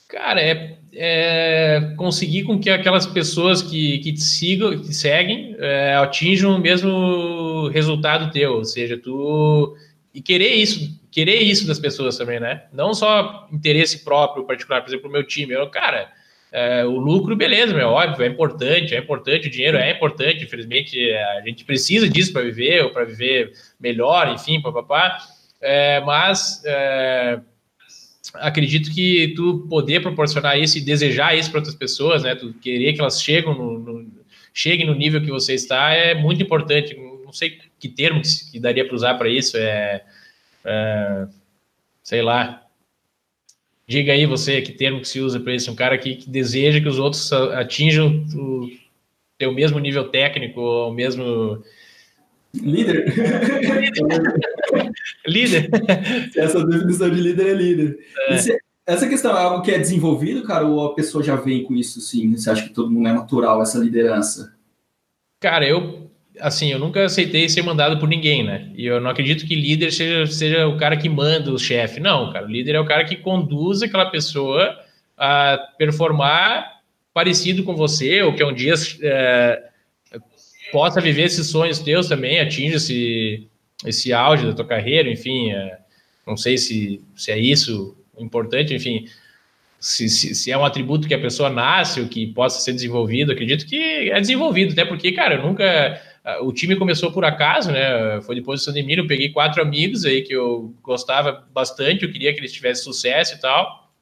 Cara, 0.09 0.41
é, 0.41 0.77
é, 0.93 1.95
conseguir 1.97 2.45
com 2.45 2.59
que 2.61 2.71
aquelas 2.71 3.07
pessoas 3.07 3.61
que, 3.61 3.99
que 3.99 4.13
te 4.13 4.23
sigam, 4.23 4.71
que 4.71 4.89
te 4.89 4.95
seguem, 4.95 5.57
é, 5.59 5.97
atinjam 5.97 6.55
o 6.55 6.61
mesmo 6.61 7.69
resultado 7.69 8.31
teu, 8.31 8.55
ou 8.55 8.65
seja, 8.65 8.97
tu 8.97 9.77
e 10.15 10.23
querer 10.23 10.55
isso, 10.55 10.99
querer 11.11 11.43
isso 11.43 11.67
das 11.67 11.79
pessoas 11.79 12.17
também, 12.17 12.41
né? 12.41 12.65
Não 12.73 12.95
só 12.95 13.49
interesse 13.53 14.03
próprio, 14.03 14.47
particular, 14.47 14.81
por 14.81 14.89
exemplo, 14.89 15.11
o 15.11 15.13
meu 15.13 15.27
time. 15.27 15.53
Eu, 15.53 15.69
cara, 15.69 16.11
é, 16.53 16.85
o 16.85 16.97
lucro, 16.97 17.37
beleza, 17.37 17.75
meu, 17.75 17.89
óbvio, 17.89 18.25
é 18.25 18.29
importante, 18.29 18.95
é 18.95 18.99
importante, 18.99 19.49
o 19.49 19.51
dinheiro 19.51 19.77
é 19.77 19.91
importante, 19.91 20.45
infelizmente 20.45 20.99
a 21.13 21.43
gente 21.45 21.65
precisa 21.65 22.09
disso 22.09 22.33
para 22.33 22.43
viver, 22.43 22.85
ou 22.85 22.91
para 22.91 23.05
viver 23.05 23.53
melhor, 23.79 24.33
enfim, 24.33 24.63
papapá, 24.63 25.19
é, 25.61 26.01
mas 26.01 26.63
é, 26.65 27.41
acredito 28.35 28.93
que 28.93 29.33
tu 29.37 29.67
poder 29.69 30.01
proporcionar 30.01 30.59
isso 30.59 30.79
e 30.79 30.81
desejar 30.81 31.37
isso 31.37 31.51
para 31.51 31.61
outras 31.61 31.75
pessoas, 31.75 32.23
né, 32.23 32.35
tu 32.35 32.53
querer 32.55 32.93
que 32.93 33.01
elas 33.01 33.23
cheguem 33.23 33.55
no, 33.55 33.79
no, 33.79 34.07
cheguem 34.53 34.87
no 34.87 34.95
nível 34.95 35.21
que 35.21 35.31
você 35.31 35.55
está 35.55 35.93
é 35.93 36.15
muito 36.15 36.43
importante, 36.43 36.97
não 37.25 37.33
sei 37.33 37.59
que 37.79 37.89
termo 37.89 38.23
que, 38.53 38.59
daria 38.59 38.87
para 38.87 38.95
usar 38.95 39.15
para 39.15 39.29
isso, 39.29 39.57
é, 39.57 40.03
é, 40.65 41.27
sei 42.03 42.23
lá, 42.23 42.67
Diga 43.89 44.13
aí 44.13 44.27
você 44.27 44.61
que 44.63 44.73
termo 44.73 45.01
que 45.01 45.07
se 45.07 45.21
usa 45.21 45.39
para 45.39 45.55
isso, 45.55 45.71
um 45.71 45.77
cara 45.77 45.97
que, 45.97 46.17
que, 46.17 46.29
deseja 46.29 46.81
que 46.81 46.89
os 46.89 46.99
outros 46.99 47.33
atinjam 47.33 48.27
o 48.35 48.69
teu 49.39 49.53
mesmo 49.53 49.79
nível 49.79 50.09
técnico, 50.09 50.61
o 50.61 50.93
mesmo 50.93 51.63
líder. 52.53 53.07
líder. 55.27 55.71
Essa 56.37 56.65
definição 56.65 57.11
de 57.11 57.21
líder 57.21 57.47
é 57.47 57.55
líder. 57.55 57.99
É. 58.29 58.59
essa 58.87 59.09
questão 59.09 59.37
é 59.37 59.41
algo 59.43 59.63
que 59.63 59.71
é 59.71 59.79
desenvolvido, 59.79 60.43
cara, 60.45 60.67
ou 60.67 60.87
a 60.87 60.95
pessoa 60.95 61.23
já 61.23 61.37
vem 61.37 61.65
com 61.65 61.75
isso, 61.75 62.01
sim? 62.01 62.37
Você 62.37 62.51
acha 62.51 62.63
que 62.63 62.75
todo 62.75 62.91
mundo 62.91 63.09
é 63.09 63.13
natural 63.13 63.63
essa 63.63 63.79
liderança? 63.79 64.55
Cara, 65.41 65.67
eu 65.67 66.07
assim, 66.41 66.71
eu 66.71 66.79
nunca 66.79 67.05
aceitei 67.05 67.49
ser 67.49 67.63
mandado 67.63 67.99
por 67.99 68.09
ninguém, 68.09 68.45
né? 68.45 68.71
E 68.75 68.87
eu 68.87 69.01
não 69.01 69.11
acredito 69.11 69.47
que 69.47 69.55
líder 69.55 69.93
seja, 69.93 70.27
seja 70.27 70.67
o 70.67 70.77
cara 70.77 70.97
que 70.97 71.09
manda 71.09 71.51
o 71.51 71.59
chefe. 71.59 72.01
Não, 72.01 72.33
cara. 72.33 72.47
O 72.47 72.51
líder 72.51 72.75
é 72.75 72.81
o 72.81 72.87
cara 72.87 73.05
que 73.05 73.17
conduz 73.17 73.83
aquela 73.83 74.11
pessoa 74.11 74.77
a 75.17 75.59
performar 75.79 76.77
parecido 77.15 77.65
com 77.65 77.75
você, 77.75 78.23
ou 78.23 78.35
que 78.35 78.45
um 78.45 78.53
dia 78.53 78.75
é, 79.03 79.63
possa 80.71 81.01
viver 81.01 81.23
esses 81.23 81.47
sonhos 81.47 81.79
teus 81.79 82.09
também, 82.09 82.39
atinja 82.39 82.77
esse, 82.77 83.49
esse 83.85 84.13
auge 84.13 84.47
da 84.47 84.55
tua 84.55 84.67
carreira, 84.67 85.11
enfim. 85.11 85.51
É, 85.51 85.79
não 86.27 86.37
sei 86.37 86.57
se, 86.57 87.01
se 87.15 87.31
é 87.31 87.39
isso 87.39 87.97
importante, 88.19 88.75
enfim. 88.75 89.07
Se, 89.79 90.09
se, 90.09 90.35
se, 90.35 90.51
é 90.51 90.57
um 90.57 90.65
atributo 90.65 91.07
que 91.07 91.15
a 91.15 91.21
pessoa 91.21 91.51
nasce 91.51 92.01
ou 92.01 92.09
que 92.09 92.27
possa 92.29 92.61
ser 92.61 92.73
desenvolvido, 92.73 93.33
acredito 93.33 93.67
que 93.67 94.11
é 94.11 94.21
desenvolvido, 94.21 94.73
até 94.73 94.85
porque, 94.85 95.13
cara, 95.13 95.35
eu 95.35 95.43
nunca 95.43 96.01
o 96.41 96.53
time 96.53 96.75
começou 96.75 97.13
por 97.13 97.25
acaso, 97.25 97.71
né? 97.71 98.21
Foi 98.23 98.35
depois 98.35 98.61
do 98.61 98.65
Sandemiro, 98.65 99.03
eu 99.03 99.07
peguei 99.07 99.29
quatro 99.29 99.63
amigos 99.63 100.05
aí 100.05 100.23
que 100.23 100.33
eu 100.33 100.75
gostava 100.83 101.47
bastante, 101.53 102.05
eu 102.05 102.11
queria 102.11 102.33
que 102.33 102.41
eles 102.41 102.53
tivessem 102.53 102.83
sucesso 102.83 103.37
e 103.37 103.41
tal. 103.41 103.93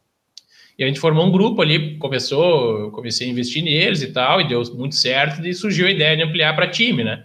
E 0.78 0.82
a 0.82 0.86
gente 0.86 0.98
formou 0.98 1.26
um 1.26 1.30
grupo 1.30 1.60
ali, 1.60 1.96
começou, 1.98 2.80
eu 2.80 2.90
comecei 2.90 3.28
a 3.28 3.30
investir 3.30 3.62
neles 3.62 4.02
e 4.02 4.12
tal, 4.12 4.40
e 4.40 4.48
deu 4.48 4.62
muito 4.74 4.94
certo, 4.94 5.46
e 5.46 5.52
surgiu 5.54 5.86
a 5.86 5.90
ideia 5.90 6.16
de 6.16 6.22
ampliar 6.22 6.54
para 6.54 6.66
time, 6.66 7.04
né? 7.04 7.24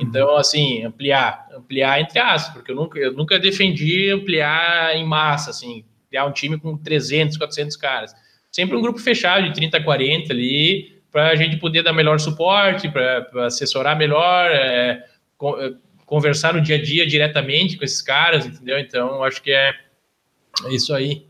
Então, 0.00 0.36
assim, 0.36 0.82
ampliar, 0.84 1.46
ampliar 1.54 2.00
entre 2.00 2.18
aspas, 2.18 2.54
porque 2.54 2.72
eu 2.72 2.76
nunca, 2.76 2.98
eu 2.98 3.12
nunca 3.12 3.38
defendi 3.38 4.10
ampliar 4.10 4.96
em 4.96 5.04
massa, 5.04 5.50
assim, 5.50 5.84
criar 6.08 6.24
um 6.24 6.32
time 6.32 6.58
com 6.58 6.76
300, 6.76 7.36
400 7.36 7.76
caras. 7.76 8.14
Sempre 8.50 8.76
um 8.76 8.80
grupo 8.80 8.98
fechado 8.98 9.46
de 9.46 9.54
30, 9.54 9.82
40 9.82 10.32
ali, 10.32 11.00
para 11.12 11.28
a 11.28 11.36
gente 11.36 11.56
poder 11.58 11.82
dar 11.82 11.92
melhor 11.92 12.18
suporte, 12.18 12.88
para 12.88 13.46
assessorar 13.46 13.96
melhor, 13.96 14.50
é, 14.50 15.04
é, 15.58 15.72
conversar 16.06 16.54
no 16.54 16.60
dia 16.60 16.76
a 16.76 16.82
dia 16.82 17.06
diretamente 17.06 17.76
com 17.76 17.84
esses 17.84 18.00
caras, 18.00 18.46
entendeu? 18.46 18.78
Então, 18.78 19.22
acho 19.22 19.42
que 19.42 19.52
é 19.52 19.72
isso 20.70 20.94
aí. 20.94 21.26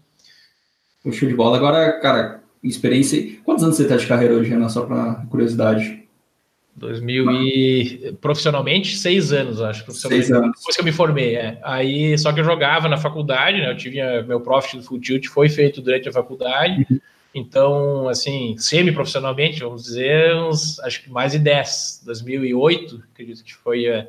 Show 1.13 1.29
de 1.29 1.35
bola. 1.35 1.57
Agora, 1.57 1.99
cara, 2.01 2.43
experiência. 2.63 3.37
Quantos 3.45 3.65
anos 3.65 3.77
você 3.77 3.83
está 3.83 3.97
de 3.97 4.07
carreira 4.07 4.35
hoje, 4.35 4.51
Renan? 4.51 4.69
Só 4.69 4.85
para 4.87 5.27
curiosidade. 5.31 6.00
2000 6.77 7.31
e 7.33 8.17
profissionalmente 8.21 8.97
seis 8.97 9.33
anos 9.33 9.61
acho 9.61 9.85
profissionalmente. 9.85 10.27
seis 10.27 10.39
anos 10.39 10.59
depois 10.59 10.77
que 10.77 10.81
eu 10.81 10.85
me 10.85 10.93
formei 10.93 11.37
é. 11.37 11.59
aí 11.63 12.17
só 12.17 12.33
que 12.33 12.41
eu 12.41 12.45
jogava 12.45 12.89
na 12.89 12.97
faculdade 12.97 13.59
né 13.59 13.71
eu 13.71 13.77
tive 13.77 14.01
meu 14.23 14.41
profit 14.41 14.79
do 14.79 14.83
full 14.83 15.01
tilt 15.01 15.27
foi 15.27 15.49
feito 15.49 15.83
durante 15.83 16.09
a 16.09 16.13
faculdade 16.13 16.87
uhum. 16.91 17.01
Então, 17.33 18.09
assim, 18.09 18.57
semi-profissionalmente, 18.59 19.61
vamos 19.61 19.85
dizer, 19.85 20.35
uns, 20.35 20.81
acho 20.81 21.03
que 21.03 21.11
mais 21.11 21.31
de 21.33 21.39
10. 21.39 22.03
2008, 22.05 23.05
acredito 23.13 23.45
que 23.45 23.55
foi 23.55 23.87
é, 23.87 24.09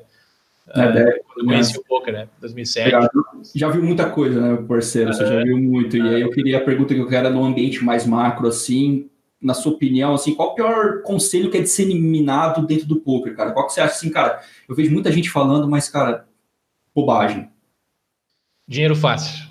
é, 0.76 0.82
é, 0.82 1.20
quando 1.20 1.40
eu 1.40 1.46
conheci 1.46 1.78
o 1.78 1.84
poker, 1.84 2.14
né? 2.14 2.28
2007. 2.40 2.90
Já, 2.90 3.10
já 3.54 3.70
viu 3.70 3.84
muita 3.84 4.10
coisa, 4.10 4.42
né, 4.42 4.66
parceiro? 4.68 5.14
Você 5.14 5.26
já 5.26 5.44
viu 5.44 5.58
muito. 5.58 5.98
E 5.98 6.02
aí 6.02 6.22
eu 6.22 6.32
queria 6.32 6.58
a 6.58 6.62
pergunta 6.62 6.96
que 6.96 7.00
eu 7.00 7.08
quero 7.08 7.28
é 7.28 7.30
no 7.30 7.44
ambiente 7.44 7.84
mais 7.84 8.08
macro, 8.08 8.48
assim, 8.48 9.10
na 9.42 9.54
sua 9.54 9.72
opinião, 9.72 10.14
assim, 10.14 10.36
qual 10.36 10.50
o 10.50 10.56
pior 10.56 11.02
conselho 11.02 11.50
que 11.50 11.58
é 11.58 11.62
disseminado 11.62 12.66
dentro 12.66 12.86
do 12.86 13.00
poker, 13.00 13.36
cara? 13.36 13.52
Qual 13.52 13.66
que 13.66 13.74
você 13.74 13.82
acha 13.82 13.94
assim, 13.94 14.10
cara? 14.10 14.42
Eu 14.70 14.76
vejo 14.76 14.92
muita 14.92 15.12
gente 15.12 15.30
falando, 15.30 15.68
mas, 15.68 15.90
cara, 15.90 16.28
bobagem. 16.94 17.50
Dinheiro 18.68 18.96
fácil, 18.96 19.48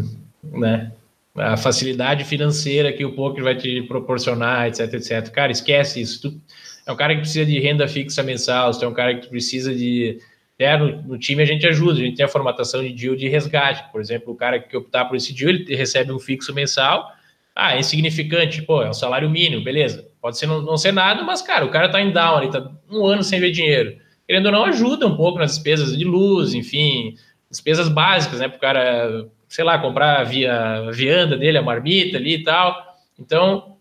né? 0.42 0.92
a 1.36 1.56
facilidade 1.56 2.24
financeira 2.24 2.92
que 2.92 3.04
o 3.04 3.14
poker 3.14 3.42
vai 3.42 3.56
te 3.56 3.82
proporcionar, 3.82 4.68
etc, 4.68 4.94
etc. 4.94 5.28
Cara, 5.30 5.50
esquece 5.50 6.00
isso. 6.00 6.22
Tu 6.22 6.40
é 6.86 6.92
um 6.92 6.96
cara 6.96 7.14
que 7.14 7.22
precisa 7.22 7.44
de 7.44 7.58
renda 7.58 7.88
fixa 7.88 8.22
mensal, 8.22 8.70
tu 8.72 8.84
é 8.84 8.88
um 8.88 8.94
cara 8.94 9.18
que 9.18 9.28
precisa 9.28 9.74
de... 9.74 10.18
É, 10.56 10.76
no, 10.76 11.02
no, 11.02 11.18
time 11.18 11.42
a 11.42 11.46
gente 11.46 11.66
ajuda, 11.66 11.94
a 11.94 12.04
gente 12.04 12.16
tem 12.16 12.24
a 12.24 12.28
formatação 12.28 12.80
de 12.80 12.92
deal 12.92 13.16
de 13.16 13.28
resgate. 13.28 13.90
Por 13.90 14.00
exemplo, 14.00 14.32
o 14.32 14.36
cara 14.36 14.60
que 14.60 14.76
optar 14.76 15.06
por 15.06 15.16
esse 15.16 15.32
deal, 15.32 15.50
ele 15.50 15.74
recebe 15.74 16.12
um 16.12 16.18
fixo 16.20 16.54
mensal. 16.54 17.10
Ah, 17.54 17.76
é 17.76 17.80
insignificante, 17.80 18.62
pô, 18.62 18.82
é 18.82 18.90
um 18.90 18.94
salário 18.94 19.30
mínimo, 19.30 19.62
beleza. 19.62 20.08
Pode 20.20 20.38
ser 20.38 20.46
não, 20.46 20.60
não 20.60 20.76
ser 20.76 20.92
nada, 20.92 21.22
mas, 21.22 21.40
cara, 21.40 21.64
o 21.64 21.70
cara 21.70 21.88
tá 21.88 22.00
em 22.00 22.10
down, 22.10 22.42
ele 22.42 22.52
tá 22.52 22.70
um 22.90 23.06
ano 23.06 23.22
sem 23.22 23.38
ver 23.38 23.52
dinheiro. 23.52 23.96
Querendo 24.26 24.46
ou 24.46 24.52
não, 24.52 24.64
ajuda 24.64 25.06
um 25.06 25.16
pouco 25.16 25.38
nas 25.38 25.52
despesas 25.52 25.96
de 25.96 26.04
luz, 26.04 26.54
enfim, 26.54 27.14
despesas 27.50 27.88
básicas, 27.88 28.40
né, 28.40 28.48
pro 28.48 28.58
cara 28.58 29.28
sei 29.54 29.62
lá, 29.62 29.78
comprar 29.78 30.20
a, 30.20 30.24
via, 30.24 30.52
a 30.88 30.90
vianda 30.90 31.36
dele, 31.36 31.58
a 31.58 31.62
marmita 31.62 32.16
ali 32.16 32.34
e 32.34 32.42
tal. 32.42 32.76
Então, 33.16 33.76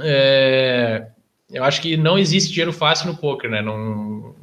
é, 0.00 1.08
eu 1.50 1.64
acho 1.64 1.82
que 1.82 1.96
não 1.96 2.16
existe 2.16 2.52
dinheiro 2.52 2.72
fácil 2.72 3.08
no 3.08 3.16
poker, 3.16 3.50
né? 3.50 3.60
Não, 3.60 4.36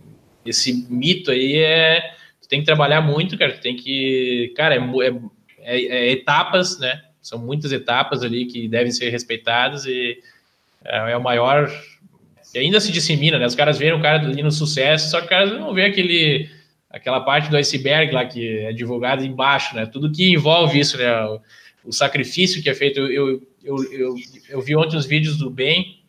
esse 0.46 0.86
mito 0.90 1.32
aí 1.32 1.56
é. 1.58 2.02
Tu 2.42 2.50
tem 2.50 2.60
que 2.60 2.66
trabalhar 2.66 3.00
muito, 3.00 3.38
cara. 3.38 3.54
Tu 3.54 3.62
tem 3.62 3.78
que. 3.78 4.54
Cara, 4.58 4.76
é, 4.76 4.80
é, 4.80 5.14
é, 5.60 5.86
é 5.86 6.12
etapas, 6.12 6.78
né? 6.80 7.02
São 7.22 7.40
muitas 7.40 7.72
etapas 7.72 8.24
ali 8.24 8.46
que 8.46 8.68
devem 8.68 8.92
ser 8.92 9.10
respeitadas 9.10 9.86
e 9.86 10.18
é, 10.84 11.12
é 11.12 11.18
o 11.18 11.22
maior 11.22 11.72
e 12.54 12.60
ainda 12.60 12.80
se 12.80 12.92
dissemina, 12.92 13.40
né? 13.40 13.46
Os 13.46 13.56
caras 13.56 13.78
veem 13.78 13.94
o 13.94 14.02
cara 14.02 14.22
ali 14.22 14.44
no 14.44 14.52
sucesso, 14.52 15.10
só 15.10 15.20
que 15.20 15.28
o 15.28 15.30
cara 15.30 15.46
não 15.46 15.74
vê 15.74 15.86
aquele, 15.86 16.50
aquela 16.90 17.22
parte 17.22 17.50
do 17.50 17.56
iceberg 17.56 18.14
lá 18.14 18.26
que 18.26 18.60
é 18.60 18.74
divulgada 18.74 19.26
embaixo, 19.26 19.76
né? 19.76 19.86
Tudo 19.86 20.12
que 20.12 20.34
envolve 20.34 20.80
isso, 20.80 20.98
né? 20.98 21.26
O, 21.26 21.42
o 21.86 21.94
sacrifício 21.94 22.62
que 22.62 22.70
é 22.70 22.76
feito. 22.76 23.00
Eu, 23.00 23.42
eu, 23.64 23.92
eu, 23.92 24.16
eu, 24.50 24.62
vi 24.62 24.76
ontem 24.76 24.98
os 24.98 25.06
vídeos 25.06 25.38
do 25.38 25.50
Ben, 25.50 26.04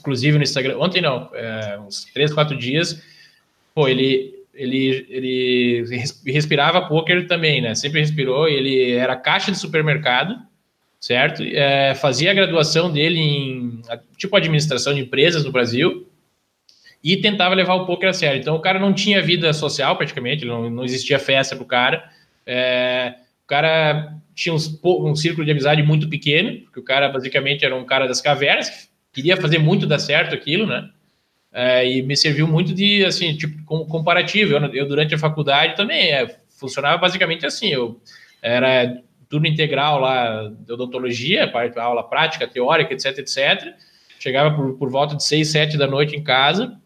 inclusive 0.00 0.36
no 0.36 0.42
Instagram. 0.42 0.78
Ontem 0.78 1.00
não, 1.00 1.30
é, 1.34 1.78
uns 1.78 2.04
três, 2.12 2.32
quatro 2.32 2.56
dias. 2.56 3.00
Pô, 3.72 3.86
ele, 3.86 4.35
ele, 4.56 5.06
ele 5.08 5.84
respirava 6.26 6.88
poker 6.88 7.26
também, 7.26 7.60
né? 7.60 7.74
Sempre 7.74 8.00
respirou. 8.00 8.48
Ele 8.48 8.92
era 8.92 9.14
caixa 9.14 9.52
de 9.52 9.58
supermercado 9.58 10.36
certo? 11.06 11.42
É, 11.42 11.94
fazia 11.94 12.30
a 12.30 12.34
graduação 12.34 12.92
dele 12.92 13.18
em 13.18 13.80
tipo 14.16 14.36
administração 14.36 14.94
de 14.94 15.00
empresas 15.00 15.44
no 15.44 15.52
Brasil 15.52 16.08
e 17.02 17.16
tentava 17.18 17.54
levar 17.54 17.74
o 17.74 17.86
poker 17.86 18.08
a 18.08 18.12
sério. 18.12 18.40
Então 18.40 18.56
o 18.56 18.60
cara 18.60 18.78
não 18.78 18.92
tinha 18.92 19.22
vida 19.22 19.52
social 19.52 19.96
praticamente, 19.96 20.44
não, 20.44 20.68
não 20.68 20.84
existia 20.84 21.18
festa 21.18 21.54
pro 21.54 21.64
cara. 21.64 22.10
É, 22.44 23.14
o 23.44 23.46
cara 23.46 24.16
tinha 24.34 24.54
um 24.54 25.14
círculo 25.14 25.44
de 25.44 25.52
amizade 25.52 25.82
muito 25.82 26.08
pequeno, 26.08 26.60
porque 26.62 26.80
o 26.80 26.84
cara 26.84 27.08
basicamente 27.08 27.64
era 27.64 27.76
um 27.76 27.84
cara 27.84 28.08
das 28.08 28.20
cavernas, 28.20 28.90
queria 29.12 29.36
fazer 29.36 29.58
muito 29.58 29.86
dar 29.86 29.98
certo 29.98 30.34
aquilo, 30.34 30.66
né? 30.66 30.90
É, 31.58 31.90
e 31.90 32.02
me 32.02 32.14
serviu 32.14 32.46
muito 32.46 32.74
de 32.74 33.02
assim 33.02 33.34
tipo 33.34 33.64
comparativo. 33.86 34.52
Eu, 34.52 34.74
eu 34.74 34.86
durante 34.86 35.14
a 35.14 35.18
faculdade 35.18 35.74
também 35.74 36.12
é, 36.12 36.36
funcionava 36.50 36.98
basicamente 36.98 37.46
assim. 37.46 37.68
Eu 37.68 37.98
era 38.42 39.00
turno 39.26 39.46
integral 39.46 39.98
lá 39.98 40.52
de 40.60 40.70
odontologia, 40.70 41.48
parte, 41.48 41.78
aula 41.78 42.06
prática, 42.06 42.46
teórica, 42.46 42.92
etc, 42.92 43.18
etc. 43.20 43.74
Chegava 44.20 44.54
por, 44.54 44.74
por 44.74 44.90
volta 44.90 45.16
de 45.16 45.24
6, 45.24 45.48
7 45.48 45.78
da 45.78 45.86
noite 45.86 46.14
em 46.14 46.22
casa 46.22 46.78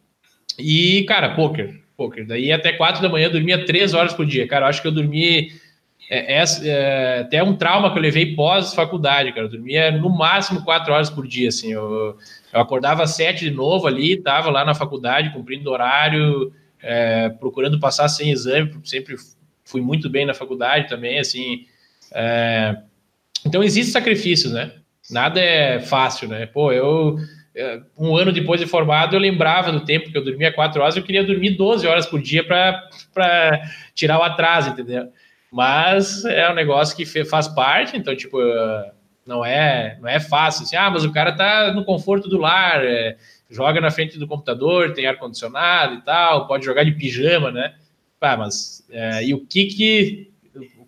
e, 0.57 1.03
cara, 1.03 1.35
poker, 1.35 1.81
poker. 1.97 2.25
Daí 2.25 2.53
até 2.53 2.73
4 2.73 3.03
da 3.03 3.09
manhã 3.09 3.29
dormia 3.29 3.65
3 3.65 3.93
horas 3.93 4.13
por 4.13 4.25
dia. 4.25 4.47
Cara, 4.47 4.67
eu 4.67 4.69
acho 4.69 4.81
que 4.81 4.87
eu 4.87 4.93
dormi 4.93 5.51
é, 6.11 6.39
é, 6.39 6.45
é, 6.65 7.21
até 7.21 7.41
um 7.41 7.57
trauma 7.57 7.93
que 7.93 7.97
eu 7.97 8.03
levei 8.03 8.35
pós-faculdade, 8.35 9.33
cara. 9.33 9.47
Eu 9.47 9.51
dormia 9.51 9.93
no 9.93 10.11
máximo 10.11 10.65
4 10.65 10.93
horas 10.93 11.09
por 11.09 11.27
dia, 11.27 11.49
assim. 11.49 11.73
Eu, 11.73 12.19
eu 12.53 12.61
acordava 12.61 13.05
às 13.05 13.13
7 13.13 13.45
de 13.45 13.51
novo 13.53 13.87
ali, 13.87 14.21
tava 14.21 14.51
lá 14.51 14.65
na 14.65 14.75
faculdade, 14.75 15.33
cumprindo 15.33 15.71
horário, 15.71 16.53
é, 16.83 17.29
procurando 17.29 17.79
passar 17.79 18.09
sem 18.09 18.31
exame, 18.31 18.75
sempre 18.85 19.15
fui 19.65 19.81
muito 19.81 20.11
bem 20.11 20.27
na 20.27 20.35
faculdade 20.35 20.89
também, 20.89 21.19
assim, 21.21 21.67
é, 22.13 22.77
então 23.47 23.63
existem 23.63 23.93
sacrifícios, 23.93 24.53
né? 24.53 24.73
Nada 25.11 25.41
é 25.41 25.81
fácil, 25.81 26.29
né? 26.29 26.47
Pô, 26.47 26.73
eu 26.73 27.17
é, 27.55 27.81
um 27.99 28.17
ano 28.17 28.33
depois 28.33 28.61
de 28.61 28.67
formado, 28.67 29.15
eu 29.15 29.21
lembrava 29.21 29.73
do 29.73 29.85
tempo 29.85 30.11
que 30.11 30.19
eu 30.19 30.25
dormia 30.25 30.53
quatro 30.53 30.83
horas, 30.83 30.97
eu 30.97 31.03
queria 31.03 31.25
dormir 31.25 31.51
12 31.51 31.87
horas 31.87 32.07
por 32.07 32.21
dia 32.21 32.45
para 32.45 33.63
tirar 33.95 34.19
o 34.19 34.23
atraso, 34.23 34.71
entendeu? 34.71 35.09
Mas 35.53 36.25
é 36.25 36.49
um 36.51 36.55
negócio 36.55 36.97
que 36.97 37.05
faz 37.25 37.49
parte, 37.49 37.97
então, 37.97 38.15
tipo, 38.15 38.39
não 39.27 39.45
é, 39.45 39.99
não 40.01 40.09
é 40.09 40.21
fácil. 40.21 40.65
Assim, 40.65 40.77
ah, 40.77 40.91
mas 40.91 41.05
o 41.05 41.13
cara 41.13 41.33
tá 41.33 41.73
no 41.73 41.85
conforto 41.85 42.29
do 42.29 42.39
lar, 42.39 42.85
é, 42.85 43.17
joga 43.51 43.81
na 43.81 43.91
frente 43.91 44.19
do 44.19 44.27
computador, 44.27 44.93
tem 44.93 45.07
ar-condicionado 45.07 45.95
e 45.95 46.03
tal, 46.03 46.47
pode 46.47 46.65
jogar 46.65 46.85
de 46.85 46.93
pijama, 46.93 47.51
né? 47.51 47.75
Pá, 48.19 48.37
mas 48.37 48.87
é, 48.91 49.25
e 49.25 49.35
o 49.35 49.45
que 49.47 49.67
que 49.67 50.31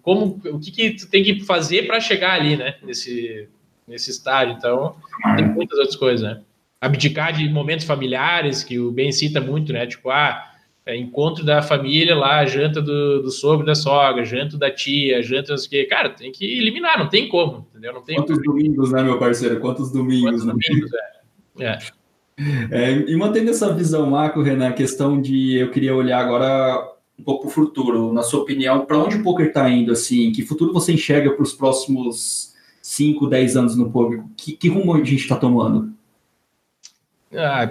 como 0.02 0.40
o 0.44 0.58
que, 0.58 0.70
que 0.70 0.90
tu 0.90 1.08
tem 1.08 1.22
que 1.22 1.40
fazer 1.44 1.86
para 1.86 2.00
chegar 2.00 2.32
ali, 2.34 2.56
né? 2.56 2.74
Nesse, 2.82 3.48
nesse 3.86 4.10
estágio. 4.10 4.54
Então, 4.56 4.96
tem 5.36 5.46
muitas 5.46 5.78
outras 5.78 5.96
coisas, 5.96 6.22
né? 6.22 6.40
Abdicar 6.80 7.32
de 7.32 7.48
momentos 7.48 7.86
familiares, 7.86 8.64
que 8.64 8.78
o 8.80 8.90
Ben 8.90 9.12
cita 9.12 9.40
muito, 9.40 9.72
né? 9.72 9.86
Tipo, 9.86 10.10
ah, 10.10 10.51
é, 10.84 10.96
encontro 10.96 11.44
da 11.44 11.62
família 11.62 12.14
lá, 12.14 12.44
janta 12.44 12.82
do, 12.82 13.22
do 13.22 13.30
sogro 13.30 13.64
da 13.64 13.74
sogra, 13.74 14.24
janta 14.24 14.58
da 14.58 14.70
tia, 14.70 15.22
janta 15.22 15.54
os 15.54 15.66
que. 15.66 15.84
Cara, 15.84 16.10
tem 16.10 16.32
que 16.32 16.44
eliminar, 16.58 16.98
não 16.98 17.08
tem 17.08 17.28
como, 17.28 17.66
entendeu? 17.70 17.94
Não 17.94 18.02
tem 18.02 18.16
Quantos 18.16 18.38
como. 18.38 18.56
domingos, 18.56 18.92
né, 18.92 19.02
meu 19.02 19.18
parceiro? 19.18 19.60
Quantos 19.60 19.92
domingos, 19.92 20.42
Quantos 20.42 20.44
né? 20.44 20.52
domingos, 20.52 20.90
é. 21.58 21.64
é. 21.64 21.78
É, 22.70 22.92
e 22.92 23.14
mantendo 23.16 23.50
essa 23.50 23.72
visão 23.72 24.10
macro, 24.10 24.42
Renan, 24.42 24.68
a 24.68 24.72
questão 24.72 25.20
de 25.20 25.56
eu 25.58 25.70
queria 25.70 25.94
olhar 25.94 26.18
agora 26.18 26.92
um 27.18 27.22
pouco 27.22 27.42
para 27.42 27.50
o 27.50 27.52
futuro. 27.52 28.12
Na 28.12 28.22
sua 28.22 28.40
opinião, 28.40 28.84
para 28.84 28.98
onde 28.98 29.16
o 29.16 29.22
poker 29.22 29.46
está 29.46 29.68
indo? 29.70 29.92
Assim, 29.92 30.32
que 30.32 30.42
futuro 30.42 30.72
você 30.72 30.92
enxerga 30.92 31.30
para 31.30 31.42
os 31.42 31.52
próximos 31.52 32.54
5, 32.80 33.26
10 33.26 33.56
anos 33.56 33.76
no 33.76 33.90
poker? 33.90 34.24
Que, 34.36 34.52
que 34.52 34.68
rumo 34.68 34.94
a 34.94 34.98
gente 34.98 35.16
está 35.16 35.36
tomando? 35.36 35.92
Ah, 37.34 37.64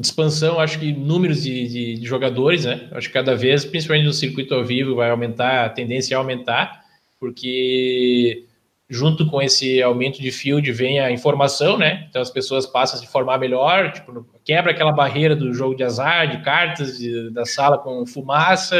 expansão, 0.00 0.60
acho 0.60 0.78
que 0.78 0.92
números 0.92 1.42
de, 1.42 1.66
de, 1.66 1.94
de, 1.98 2.06
jogadores, 2.06 2.64
né? 2.64 2.88
Acho 2.92 3.08
que 3.08 3.14
cada 3.14 3.34
vez, 3.34 3.64
principalmente 3.64 4.06
no 4.06 4.12
circuito 4.12 4.54
ao 4.54 4.64
vivo, 4.64 4.94
vai 4.94 5.10
aumentar, 5.10 5.64
a 5.64 5.68
tendência 5.68 6.14
é 6.14 6.16
aumentar, 6.16 6.84
porque 7.18 8.44
junto 8.88 9.26
com 9.26 9.42
esse 9.42 9.82
aumento 9.82 10.22
de 10.22 10.30
field 10.30 10.70
vem 10.70 11.00
a 11.00 11.10
informação, 11.10 11.76
né? 11.76 12.06
Então 12.08 12.22
as 12.22 12.30
pessoas 12.30 12.64
passam 12.64 12.98
a 12.98 13.02
se 13.02 13.10
formar 13.10 13.38
melhor, 13.38 13.92
tipo, 13.92 14.24
quebra 14.44 14.70
aquela 14.70 14.92
barreira 14.92 15.34
do 15.34 15.52
jogo 15.52 15.74
de 15.74 15.82
azar, 15.82 16.28
de 16.28 16.44
cartas, 16.44 16.98
de, 16.98 17.30
da 17.30 17.44
sala 17.44 17.78
com 17.78 18.06
fumaça 18.06 18.78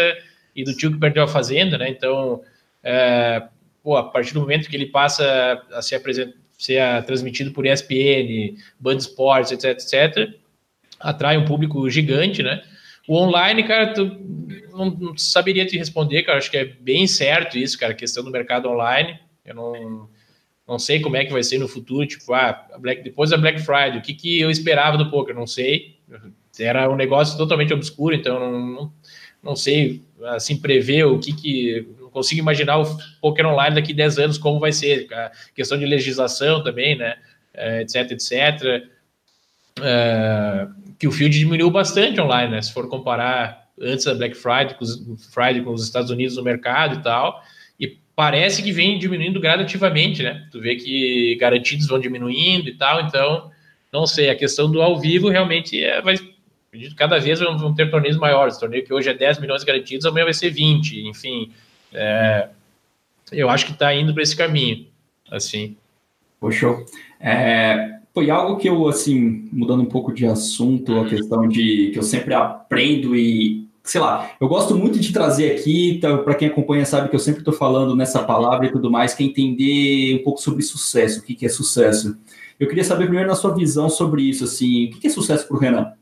e 0.55 0.63
do 0.63 0.73
tio 0.73 0.93
que 0.93 1.01
perdeu 1.01 1.25
a 1.25 1.29
fazenda, 1.29 1.77
né? 1.77 1.89
Então, 1.89 2.41
é, 2.83 3.43
pô, 3.83 3.97
a 3.97 4.05
partir 4.05 4.33
do 4.35 4.41
momento 4.41 4.69
que 4.69 4.77
ele 4.77 4.87
passa 4.87 5.61
a 5.73 5.83
ser, 5.83 6.01
ser 6.57 6.79
a, 6.79 7.03
transmitido 7.03 7.53
por 7.53 7.67
ESPN, 7.67 8.57
Band 8.79 8.97
Sports, 8.97 9.53
etc, 9.53 9.71
etc, 9.71 10.35
atrai 10.99 11.37
um 11.37 11.45
público 11.45 11.89
gigante, 11.91 12.43
né? 12.43 12.63
O 13.09 13.17
online, 13.17 13.63
cara, 13.63 13.93
tu 13.93 14.05
não, 14.73 14.91
não 14.91 15.17
saberia 15.17 15.65
te 15.65 15.79
responder, 15.79 16.23
cara, 16.23 16.39
acho 16.39 16.51
que 16.51 16.57
é 16.57 16.65
bem 16.65 17.07
certo 17.07 17.57
isso, 17.57 17.79
cara, 17.79 17.95
questão 17.95 18.25
do 18.25 18.31
mercado 18.31 18.69
online 18.69 19.21
eu 19.47 19.55
não, 19.55 20.09
não 20.67 20.79
sei 20.79 21.01
como 21.01 21.17
é 21.17 21.25
que 21.25 21.33
vai 21.33 21.43
ser 21.43 21.59
no 21.59 21.69
futuro, 21.69 22.07
tipo, 22.07 22.35
ah, 22.35 22.67
Black, 22.79 23.03
depois 23.03 23.31
da 23.31 23.37
Black 23.37 23.61
Friday, 23.61 23.99
o 23.99 24.03
que, 24.03 24.13
que 24.13 24.41
eu 24.41 24.51
esperava 24.51 24.99
do 24.99 25.11
poker? 25.11 25.35
Não 25.35 25.47
sei. 25.47 25.97
Era 26.59 26.91
um 26.91 26.97
negócio 26.97 27.39
totalmente 27.39 27.73
obscuro, 27.73 28.15
então 28.15 28.41
não, 28.41 28.61
não, 28.61 28.93
não 29.43 29.57
sei 29.57 30.03
assim 30.25 30.57
prever 30.57 31.05
o 31.05 31.19
que 31.19 31.33
que 31.33 31.87
consigo 32.17 32.41
imaginar 32.41 32.79
o 32.79 32.99
poker 33.21 33.47
online 33.47 33.75
daqui 33.75 33.93
a 33.93 33.97
10 33.97 34.19
anos 34.19 34.39
como 34.39 34.59
vai 34.59 34.73
ser, 34.73 35.07
a 35.13 35.31
questão 35.55 35.79
de 35.79 35.85
legislação 35.85 36.65
também, 36.65 36.97
né, 36.97 37.19
é, 37.53 37.83
etc, 37.83 38.11
etc. 38.13 38.89
É, 39.83 40.67
que 40.99 41.07
o 41.07 41.13
field 41.13 41.39
diminuiu 41.39 41.71
bastante 41.71 42.19
online, 42.19 42.53
né, 42.53 42.63
se 42.63 42.73
for 42.73 42.89
comparar 42.89 43.67
antes 43.79 44.07
da 44.07 44.15
Black 44.15 44.35
Friday 44.35 44.75
com 44.79 44.85
os, 44.85 44.99
Friday 45.31 45.61
com 45.61 45.75
os 45.75 45.85
Estados 45.85 46.11
Unidos 46.11 46.39
no 46.39 46.43
mercado 46.43 46.95
e 46.99 47.03
tal, 47.03 47.43
parece 48.15 48.63
que 48.63 48.73
vem 48.73 48.99
diminuindo 48.99 49.39
gradativamente, 49.39 50.23
né? 50.23 50.49
Tu 50.51 50.59
vê 50.59 50.75
que 50.75 51.37
garantidos 51.39 51.87
vão 51.87 51.99
diminuindo 51.99 52.67
e 52.67 52.75
tal, 52.75 53.03
então, 53.03 53.51
não 53.93 54.07
sei, 54.07 54.31
a 54.31 54.35
questão 54.35 54.73
do 54.73 54.81
ao 54.81 54.99
vivo 54.99 55.29
realmente 55.29 55.85
é, 55.85 56.01
vai, 56.01 56.15
cada 56.97 57.19
vez 57.19 57.41
vão 57.41 57.75
ter 57.75 57.91
torneios 57.91 58.17
maiores, 58.17 58.57
torneio 58.57 58.87
que 58.87 58.95
hoje 58.95 59.11
é 59.11 59.13
10 59.13 59.39
milhões 59.39 59.63
garantidos, 59.65 60.07
amanhã 60.07 60.25
vai 60.25 60.33
ser 60.33 60.49
20, 60.49 61.09
enfim, 61.09 61.53
é, 61.93 62.49
eu 63.33 63.49
acho 63.49 63.67
que 63.67 63.73
está 63.73 63.95
indo 63.95 64.13
para 64.13 64.23
esse 64.23 64.37
caminho, 64.37 64.87
assim. 65.31 65.77
Poxa, 66.39 66.67
é, 67.21 67.99
foi 68.15 68.31
algo 68.31 68.57
que 68.57 68.69
eu, 68.69 68.89
assim, 68.89 69.49
mudando 69.53 69.83
um 69.83 69.87
pouco 69.87 70.13
de 70.13 70.27
assunto, 70.27 71.01
a 71.01 71.09
questão 71.09 71.49
de 71.49 71.91
que 71.93 71.99
eu 71.99 72.03
sempre 72.03 72.35
aprendo 72.35 73.17
e 73.17 73.67
sei 73.87 74.01
lá, 74.01 74.33
eu 74.41 74.49
gosto 74.49 74.75
muito 74.75 74.99
de 74.99 75.13
trazer 75.13 75.53
aqui, 75.53 75.99
tá, 76.03 76.19
para 76.19 76.35
quem 76.35 76.49
acompanha 76.49 76.85
sabe 76.85 77.09
que 77.09 77.15
eu 77.15 77.21
sempre 77.21 77.41
estou 77.41 77.55
falando 77.55 77.95
nessa 77.95 78.23
palavra 78.23 78.67
e 78.67 78.73
tudo 78.73 78.91
mais, 78.91 79.15
que 79.15 79.23
é 79.23 79.27
entender 79.27 80.19
um 80.21 80.25
pouco 80.25 80.41
sobre 80.43 80.63
sucesso, 80.63 81.21
o 81.21 81.23
que, 81.23 81.35
que 81.35 81.47
é 81.47 81.49
sucesso. 81.49 82.19
Eu 82.59 82.69
queria 82.69 82.83
saber 82.83 83.05
primeiro 83.05 83.29
na 83.29 83.37
sua 83.37 83.55
visão 83.55 83.89
sobre 83.89 84.23
isso, 84.23 84.43
assim, 84.43 84.87
o 84.87 84.91
que, 84.91 85.01
que 85.01 85.07
é 85.07 85.11
sucesso 85.11 85.47
para 85.47 85.57
o 85.57 85.61
Renan? 85.61 85.93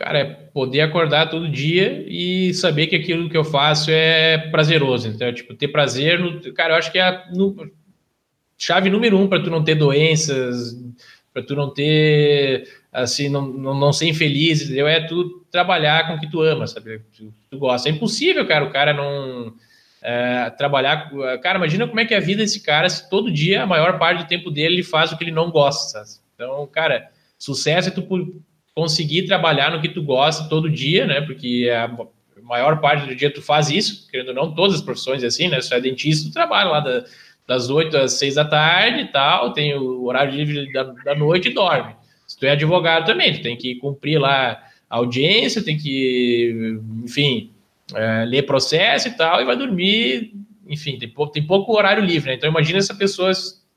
Cara, 0.00 0.18
é 0.18 0.24
poder 0.24 0.80
acordar 0.80 1.28
todo 1.28 1.46
dia 1.46 2.06
e 2.08 2.54
saber 2.54 2.86
que 2.86 2.96
aquilo 2.96 3.28
que 3.28 3.36
eu 3.36 3.44
faço 3.44 3.90
é 3.90 4.38
prazeroso. 4.50 5.06
Então, 5.08 5.30
tipo, 5.30 5.52
ter 5.52 5.68
prazer 5.68 6.18
no. 6.18 6.40
Cara, 6.54 6.72
eu 6.72 6.78
acho 6.78 6.90
que 6.90 6.98
é 6.98 7.02
a 7.02 7.28
no, 7.30 7.70
chave 8.56 8.88
número 8.88 9.18
um 9.18 9.28
para 9.28 9.42
tu 9.42 9.50
não 9.50 9.62
ter 9.62 9.74
doenças, 9.74 10.74
para 11.34 11.42
tu 11.42 11.54
não 11.54 11.68
ter 11.68 12.66
assim, 12.90 13.28
não, 13.28 13.46
não, 13.46 13.74
não 13.74 13.92
ser 13.92 14.08
infeliz, 14.08 14.62
entendeu? 14.62 14.88
É 14.88 15.06
tu 15.06 15.44
trabalhar 15.50 16.06
com 16.06 16.14
o 16.14 16.18
que 16.18 16.30
tu 16.30 16.40
ama, 16.40 16.66
sabe? 16.66 17.02
Tu, 17.14 17.30
tu 17.50 17.58
gosta. 17.58 17.86
É 17.86 17.92
impossível, 17.92 18.46
cara, 18.48 18.64
o 18.64 18.70
cara 18.70 18.94
não 18.94 19.52
é, 20.00 20.48
trabalhar. 20.48 21.10
Cara, 21.42 21.58
imagina 21.58 21.86
como 21.86 22.00
é 22.00 22.06
que 22.06 22.14
é 22.14 22.16
a 22.16 22.20
vida 22.20 22.42
desse 22.42 22.62
cara 22.62 22.88
se 22.88 23.10
todo 23.10 23.30
dia, 23.30 23.64
a 23.64 23.66
maior 23.66 23.98
parte 23.98 24.22
do 24.22 24.28
tempo 24.28 24.50
dele, 24.50 24.76
ele 24.76 24.82
faz 24.82 25.12
o 25.12 25.18
que 25.18 25.24
ele 25.24 25.30
não 25.30 25.50
gosta. 25.50 26.06
Sabe? 26.06 26.24
Então, 26.34 26.66
cara, 26.68 27.10
sucesso 27.38 27.90
é 27.90 27.92
tu 27.92 28.00
conseguir 28.74 29.26
trabalhar 29.26 29.70
no 29.70 29.80
que 29.80 29.88
tu 29.88 30.02
gosta 30.02 30.48
todo 30.48 30.70
dia, 30.70 31.06
né? 31.06 31.20
Porque 31.20 31.68
a 31.72 31.90
maior 32.42 32.80
parte 32.80 33.06
do 33.06 33.14
dia 33.14 33.32
tu 33.32 33.42
faz 33.42 33.70
isso, 33.70 34.08
querendo 34.10 34.28
ou 34.28 34.34
não, 34.34 34.54
todas 34.54 34.76
as 34.76 34.82
profissões 34.82 35.22
é 35.22 35.26
assim, 35.26 35.48
né? 35.48 35.60
Se 35.60 35.74
é 35.74 35.80
dentista, 35.80 36.28
tu 36.28 36.32
trabalha 36.32 36.70
lá 36.70 36.80
da, 36.80 37.04
das 37.46 37.68
8 37.68 37.96
às 37.96 38.12
6 38.14 38.36
da 38.36 38.44
tarde 38.44 39.02
e 39.02 39.08
tal, 39.08 39.52
tem 39.52 39.74
o 39.74 40.04
horário 40.04 40.32
livre 40.32 40.72
da, 40.72 40.84
da 40.84 41.14
noite 41.14 41.48
e 41.48 41.54
dorme. 41.54 41.94
Se 42.26 42.38
tu 42.38 42.46
é 42.46 42.52
advogado 42.52 43.06
também, 43.06 43.32
tu 43.32 43.42
tem 43.42 43.56
que 43.56 43.74
cumprir 43.76 44.18
lá 44.18 44.62
a 44.88 44.96
audiência, 44.96 45.62
tem 45.62 45.76
que, 45.76 46.80
enfim, 47.04 47.50
é, 47.94 48.24
ler 48.24 48.42
processo 48.42 49.08
e 49.08 49.12
tal, 49.12 49.40
e 49.40 49.44
vai 49.44 49.56
dormir, 49.56 50.32
enfim, 50.68 50.96
tem 50.96 51.08
pouco, 51.08 51.32
tem 51.32 51.42
pouco 51.42 51.76
horário 51.76 52.04
livre, 52.04 52.30
né? 52.30 52.36
Então 52.36 52.48
imagina 52.48 52.78
essa 52.78 52.94
pessoa 52.94 53.32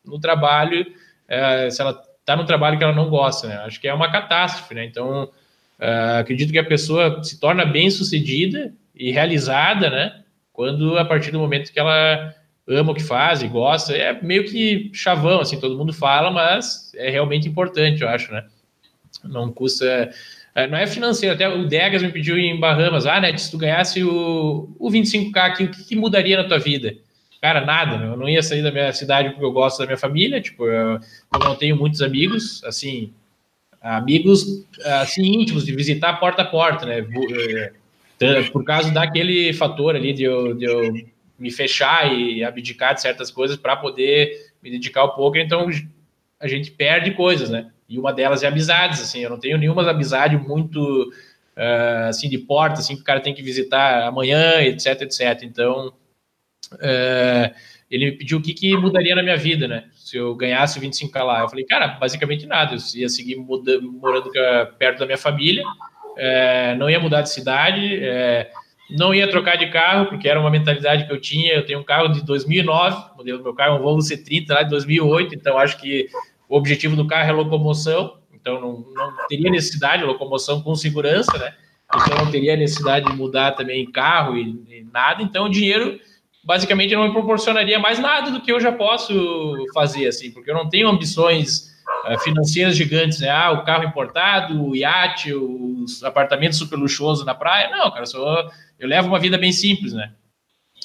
no 0.06 0.20
trabalho, 0.20 0.86
é, 1.28 1.70
se 1.70 1.82
ela 1.82 2.00
está 2.24 2.38
no 2.38 2.46
trabalho 2.46 2.78
que 2.78 2.84
ela 2.84 2.96
não 2.96 3.10
gosta, 3.10 3.48
né? 3.48 3.58
Acho 3.66 3.80
que 3.80 3.88
é 3.88 3.94
uma 3.94 4.10
catástrofe, 4.10 4.74
né? 4.74 4.86
Então, 4.86 5.30
é, 5.78 6.20
acredito 6.20 6.52
que 6.52 6.58
a 6.58 6.64
pessoa 6.64 7.22
se 7.22 7.40
torna 7.40 7.66
bem 7.66 7.90
sucedida 7.90 8.74
e 8.96 9.12
realizada, 9.12 9.90
né? 9.90 10.22
Quando 10.54 10.98
a 10.98 11.04
partir 11.04 11.32
do 11.32 11.40
momento 11.40 11.72
que 11.72 11.80
ela 11.80 12.34
ama 12.68 12.94
o 12.94 12.96
que 12.96 13.04
faz 13.04 13.42
e 13.42 13.48
gosta, 13.48 13.94
é 13.94 14.14
meio 14.22 14.46
que 14.46 14.90
chavão, 14.94 15.42
assim, 15.42 15.60
todo 15.60 15.78
mundo 15.78 15.92
fala, 15.92 16.32
mas 16.32 16.94
é 16.96 17.10
realmente 17.10 17.48
importante, 17.48 18.02
eu 18.02 18.10
acho, 18.10 18.32
né? 18.32 18.46
Não 19.24 19.52
custa. 19.52 20.10
É, 20.56 20.68
não 20.68 20.78
é 20.78 20.88
financeiro, 20.88 21.36
até 21.36 21.50
o 21.50 21.68
Degas 21.68 22.02
me 22.02 22.12
pediu 22.12 22.38
em 22.38 22.60
Bahamas, 22.60 23.08
ah, 23.08 23.20
né, 23.20 23.36
se 23.36 23.50
tu 23.50 23.58
ganhasse 23.58 24.04
o, 24.04 24.70
o 24.80 24.90
25K 24.90 25.38
aqui, 25.38 25.64
o 25.64 25.72
que, 25.72 25.84
que 25.84 25.96
mudaria 25.96 26.38
na 26.38 26.48
tua 26.48 26.60
vida? 26.60 26.96
Cara, 27.44 27.60
nada, 27.60 28.06
eu 28.06 28.16
não 28.16 28.30
ia 28.30 28.42
sair 28.42 28.64
da 28.64 28.72
minha 28.72 28.94
cidade 28.94 29.32
porque 29.32 29.44
eu 29.44 29.52
gosto 29.52 29.80
da 29.80 29.86
minha 29.86 29.98
família, 29.98 30.40
tipo, 30.40 30.66
eu, 30.66 30.98
eu 31.34 31.40
não 31.40 31.58
tenho 31.58 31.76
muitos 31.76 32.02
amigos, 32.02 32.64
assim, 32.64 33.12
amigos, 33.82 34.66
assim, 35.02 35.24
íntimos, 35.24 35.66
de 35.66 35.76
visitar 35.76 36.22
porta 36.22 36.44
a 36.44 36.46
porta, 36.46 36.86
né, 36.86 37.06
é, 38.22 38.44
por 38.44 38.64
causa 38.64 38.94
daquele 38.94 39.52
fator 39.52 39.94
ali 39.94 40.14
de 40.14 40.24
eu, 40.24 40.54
de 40.54 40.64
eu 40.64 40.94
me 41.38 41.52
fechar 41.52 42.10
e 42.18 42.46
abdicar 42.46 42.94
de 42.94 43.02
certas 43.02 43.30
coisas 43.30 43.58
para 43.58 43.76
poder 43.76 44.54
me 44.64 44.72
dedicar 44.72 45.02
ao 45.02 45.14
poker, 45.14 45.44
então 45.44 45.68
a 46.40 46.48
gente 46.48 46.72
perde 46.72 47.12
coisas, 47.12 47.50
né? 47.50 47.70
E 47.90 48.00
uma 48.00 48.14
delas 48.14 48.42
é 48.42 48.48
amizades, 48.48 49.02
assim, 49.02 49.20
eu 49.20 49.30
não 49.30 49.38
tenho 49.38 49.58
nenhuma 49.58 49.92
amizade 49.92 50.38
muito 50.38 51.12
uh, 51.58 52.08
assim 52.08 52.30
de 52.30 52.38
porta, 52.38 52.80
assim 52.80 52.96
que 52.96 53.02
o 53.02 53.06
cara 53.06 53.20
tem 53.20 53.34
que 53.34 53.44
visitar 53.44 54.08
amanhã, 54.08 54.62
etc, 54.62 55.02
etc. 55.02 55.44
Então, 55.44 55.94
uh, 56.76 57.54
ele 57.90 58.06
me 58.06 58.12
pediu 58.14 58.38
o 58.38 58.42
que, 58.42 58.54
que 58.54 58.76
mudaria 58.76 59.16
na 59.16 59.24
minha 59.24 59.38
vida, 59.38 59.68
né? 59.68 59.86
Se 59.96 60.18
eu 60.18 60.36
ganhasse 60.36 60.80
25k 60.80 61.24
lá, 61.24 61.42
eu 61.42 61.50
falei, 61.50 61.66
cara, 61.66 61.88
basicamente 61.88 62.46
nada. 62.46 62.76
Eu 62.76 63.00
ia 63.00 63.10
seguir 63.10 63.36
muda, 63.36 63.80
morando 63.82 64.32
perto 64.78 65.00
da 65.00 65.06
minha 65.06 65.18
família, 65.18 65.64
uh, 65.64 66.78
não 66.78 66.90
ia 66.90 67.00
mudar 67.00 67.22
de 67.22 67.30
cidade, 67.30 68.02
não 68.90 69.14
ia 69.14 69.30
trocar 69.30 69.58
de 69.58 69.68
carro, 69.68 70.08
porque 70.08 70.28
era 70.28 70.40
uma 70.40 70.50
mentalidade 70.50 71.06
que 71.06 71.14
eu 71.14 71.20
tinha. 71.20 71.54
Eu 71.54 71.66
tenho 71.66 71.80
um 71.80 71.84
carro 71.84 72.10
de 72.10 72.24
2009, 72.24 73.14
o 73.14 73.18
modelo 73.18 73.38
do 73.40 73.44
meu 73.44 73.54
carro 73.54 73.76
é 73.76 73.80
um 73.80 73.82
Volvo 73.82 74.02
C30 74.02 74.50
lá 74.50 74.64
de 74.64 74.70
2008, 74.70 75.36
então 75.36 75.58
acho 75.58 75.78
que 75.80 76.08
o 76.50 76.58
objetivo 76.58 76.96
do 76.96 77.08
carro 77.08 77.30
é 77.30 77.32
locomoção, 77.32 78.18
então 78.34 78.60
não, 78.60 78.86
não 78.94 79.28
teria 79.28 79.50
necessidade 79.50 80.02
de 80.02 80.08
locomoção 80.08 80.62
com 80.62 80.76
segurança, 80.76 81.38
né? 81.38 81.54
Então 81.96 82.18
não 82.18 82.32
teria 82.32 82.56
necessidade 82.56 83.06
de 83.06 83.16
mudar 83.16 83.52
também 83.52 83.90
carro 83.92 84.38
e, 84.38 84.64
e 84.70 84.88
nada. 84.92 85.22
Então 85.22 85.46
o 85.46 85.50
dinheiro 85.50 86.00
basicamente 86.44 86.94
não 86.94 87.08
me 87.08 87.14
proporcionaria 87.14 87.80
mais 87.80 88.00
nada 88.00 88.30
do 88.32 88.42
que 88.42 88.52
eu 88.52 88.60
já 88.60 88.72
posso 88.72 89.14
fazer, 89.74 90.08
assim, 90.08 90.32
porque 90.32 90.52
eu 90.52 90.56
não 90.56 90.70
tenho 90.70 90.90
ambições 90.90 91.72
uh, 92.06 92.20
financeiras 92.20 92.76
gigantes, 92.76 93.20
né? 93.20 93.30
Ah, 93.30 93.52
o 93.52 93.64
carro 93.64 93.86
importado, 93.86 94.62
o 94.62 94.76
iate, 94.76 95.34
os 95.34 96.04
apartamentos 96.04 96.58
super 96.58 96.76
luxuosos 96.76 97.26
na 97.26 97.34
praia. 97.34 97.70
Não, 97.70 97.90
cara, 97.92 98.04
eu, 98.14 98.50
eu 98.80 98.88
levo 98.88 99.08
uma 99.08 99.20
vida 99.20 99.38
bem 99.38 99.52
simples, 99.52 99.94
né? 99.94 100.12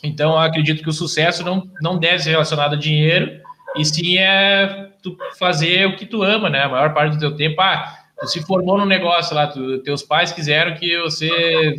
Então 0.02 0.32
eu 0.32 0.38
acredito 0.38 0.82
que 0.82 0.88
o 0.88 0.92
sucesso 0.92 1.44
não, 1.44 1.68
não 1.82 1.98
deve 1.98 2.22
ser 2.22 2.30
relacionado 2.30 2.74
a 2.74 2.78
dinheiro, 2.78 3.40
e 3.76 3.84
sim 3.84 4.16
é 4.18 4.90
tu 5.02 5.16
fazer 5.38 5.86
o 5.86 5.96
que 5.96 6.06
tu 6.06 6.22
ama, 6.22 6.48
né? 6.48 6.62
A 6.62 6.68
maior 6.68 6.94
parte 6.94 7.14
do 7.14 7.20
teu 7.20 7.36
tempo, 7.36 7.60
ah, 7.60 7.96
tu 8.20 8.28
se 8.28 8.40
formou 8.42 8.78
no 8.78 8.86
negócio 8.86 9.34
lá, 9.34 9.48
tu, 9.48 9.78
teus 9.78 10.02
pais 10.02 10.30
quiseram 10.32 10.74
que 10.74 10.98
você 11.00 11.76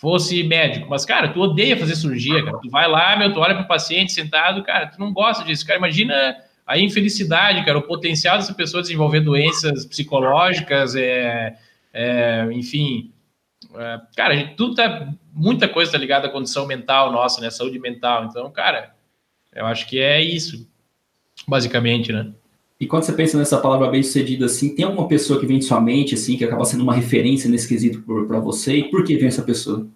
fosse 0.00 0.42
médico, 0.42 0.88
mas, 0.88 1.04
cara, 1.04 1.28
tu 1.28 1.40
odeia 1.40 1.76
fazer 1.76 1.94
cirurgia, 1.94 2.42
cara. 2.42 2.58
Tu 2.58 2.70
vai 2.70 2.88
lá, 2.88 3.18
meu, 3.18 3.34
tu 3.34 3.38
olha 3.38 3.54
pro 3.54 3.68
paciente 3.68 4.12
sentado, 4.12 4.62
cara, 4.62 4.86
tu 4.86 4.98
não 4.98 5.12
gosta 5.12 5.44
disso, 5.44 5.66
cara. 5.66 5.78
Imagina 5.78 6.38
a 6.66 6.78
infelicidade, 6.78 7.62
cara, 7.66 7.76
o 7.76 7.82
potencial 7.82 8.38
dessa 8.38 8.54
pessoa 8.54 8.80
desenvolver 8.80 9.20
doenças 9.20 9.84
psicológicas, 9.84 10.96
é, 10.96 11.54
é 11.92 12.48
enfim. 12.50 13.12
É, 13.76 14.00
cara, 14.16 14.34
gente, 14.34 14.54
tudo 14.54 14.74
tá. 14.74 15.12
Muita 15.34 15.68
coisa 15.68 15.92
tá 15.92 15.98
ligada 15.98 16.28
à 16.28 16.30
condição 16.30 16.66
mental 16.66 17.12
nossa, 17.12 17.38
né? 17.42 17.50
Saúde 17.50 17.78
mental. 17.78 18.24
Então, 18.24 18.50
cara, 18.50 18.94
eu 19.54 19.66
acho 19.66 19.86
que 19.86 20.00
é 20.00 20.22
isso, 20.22 20.66
basicamente, 21.46 22.10
né? 22.10 22.32
E 22.80 22.86
quando 22.86 23.02
você 23.02 23.12
pensa 23.12 23.36
nessa 23.36 23.58
palavra 23.58 23.90
bem-sucedida, 23.90 24.46
assim, 24.46 24.74
tem 24.74 24.86
alguma 24.86 25.06
pessoa 25.06 25.38
que 25.38 25.44
vem 25.44 25.58
de 25.58 25.66
sua 25.66 25.78
mente, 25.82 26.14
assim, 26.14 26.38
que 26.38 26.44
acaba 26.44 26.64
sendo 26.64 26.82
uma 26.82 26.94
referência 26.94 27.50
nesse 27.50 27.68
quesito 27.68 28.02
para 28.26 28.40
você? 28.40 28.78
E 28.78 28.84
por 28.84 29.04
que 29.04 29.18
vem 29.18 29.28
essa 29.28 29.42
pessoa? 29.42 29.86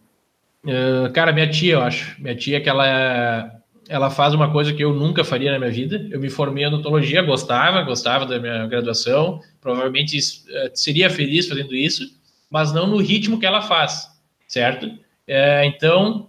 Uh, 0.62 1.10
cara, 1.14 1.32
minha 1.32 1.48
tia, 1.48 1.72
eu 1.72 1.80
acho. 1.80 2.20
Minha 2.20 2.36
tia, 2.36 2.60
que 2.60 2.68
ela, 2.68 3.50
ela 3.88 4.10
faz 4.10 4.34
uma 4.34 4.52
coisa 4.52 4.74
que 4.74 4.84
eu 4.84 4.92
nunca 4.92 5.24
faria 5.24 5.50
na 5.50 5.58
minha 5.58 5.70
vida. 5.70 6.06
Eu 6.10 6.20
me 6.20 6.28
formei 6.28 6.64
em 6.64 6.66
odontologia, 6.66 7.22
gostava, 7.22 7.80
gostava 7.80 8.26
da 8.26 8.38
minha 8.38 8.66
graduação. 8.66 9.40
Provavelmente 9.62 10.18
uh, 10.18 10.70
seria 10.74 11.08
feliz 11.08 11.48
fazendo 11.48 11.74
isso, 11.74 12.04
mas 12.50 12.70
não 12.70 12.86
no 12.86 12.98
ritmo 12.98 13.40
que 13.40 13.46
ela 13.46 13.62
faz, 13.62 14.10
certo? 14.46 14.84
Uh, 14.84 15.64
então, 15.64 16.28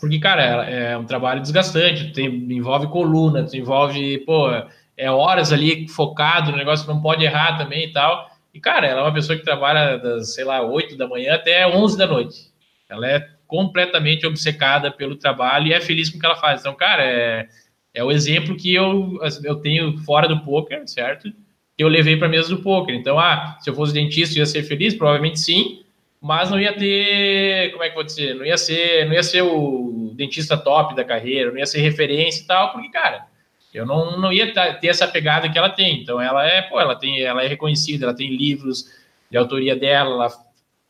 porque, 0.00 0.18
cara, 0.18 0.68
é 0.68 0.98
um 0.98 1.04
trabalho 1.04 1.40
desgastante, 1.40 2.12
tem, 2.12 2.26
envolve 2.26 2.88
coluna, 2.88 3.46
envolve, 3.54 4.18
pô 4.26 4.50
é 4.96 5.10
horas 5.10 5.52
ali 5.52 5.88
focado 5.88 6.50
no 6.50 6.56
negócio, 6.56 6.86
não 6.86 7.00
pode 7.00 7.24
errar 7.24 7.58
também 7.58 7.86
e 7.86 7.92
tal. 7.92 8.30
E, 8.52 8.60
cara, 8.60 8.86
ela 8.86 9.00
é 9.00 9.02
uma 9.04 9.12
pessoa 9.12 9.36
que 9.36 9.44
trabalha 9.44 9.96
das, 9.98 10.34
sei 10.34 10.44
lá, 10.44 10.62
8 10.62 10.96
da 10.96 11.08
manhã 11.08 11.34
até 11.34 11.66
11 11.66 11.98
da 11.98 12.06
noite. 12.06 12.52
Ela 12.88 13.10
é 13.10 13.28
completamente 13.46 14.26
obcecada 14.26 14.90
pelo 14.90 15.16
trabalho 15.16 15.66
e 15.66 15.72
é 15.72 15.80
feliz 15.80 16.08
com 16.08 16.18
o 16.18 16.20
que 16.20 16.26
ela 16.26 16.36
faz. 16.36 16.60
Então, 16.60 16.74
cara, 16.74 17.02
é, 17.04 17.48
é 17.92 18.04
o 18.04 18.12
exemplo 18.12 18.56
que 18.56 18.72
eu, 18.72 19.18
eu 19.42 19.56
tenho 19.56 19.98
fora 19.98 20.28
do 20.28 20.40
poker, 20.40 20.86
certo? 20.86 21.32
Que 21.76 21.82
eu 21.82 21.88
levei 21.88 22.16
para 22.16 22.28
mesa 22.28 22.48
do 22.48 22.62
poker. 22.62 22.94
Então, 22.94 23.18
ah, 23.18 23.56
se 23.60 23.68
eu 23.68 23.74
fosse 23.74 23.92
dentista, 23.92 24.36
eu 24.36 24.40
ia 24.40 24.46
ser 24.46 24.62
feliz? 24.62 24.94
Provavelmente 24.94 25.40
sim, 25.40 25.82
mas 26.20 26.50
não 26.50 26.60
ia 26.60 26.72
ter, 26.72 27.72
como 27.72 27.82
é 27.82 27.86
que 27.86 27.92
eu 27.92 27.96
vou 27.96 28.04
dizer? 28.04 28.34
Não 28.34 28.46
ia 28.46 28.56
ser, 28.56 29.06
não 29.06 29.12
ia 29.12 29.22
ser 29.22 29.42
o 29.42 30.12
dentista 30.16 30.56
top 30.56 30.94
da 30.94 31.04
carreira, 31.04 31.50
não 31.50 31.58
ia 31.58 31.66
ser 31.66 31.80
referência 31.80 32.42
e 32.42 32.46
tal, 32.46 32.72
porque, 32.72 32.88
cara, 32.88 33.26
eu 33.74 33.84
não, 33.84 34.18
não 34.18 34.32
ia 34.32 34.52
ter 34.52 34.86
essa 34.86 35.08
pegada 35.08 35.50
que 35.50 35.58
ela 35.58 35.68
tem. 35.68 36.00
Então 36.00 36.20
ela 36.20 36.46
é, 36.46 36.62
pô, 36.62 36.80
ela 36.80 36.94
tem, 36.94 37.20
ela 37.20 37.42
é 37.42 37.48
reconhecida, 37.48 38.06
ela 38.06 38.14
tem 38.14 38.34
livros 38.34 38.88
de 39.28 39.36
autoria 39.36 39.74
dela, 39.74 40.10
ela 40.10 40.28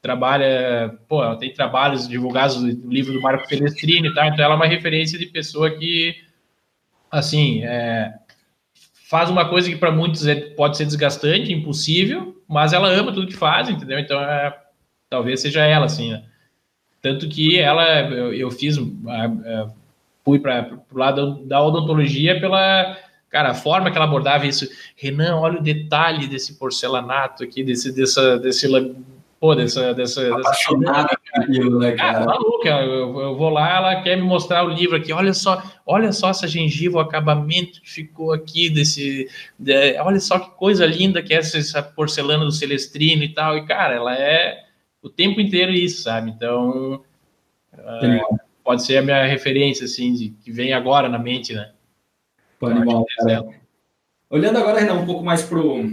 trabalha, 0.02 0.98
pô, 1.08 1.24
ela 1.24 1.36
tem 1.36 1.50
trabalhos 1.50 2.06
divulgados 2.06 2.62
no 2.62 2.92
livro 2.92 3.14
do 3.14 3.22
Marco 3.22 3.48
Pelestrini 3.48 4.08
e 4.08 4.14
tal, 4.14 4.26
então 4.26 4.44
ela 4.44 4.52
é 4.52 4.56
uma 4.56 4.66
referência 4.66 5.18
de 5.18 5.24
pessoa 5.24 5.70
que, 5.70 6.14
assim, 7.10 7.64
é, 7.64 8.12
faz 9.08 9.30
uma 9.30 9.48
coisa 9.48 9.70
que 9.70 9.76
para 9.76 9.90
muitos 9.90 10.26
é, 10.26 10.34
pode 10.34 10.76
ser 10.76 10.84
desgastante, 10.84 11.54
impossível, 11.54 12.38
mas 12.46 12.74
ela 12.74 12.90
ama 12.90 13.14
tudo 13.14 13.26
que 13.26 13.36
faz, 13.36 13.70
entendeu? 13.70 13.98
Então, 13.98 14.20
é, 14.20 14.54
talvez 15.08 15.40
seja 15.40 15.64
ela, 15.64 15.86
assim, 15.86 16.10
né? 16.10 16.22
Tanto 17.00 17.26
que 17.26 17.58
ela, 17.58 18.00
eu, 18.10 18.34
eu 18.34 18.50
fiz, 18.50 18.76
fui 20.24 20.38
para 20.38 20.70
o 20.92 20.98
lado 20.98 21.44
da 21.44 21.62
odontologia 21.62 22.40
pela 22.40 22.96
cara, 23.34 23.50
a 23.50 23.54
forma 23.54 23.90
que 23.90 23.96
ela 23.96 24.06
abordava 24.06 24.46
isso. 24.46 24.68
Renan, 24.96 25.36
olha 25.36 25.58
o 25.58 25.62
detalhe 25.62 26.28
desse 26.28 26.56
porcelanato 26.56 27.42
aqui, 27.42 27.64
desse, 27.64 27.92
dessa, 27.92 28.38
desse, 28.38 28.68
pô, 29.40 29.56
dessa, 29.56 29.92
dessa, 29.92 30.34
Apaixonada 30.36 31.18
dessa... 31.34 31.44
aquilo, 31.44 31.80
né, 31.80 31.92
cara? 31.92 32.12
cara 32.12 32.26
maluca, 32.26 32.68
eu, 32.68 33.20
eu, 33.20 33.36
vou 33.36 33.50
lá, 33.50 33.76
ela 33.76 34.02
quer 34.02 34.14
me 34.14 34.22
mostrar 34.22 34.64
o 34.64 34.68
livro 34.68 34.96
aqui, 34.96 35.12
olha 35.12 35.34
só, 35.34 35.60
olha 35.84 36.12
só 36.12 36.30
essa 36.30 36.46
gengiva, 36.46 36.98
o 36.98 37.00
acabamento 37.00 37.80
que 37.82 37.90
ficou 37.90 38.32
aqui 38.32 38.70
desse, 38.70 39.28
de, 39.58 39.98
olha 39.98 40.20
só 40.20 40.38
que 40.38 40.50
coisa 40.52 40.86
linda 40.86 41.20
que 41.20 41.34
é 41.34 41.38
essa, 41.38 41.58
essa 41.58 41.82
porcelana 41.82 42.44
do 42.44 42.52
Celestrino 42.52 43.24
e 43.24 43.34
tal, 43.34 43.58
e 43.58 43.66
cara, 43.66 43.96
ela 43.96 44.16
é 44.16 44.62
o 45.02 45.10
tempo 45.10 45.40
inteiro 45.40 45.72
isso, 45.72 46.02
sabe? 46.02 46.30
Então, 46.30 47.02
pode 48.64 48.84
ser 48.84 48.96
a 48.96 49.02
minha 49.02 49.26
referência, 49.26 49.84
assim, 49.84 50.12
de, 50.14 50.30
que 50.42 50.50
vem 50.50 50.72
agora 50.72 51.08
na 51.08 51.18
mente, 51.18 51.52
né? 51.52 51.70
Animal, 52.62 53.04
Olhando 54.30 54.58
agora, 54.58 54.80
Renan, 54.80 54.94
um 54.94 55.06
pouco 55.06 55.22
mais 55.22 55.42
pro, 55.42 55.84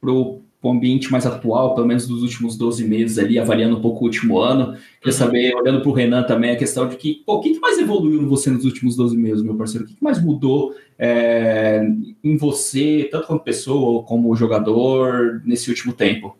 pro, 0.00 0.42
pro 0.60 0.70
ambiente 0.70 1.10
mais 1.10 1.24
atual, 1.24 1.74
pelo 1.74 1.86
menos 1.86 2.06
dos 2.06 2.22
últimos 2.22 2.58
12 2.58 2.84
meses 2.84 3.16
ali, 3.16 3.38
avaliando 3.38 3.78
um 3.78 3.80
pouco 3.80 4.00
o 4.00 4.04
último 4.04 4.38
ano. 4.38 4.72
Queria 5.00 5.06
uhum. 5.06 5.12
saber, 5.12 5.54
olhando 5.54 5.80
para 5.80 5.88
o 5.88 5.92
Renan 5.92 6.24
também, 6.24 6.50
a 6.50 6.56
questão 6.56 6.88
de 6.88 6.96
que, 6.96 7.22
pô, 7.24 7.36
o 7.36 7.40
que, 7.40 7.58
mais 7.60 7.78
evoluiu 7.78 8.20
em 8.20 8.26
você 8.26 8.50
nos 8.50 8.64
últimos 8.64 8.96
12 8.96 9.16
meses, 9.16 9.42
meu 9.42 9.54
parceiro? 9.54 9.86
O 9.86 9.88
que, 9.88 9.96
mais 10.02 10.22
mudou 10.22 10.74
é, 10.98 11.82
em 12.24 12.36
você, 12.36 13.08
tanto 13.10 13.28
como 13.28 13.40
pessoa 13.40 14.02
como 14.02 14.34
jogador, 14.34 15.40
nesse 15.44 15.70
último 15.70 15.92
tempo? 15.92 16.36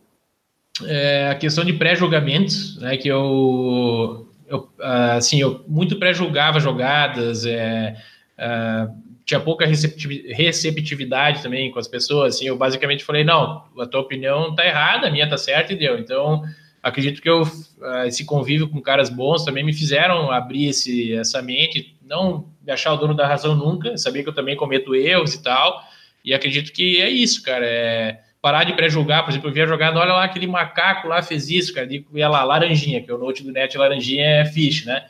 É, 0.84 1.28
a 1.30 1.34
questão 1.36 1.64
de 1.64 1.72
pré-julgamentos, 1.72 2.76
né, 2.80 2.96
que 2.96 3.08
eu 3.08 4.27
eu, 4.48 4.68
assim, 5.16 5.40
eu 5.40 5.64
muito 5.68 5.96
pré-julgava 5.98 6.58
jogadas, 6.58 7.44
é, 7.44 7.96
é, 8.36 8.88
tinha 9.24 9.38
pouca 9.38 9.66
receptividade 9.66 11.42
também 11.42 11.70
com 11.70 11.78
as 11.78 11.86
pessoas, 11.86 12.36
assim, 12.36 12.46
eu 12.46 12.56
basicamente 12.56 13.04
falei, 13.04 13.24
não, 13.24 13.64
a 13.78 13.86
tua 13.86 14.00
opinião 14.00 14.54
tá 14.54 14.66
errada, 14.66 15.06
a 15.06 15.10
minha 15.10 15.28
tá 15.28 15.36
certa 15.36 15.74
e 15.74 15.76
deu. 15.76 15.98
Então, 15.98 16.42
acredito 16.82 17.20
que 17.20 17.28
eu, 17.28 17.42
ah, 17.82 18.06
esse 18.06 18.24
convívio 18.24 18.68
com 18.68 18.80
caras 18.80 19.10
bons 19.10 19.44
também 19.44 19.62
me 19.62 19.74
fizeram 19.74 20.30
abrir 20.30 20.68
esse, 20.68 21.12
essa 21.12 21.42
mente, 21.42 21.94
não 22.02 22.46
me 22.64 22.72
achar 22.72 22.94
o 22.94 22.96
dono 22.96 23.14
da 23.14 23.26
razão 23.26 23.54
nunca, 23.54 23.98
saber 23.98 24.22
que 24.22 24.30
eu 24.30 24.34
também 24.34 24.56
cometo 24.56 24.94
erros 24.94 25.34
e 25.34 25.42
tal, 25.42 25.82
e 26.24 26.32
acredito 26.32 26.72
que 26.72 27.00
é 27.00 27.10
isso, 27.10 27.42
cara, 27.42 27.66
é 27.66 28.20
parar 28.48 28.64
de 28.64 28.72
pré-julgar, 28.72 29.24
por 29.24 29.30
exemplo, 29.30 29.50
eu 29.50 29.52
via 29.52 29.66
jogando, 29.66 29.98
olha 29.98 30.14
lá, 30.14 30.24
aquele 30.24 30.46
macaco 30.46 31.06
lá 31.06 31.20
fez 31.20 31.50
isso, 31.50 31.74
cara, 31.74 31.86
e 31.92 32.02
lá, 32.14 32.42
laranjinha, 32.42 33.02
que 33.02 33.12
o 33.12 33.18
note 33.18 33.44
do 33.44 33.52
net 33.52 33.76
laranjinha 33.76 34.24
é 34.24 34.44
fish, 34.46 34.86
né? 34.86 35.04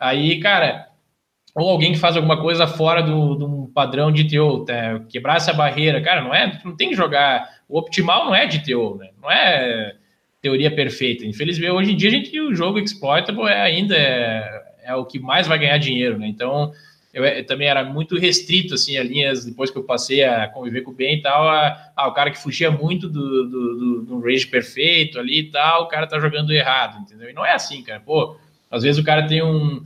Aí, 0.00 0.40
cara, 0.40 0.88
ou 1.54 1.70
alguém 1.70 1.92
que 1.92 1.98
faz 2.00 2.16
alguma 2.16 2.40
coisa 2.42 2.66
fora 2.66 3.00
do, 3.00 3.36
do 3.36 3.70
padrão 3.72 4.10
de 4.10 4.24
TO, 4.24 4.64
tá? 4.64 4.98
quebrar 5.08 5.36
essa 5.36 5.52
barreira, 5.52 6.00
cara, 6.00 6.22
não 6.22 6.34
é, 6.34 6.60
não 6.64 6.74
tem 6.74 6.88
que 6.88 6.96
jogar, 6.96 7.48
o 7.68 7.78
optimal 7.78 8.24
não 8.24 8.34
é 8.34 8.46
de 8.46 8.64
TO, 8.64 8.96
né? 8.96 9.10
Não 9.22 9.30
é 9.30 9.94
teoria 10.40 10.74
perfeita. 10.74 11.24
Infelizmente, 11.24 11.70
hoje 11.70 11.92
em 11.92 11.96
dia 11.96 12.08
a 12.08 12.12
gente 12.12 12.40
o 12.40 12.52
jogo 12.52 12.80
exploitable 12.80 13.46
é 13.46 13.62
ainda 13.62 13.96
é, 13.96 14.62
é 14.86 14.94
o 14.96 15.04
que 15.04 15.20
mais 15.20 15.46
vai 15.46 15.56
ganhar 15.56 15.78
dinheiro, 15.78 16.18
né? 16.18 16.26
Então, 16.26 16.72
eu, 17.12 17.24
eu, 17.24 17.44
também 17.44 17.68
era 17.68 17.84
muito 17.84 18.18
restrito, 18.18 18.74
assim, 18.74 18.96
a 18.96 19.02
linhas, 19.02 19.44
depois 19.44 19.70
que 19.70 19.76
eu 19.76 19.84
passei 19.84 20.24
a 20.24 20.48
conviver 20.48 20.80
com 20.80 20.90
o 20.90 20.94
bem 20.94 21.18
e 21.18 21.22
tal, 21.22 21.48
a, 21.48 21.92
a, 21.94 22.08
o 22.08 22.12
cara 22.12 22.30
que 22.30 22.38
fugia 22.38 22.70
muito 22.70 23.08
do, 23.08 23.48
do, 23.48 23.78
do, 23.78 24.02
do 24.02 24.20
range 24.20 24.46
perfeito 24.46 25.18
ali 25.18 25.40
e 25.40 25.50
tal, 25.50 25.84
o 25.84 25.88
cara 25.88 26.06
tá 26.06 26.18
jogando 26.18 26.52
errado, 26.52 27.00
entendeu? 27.00 27.28
E 27.28 27.32
não 27.34 27.44
é 27.44 27.52
assim, 27.52 27.82
cara, 27.82 28.00
pô, 28.00 28.36
às 28.70 28.82
vezes 28.82 29.00
o 29.00 29.04
cara 29.04 29.26
tem 29.26 29.42
um 29.42 29.82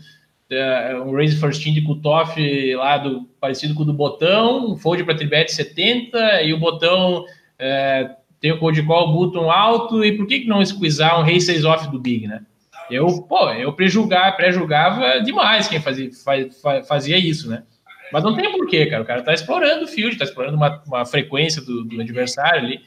uh, 0.51 1.03
um 1.05 1.15
raise 1.15 1.37
first 1.37 1.63
team 1.63 1.75
de 1.75 1.83
cutoff 1.83 2.75
lá 2.75 2.99
do, 2.99 3.25
parecido 3.41 3.75
com 3.75 3.83
o 3.83 3.87
do 3.87 3.93
botão, 3.93 4.73
um 4.73 4.77
fold 4.77 5.03
para 5.05 5.17
tribet 5.17 5.53
70 5.53 6.43
e 6.43 6.53
o 6.53 6.59
botão 6.59 7.23
uh, 7.25 8.17
tem 8.41 8.53
o 8.53 8.59
code 8.59 8.83
call 8.85 9.13
button 9.13 9.51
alto 9.51 10.05
e 10.05 10.17
por 10.17 10.27
que, 10.27 10.41
que 10.41 10.47
não 10.47 10.65
squeezar 10.65 11.19
um 11.19 11.23
raise 11.23 11.47
6 11.47 11.65
off 11.65 11.91
do 11.91 11.99
big, 11.99 12.27
né? 12.27 12.43
Eu, 12.91 13.23
pô, 13.23 13.51
eu 13.51 13.73
pré-julgar, 13.73 14.37
pré-julgava 14.37 15.21
demais 15.21 15.69
quem 15.69 15.81
fazia, 15.81 16.11
faz, 16.25 16.61
fazia 16.87 17.19
isso, 17.19 17.49
né? 17.49 17.63
Mas 18.13 18.23
não 18.23 18.37
tem 18.37 18.51
porquê, 18.53 18.87
cara. 18.87 19.03
O 19.03 19.07
cara 19.07 19.23
tá 19.23 19.35
explorando 19.35 19.85
o 19.85 19.89
field, 19.89 20.17
tá 20.17 20.25
explorando 20.25 20.57
uma, 20.57 20.83
uma 20.87 21.05
frequência 21.05 21.61
do, 21.63 21.85
do, 21.85 22.01
adversário 22.01 22.61
ali. 22.61 22.81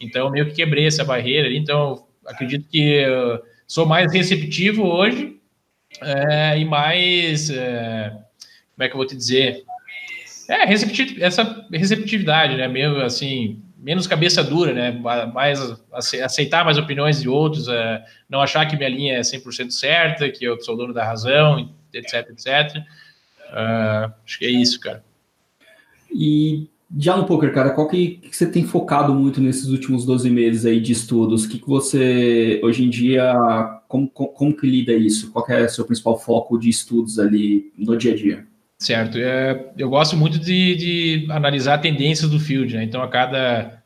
Então, 0.00 0.30
meio 0.30 0.46
que 0.46 0.54
quebrei 0.54 0.86
essa 0.86 1.04
barreira 1.04 1.46
ali. 1.46 1.56
Então, 1.56 2.06
acredito 2.26 2.68
que 2.68 3.04
sou 3.66 3.86
mais 3.86 4.12
receptivo 4.12 4.84
hoje 4.84 5.38
é, 6.00 6.58
e 6.58 6.64
mais. 6.64 7.50
É, 7.50 8.10
como 8.74 8.84
é 8.84 8.88
que 8.88 8.94
eu 8.94 8.98
vou 8.98 9.06
te 9.06 9.16
dizer? 9.16 9.62
É, 10.48 10.64
receptiv 10.64 11.22
essa 11.22 11.66
receptividade, 11.72 12.56
né? 12.56 12.68
Meio 12.68 13.02
assim, 13.02 13.62
menos 13.84 14.06
cabeça 14.06 14.42
dura, 14.42 14.72
né? 14.72 14.90
Mais 15.34 15.60
aceitar 15.92 16.64
mais 16.64 16.78
opiniões 16.78 17.20
de 17.20 17.28
outros, 17.28 17.68
é, 17.68 18.02
não 18.28 18.40
achar 18.40 18.64
que 18.66 18.76
minha 18.76 18.88
linha 18.88 19.18
é 19.18 19.20
100% 19.20 19.70
certa, 19.70 20.30
que 20.30 20.42
eu 20.42 20.58
sou 20.62 20.74
dono 20.74 20.94
da 20.94 21.04
razão, 21.04 21.70
etc, 21.92 22.30
etc. 22.30 22.82
Uh, 23.50 24.12
acho 24.24 24.38
que 24.38 24.46
é 24.46 24.50
isso, 24.50 24.80
cara. 24.80 25.04
E 26.10 26.66
já 26.98 27.14
no 27.14 27.26
poker, 27.26 27.52
cara, 27.52 27.70
qual 27.70 27.86
que, 27.86 28.16
que, 28.22 28.34
você 28.34 28.50
tem 28.50 28.64
focado 28.64 29.14
muito 29.14 29.40
nesses 29.40 29.68
últimos 29.68 30.06
12 30.06 30.30
meses 30.30 30.64
aí 30.64 30.80
de 30.80 30.92
estudos? 30.92 31.44
O 31.44 31.48
que, 31.48 31.58
que 31.58 31.68
você, 31.68 32.60
hoje 32.64 32.84
em 32.84 32.88
dia, 32.88 33.34
como, 33.86 34.08
como, 34.08 34.28
como 34.30 34.56
que 34.56 34.66
lida 34.66 34.92
isso? 34.92 35.30
Qual 35.30 35.44
é 35.50 35.64
o 35.64 35.68
seu 35.68 35.84
principal 35.84 36.18
foco 36.18 36.58
de 36.58 36.70
estudos 36.70 37.18
ali 37.18 37.70
no 37.76 37.96
dia 37.98 38.12
a 38.12 38.16
dia? 38.16 38.46
Certo. 38.78 39.18
É, 39.18 39.72
eu 39.78 39.88
gosto 39.88 40.16
muito 40.16 40.38
de, 40.38 40.74
de 40.74 41.26
analisar 41.30 41.78
tendências 41.78 42.30
do 42.30 42.40
field, 42.40 42.74
né? 42.74 42.84
Então, 42.84 43.02
a 43.02 43.08
cada, 43.08 43.82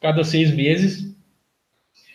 cada 0.00 0.24
seis 0.24 0.50
meses, 0.54 1.14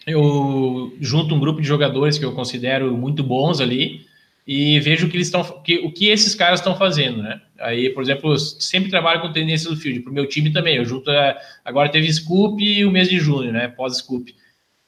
eu 0.05 0.95
junto 0.99 1.33
um 1.33 1.39
grupo 1.39 1.61
de 1.61 1.67
jogadores 1.67 2.17
que 2.17 2.25
eu 2.25 2.33
considero 2.33 2.95
muito 2.95 3.23
bons 3.23 3.59
ali 3.59 4.05
e 4.47 4.79
vejo 4.79 5.07
o 5.07 5.09
que 5.09 5.17
eles 5.17 5.27
estão, 5.27 5.43
que, 5.63 5.79
o 5.79 5.91
que 5.91 6.07
esses 6.07 6.35
caras 6.35 6.59
estão 6.59 6.77
fazendo, 6.77 7.23
né? 7.23 7.41
Aí, 7.59 7.89
por 7.89 8.03
exemplo, 8.03 8.37
sempre 8.37 8.91
trabalho 8.91 9.21
com 9.21 9.31
tendência 9.31 9.69
do 9.69 9.77
field, 9.77 10.01
para 10.01 10.11
o 10.11 10.13
meu 10.13 10.27
time 10.27 10.51
também. 10.51 10.75
Eu 10.75 10.85
junto, 10.85 11.09
a, 11.09 11.35
agora 11.63 11.89
teve 11.89 12.11
Scoop 12.13 12.63
e 12.63 12.85
o 12.85 12.91
mês 12.91 13.09
de 13.09 13.17
junho, 13.17 13.51
né? 13.51 13.67
Pós-Scoop. 13.67 14.35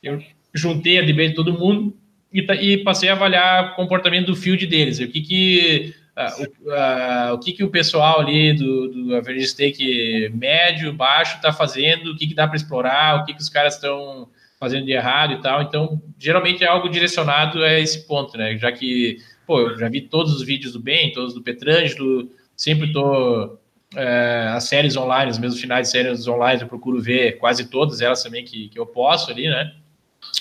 Eu 0.04 0.22
juntei 0.54 1.00
a 1.00 1.02
DB 1.02 1.30
de 1.30 1.36
todo 1.36 1.58
mundo 1.58 1.96
e, 2.32 2.42
e, 2.42 2.78
passei 2.84 3.10
a 3.10 3.14
avaliar 3.14 3.72
o 3.72 3.76
comportamento 3.76 4.28
do 4.28 4.36
field 4.36 4.68
deles. 4.68 5.00
O 5.00 5.08
que 5.08 5.22
que, 5.22 5.94
uh, 6.18 6.44
uh, 6.44 7.34
o, 7.34 7.40
que, 7.40 7.54
que 7.54 7.64
o 7.64 7.70
pessoal 7.70 8.20
ali 8.20 8.54
do, 8.54 8.88
do 8.88 9.16
average 9.16 9.48
stake 9.48 10.32
médio, 10.34 10.92
baixo 10.92 11.36
está 11.36 11.54
fazendo, 11.54 12.12
o 12.12 12.18
que, 12.18 12.28
que 12.28 12.34
dá 12.34 12.48
para 12.48 12.58
explorar, 12.58 13.22
o 13.22 13.26
que, 13.26 13.34
que 13.34 13.42
os 13.42 13.50
caras 13.50 13.76
estão 13.76 14.28
fazendo 14.60 14.86
de 14.86 14.92
errado 14.92 15.34
e 15.34 15.42
tal. 15.42 15.62
Então, 15.62 16.02
geralmente 16.18 16.64
é 16.64 16.68
algo 16.68 16.90
direcionado 16.90 17.64
a 17.64 17.80
esse 17.80 18.08
ponto, 18.08 18.38
né? 18.38 18.58
Já 18.58 18.72
que 18.72 19.18
pô, 19.46 19.62
eu 19.62 19.78
já 19.78 19.88
vi 19.88 20.02
todos 20.02 20.34
os 20.34 20.44
vídeos 20.44 20.74
do 20.74 20.80
Ben, 20.80 21.14
todos 21.14 21.34
do 21.34 21.42
Petrangelo, 21.42 22.30
sempre 22.56 22.92
tô 22.92 23.58
é, 23.96 24.50
as 24.50 24.66
séries 24.66 24.98
online, 24.98 25.32
os 25.32 25.40
meus 25.40 25.60
finais 25.60 25.88
de 25.88 25.92
séries 25.92 26.28
online, 26.28 26.62
eu 26.62 26.68
procuro 26.68 27.02
ver 27.02 27.38
quase 27.38 27.70
todas 27.70 28.02
elas 28.02 28.22
também 28.22 28.44
que, 28.44 28.68
que 28.68 28.78
eu 28.78 28.86
posso 28.86 29.32
ali, 29.32 29.48
né? 29.48 29.74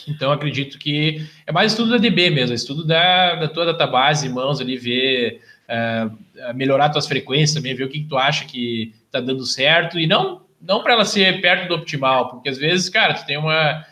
Então, 0.09 0.33
acredito 0.33 0.79
que 0.79 1.25
é 1.47 1.53
mais 1.53 1.73
estudo 1.73 1.91
da 1.93 1.99
DB 1.99 2.31
mesmo, 2.31 2.55
estudo 2.55 2.85
da, 2.85 3.37
da 3.37 3.49
tua 3.49 3.67
database, 3.67 4.29
mãos 4.29 4.61
ali, 4.61 4.77
ver, 4.77 5.41
é, 5.69 6.09
melhorar 6.55 6.91
tuas 6.91 7.07
frequências 7.07 7.55
também, 7.55 7.75
ver 7.75 7.85
o 7.85 7.89
que, 7.89 8.01
que 8.01 8.09
tu 8.09 8.17
acha 8.17 8.45
que 8.45 8.95
tá 9.11 9.21
dando 9.21 9.45
certo, 9.45 9.99
e 9.99 10.07
não, 10.07 10.43
não 10.61 10.83
para 10.83 10.95
ela 10.95 11.05
ser 11.05 11.41
perto 11.41 11.69
do 11.69 11.75
optimal, 11.75 12.29
porque 12.29 12.49
às 12.49 12.59
vezes, 12.59 12.89
cara, 12.89 13.15
tu 13.15 13.27
tem 13.27 13.37
uma. 13.37 13.85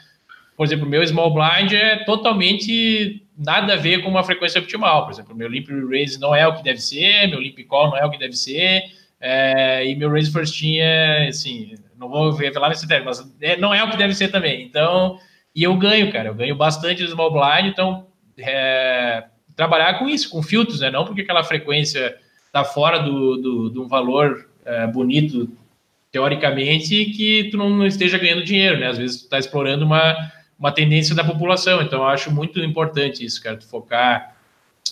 Por 0.57 0.65
exemplo, 0.65 0.87
o 0.87 0.89
meu 0.89 1.05
small 1.05 1.35
blind 1.35 1.73
é 1.73 2.05
totalmente 2.05 3.25
nada 3.37 3.75
a 3.75 3.77
ver 3.77 4.03
com 4.03 4.09
uma 4.09 4.23
frequência 4.23 4.61
optimal. 4.61 5.05
Por 5.05 5.13
exemplo, 5.13 5.35
meu 5.35 5.49
limp 5.49 5.69
raise 5.91 6.21
não 6.21 6.35
é 6.35 6.47
o 6.47 6.55
que 6.55 6.63
deve 6.63 6.81
ser, 6.81 7.27
meu 7.27 7.41
limp 7.41 7.59
call 7.67 7.91
não 7.91 7.97
é 7.97 8.05
o 8.05 8.11
que 8.11 8.19
deve 8.19 8.35
ser, 8.35 8.85
é, 9.21 9.85
e 9.85 9.97
meu 9.97 10.11
raise 10.11 10.31
first 10.31 10.63
é, 10.65 11.27
assim, 11.29 11.75
não 11.99 12.09
vou 12.09 12.31
revelar 12.31 12.69
nesse 12.69 12.87
termo, 12.87 13.07
mas 13.07 13.35
é, 13.41 13.57
não 13.57 13.75
é 13.75 13.83
o 13.83 13.91
que 13.91 13.97
deve 13.97 14.15
ser 14.15 14.29
também. 14.29 14.63
Então, 14.63 15.19
e 15.55 15.63
eu 15.63 15.77
ganho, 15.77 16.13
cara, 16.13 16.29
eu 16.29 16.35
ganho 16.35 16.55
bastante 16.55 17.03
no 17.03 17.09
small 17.09 17.33
blind, 17.33 17.67
então 17.67 18.07
é, 18.39 19.25
trabalhar 19.57 19.99
com 19.99 20.09
isso, 20.09 20.31
com 20.31 20.43
filtros, 20.43 20.81
né? 20.81 20.91
Não 20.91 21.05
porque 21.05 21.23
aquela 21.23 21.45
frequência 21.45 22.17
está 22.47 22.65
fora 22.65 22.99
do, 22.99 23.37
do, 23.37 23.71
de 23.71 23.79
um 23.79 23.89
valor 23.89 24.49
é, 24.65 24.87
bonito 24.87 25.49
teoricamente 26.11 27.07
que 27.07 27.49
tu 27.51 27.57
não, 27.57 27.69
não 27.69 27.87
esteja 27.87 28.19
ganhando 28.19 28.45
dinheiro, 28.45 28.79
né? 28.79 28.89
Às 28.89 28.99
vezes 28.99 29.21
tu 29.21 29.25
está 29.25 29.39
explorando 29.39 29.85
uma 29.85 30.17
uma 30.59 30.73
tendência 30.73 31.15
da 31.15 31.25
população. 31.25 31.83
Então, 31.83 32.01
eu 32.01 32.09
acho 32.09 32.31
muito 32.31 32.61
importante 32.61 33.25
isso, 33.25 33.43
cara, 33.43 33.57
tu 33.57 33.67
focar 33.67 34.35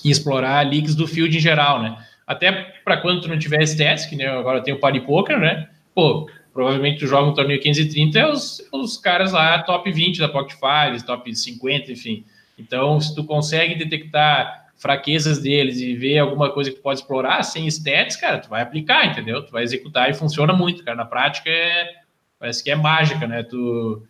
e 0.05 0.11
explorar 0.11 0.67
leaks 0.67 0.95
do 0.95 1.07
field 1.07 1.37
em 1.37 1.41
geral, 1.41 1.83
né? 1.83 1.97
Até 2.27 2.53
para 2.85 2.97
quando 2.97 3.23
tu 3.23 3.29
não 3.29 3.39
tiver 3.39 3.63
stats, 3.63 4.07
que 4.07 4.17
né, 4.17 4.27
agora 4.27 4.63
tem 4.63 4.75
o 4.75 4.79
Party 4.79 5.01
Poker, 5.01 5.39
né? 5.39 5.69
Pô, 5.95 6.29
provavelmente 6.53 7.01
tu 7.01 7.07
joga 7.07 7.29
um 7.29 7.35
torneio 7.35 7.61
530 7.61 8.19
é 8.19 8.31
os, 8.31 8.63
os 8.73 8.97
caras 8.97 9.33
lá 9.33 9.63
top 9.63 9.91
20 9.91 10.19
da 10.19 10.29
Pocket 10.29 10.53
5, 10.53 11.07
top 11.07 11.35
50, 11.35 11.93
enfim. 11.93 12.25
Então, 12.59 13.01
se 13.01 13.15
tu 13.15 13.25
consegue 13.25 13.75
detectar 13.75 14.63
fraquezas 14.77 15.39
deles 15.39 15.79
e 15.81 15.95
ver 15.95 16.19
alguma 16.19 16.51
coisa 16.51 16.71
que 16.71 16.77
tu 16.77 16.83
pode 16.83 17.01
explorar 17.01 17.43
sem 17.45 17.67
stats, 17.69 18.17
cara, 18.17 18.39
tu 18.39 18.49
vai 18.49 18.63
aplicar, 18.63 19.07
entendeu? 19.07 19.45
Tu 19.45 19.53
vai 19.53 19.63
executar 19.63 20.11
e 20.11 20.15
funciona 20.15 20.53
muito, 20.53 20.85
cara. 20.85 20.97
Na 20.97 21.05
prática 21.05 21.49
é 21.49 22.03
parece 22.39 22.65
que 22.65 22.71
é 22.71 22.75
mágica, 22.75 23.27
né? 23.27 23.43
Tu 23.43 24.03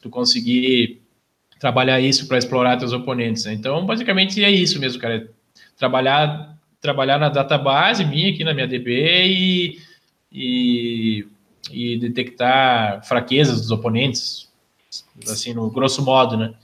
tu 0.00 0.08
conseguir 0.08 1.02
trabalhar 1.58 2.00
isso 2.00 2.28
para 2.28 2.38
explorar 2.38 2.76
teus 2.76 2.92
oponentes. 2.92 3.44
Né? 3.44 3.54
Então, 3.54 3.84
basicamente 3.84 4.42
é 4.44 4.50
isso 4.50 4.78
mesmo, 4.78 5.00
cara. 5.00 5.16
É 5.16 5.26
trabalhar 5.76 6.56
trabalhar 6.80 7.18
na 7.18 7.28
database 7.28 8.04
minha 8.04 8.30
aqui 8.30 8.44
na 8.44 8.54
minha 8.54 8.68
DB 8.68 9.26
e, 9.26 9.78
e, 10.30 11.26
e 11.72 11.98
detectar 11.98 13.04
fraquezas 13.04 13.60
dos 13.60 13.72
oponentes, 13.72 14.48
assim, 15.26 15.52
no 15.52 15.68
grosso 15.70 16.04
modo, 16.04 16.36
né? 16.36 16.54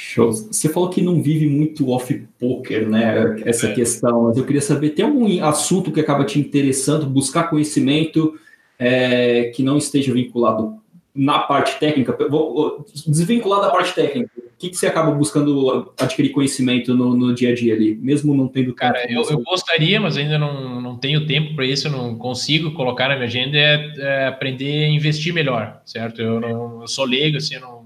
Show. 0.00 0.30
Você 0.30 0.68
falou 0.68 0.90
que 0.90 1.02
não 1.02 1.20
vive 1.20 1.48
muito 1.48 1.90
off-poker, 1.90 2.88
né? 2.88 3.42
Essa 3.44 3.66
é. 3.66 3.74
questão. 3.74 4.22
Mas 4.28 4.36
eu 4.36 4.44
queria 4.44 4.62
saber, 4.62 4.90
tem 4.90 5.04
algum 5.04 5.44
assunto 5.44 5.90
que 5.90 5.98
acaba 5.98 6.24
te 6.24 6.38
interessando, 6.38 7.04
buscar 7.04 7.50
conhecimento 7.50 8.38
é, 8.78 9.50
que 9.54 9.60
não 9.60 9.76
esteja 9.76 10.12
vinculado 10.14 10.78
na 11.12 11.40
parte 11.40 11.80
técnica, 11.80 12.16
vou 12.30 12.86
desvincular 13.08 13.60
da 13.60 13.70
parte 13.70 13.92
técnica, 13.92 14.30
o 14.36 14.56
que, 14.56 14.70
que 14.70 14.76
você 14.76 14.86
acaba 14.86 15.10
buscando 15.10 15.92
adquirir 15.98 16.30
conhecimento 16.30 16.94
no, 16.94 17.16
no 17.16 17.34
dia 17.34 17.50
a 17.50 17.54
dia 17.54 17.74
ali, 17.74 17.96
mesmo 17.96 18.36
não 18.36 18.46
tendo 18.46 18.72
Cara, 18.74 19.04
eu, 19.10 19.24
eu, 19.28 19.42
gostaria, 19.42 20.00
mas 20.00 20.16
ainda 20.16 20.38
não, 20.38 20.80
não 20.80 20.96
tenho 20.96 21.26
tempo 21.26 21.56
para 21.56 21.64
isso, 21.64 21.88
eu 21.88 21.92
não 21.92 22.16
consigo 22.16 22.70
colocar 22.70 23.08
na 23.08 23.16
minha 23.16 23.26
agenda, 23.26 23.58
é, 23.58 23.94
é, 23.98 24.26
aprender 24.28 24.84
a 24.84 24.88
investir 24.90 25.34
melhor, 25.34 25.82
certo? 25.84 26.22
Eu, 26.22 26.38
não, 26.38 26.82
eu 26.82 26.86
sou 26.86 27.04
leigo, 27.04 27.36
assim, 27.36 27.56
eu 27.56 27.62
não, 27.62 27.77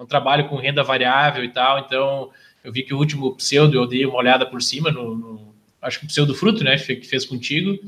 não 0.00 0.06
trabalho 0.06 0.48
com 0.48 0.56
renda 0.56 0.82
variável 0.82 1.44
e 1.44 1.48
tal, 1.48 1.78
então 1.78 2.30
eu 2.64 2.72
vi 2.72 2.82
que 2.82 2.92
o 2.92 2.98
último 2.98 3.36
pseudo 3.36 3.76
eu 3.76 3.86
dei 3.86 4.04
uma 4.04 4.16
olhada 4.16 4.44
por 4.44 4.60
cima, 4.60 4.90
no, 4.90 5.14
no 5.14 5.54
acho 5.80 6.00
que 6.00 6.06
o 6.06 6.08
pseudo 6.08 6.34
fruto, 6.34 6.64
né, 6.64 6.76
que 6.76 7.06
fez 7.06 7.24
contigo, 7.24 7.78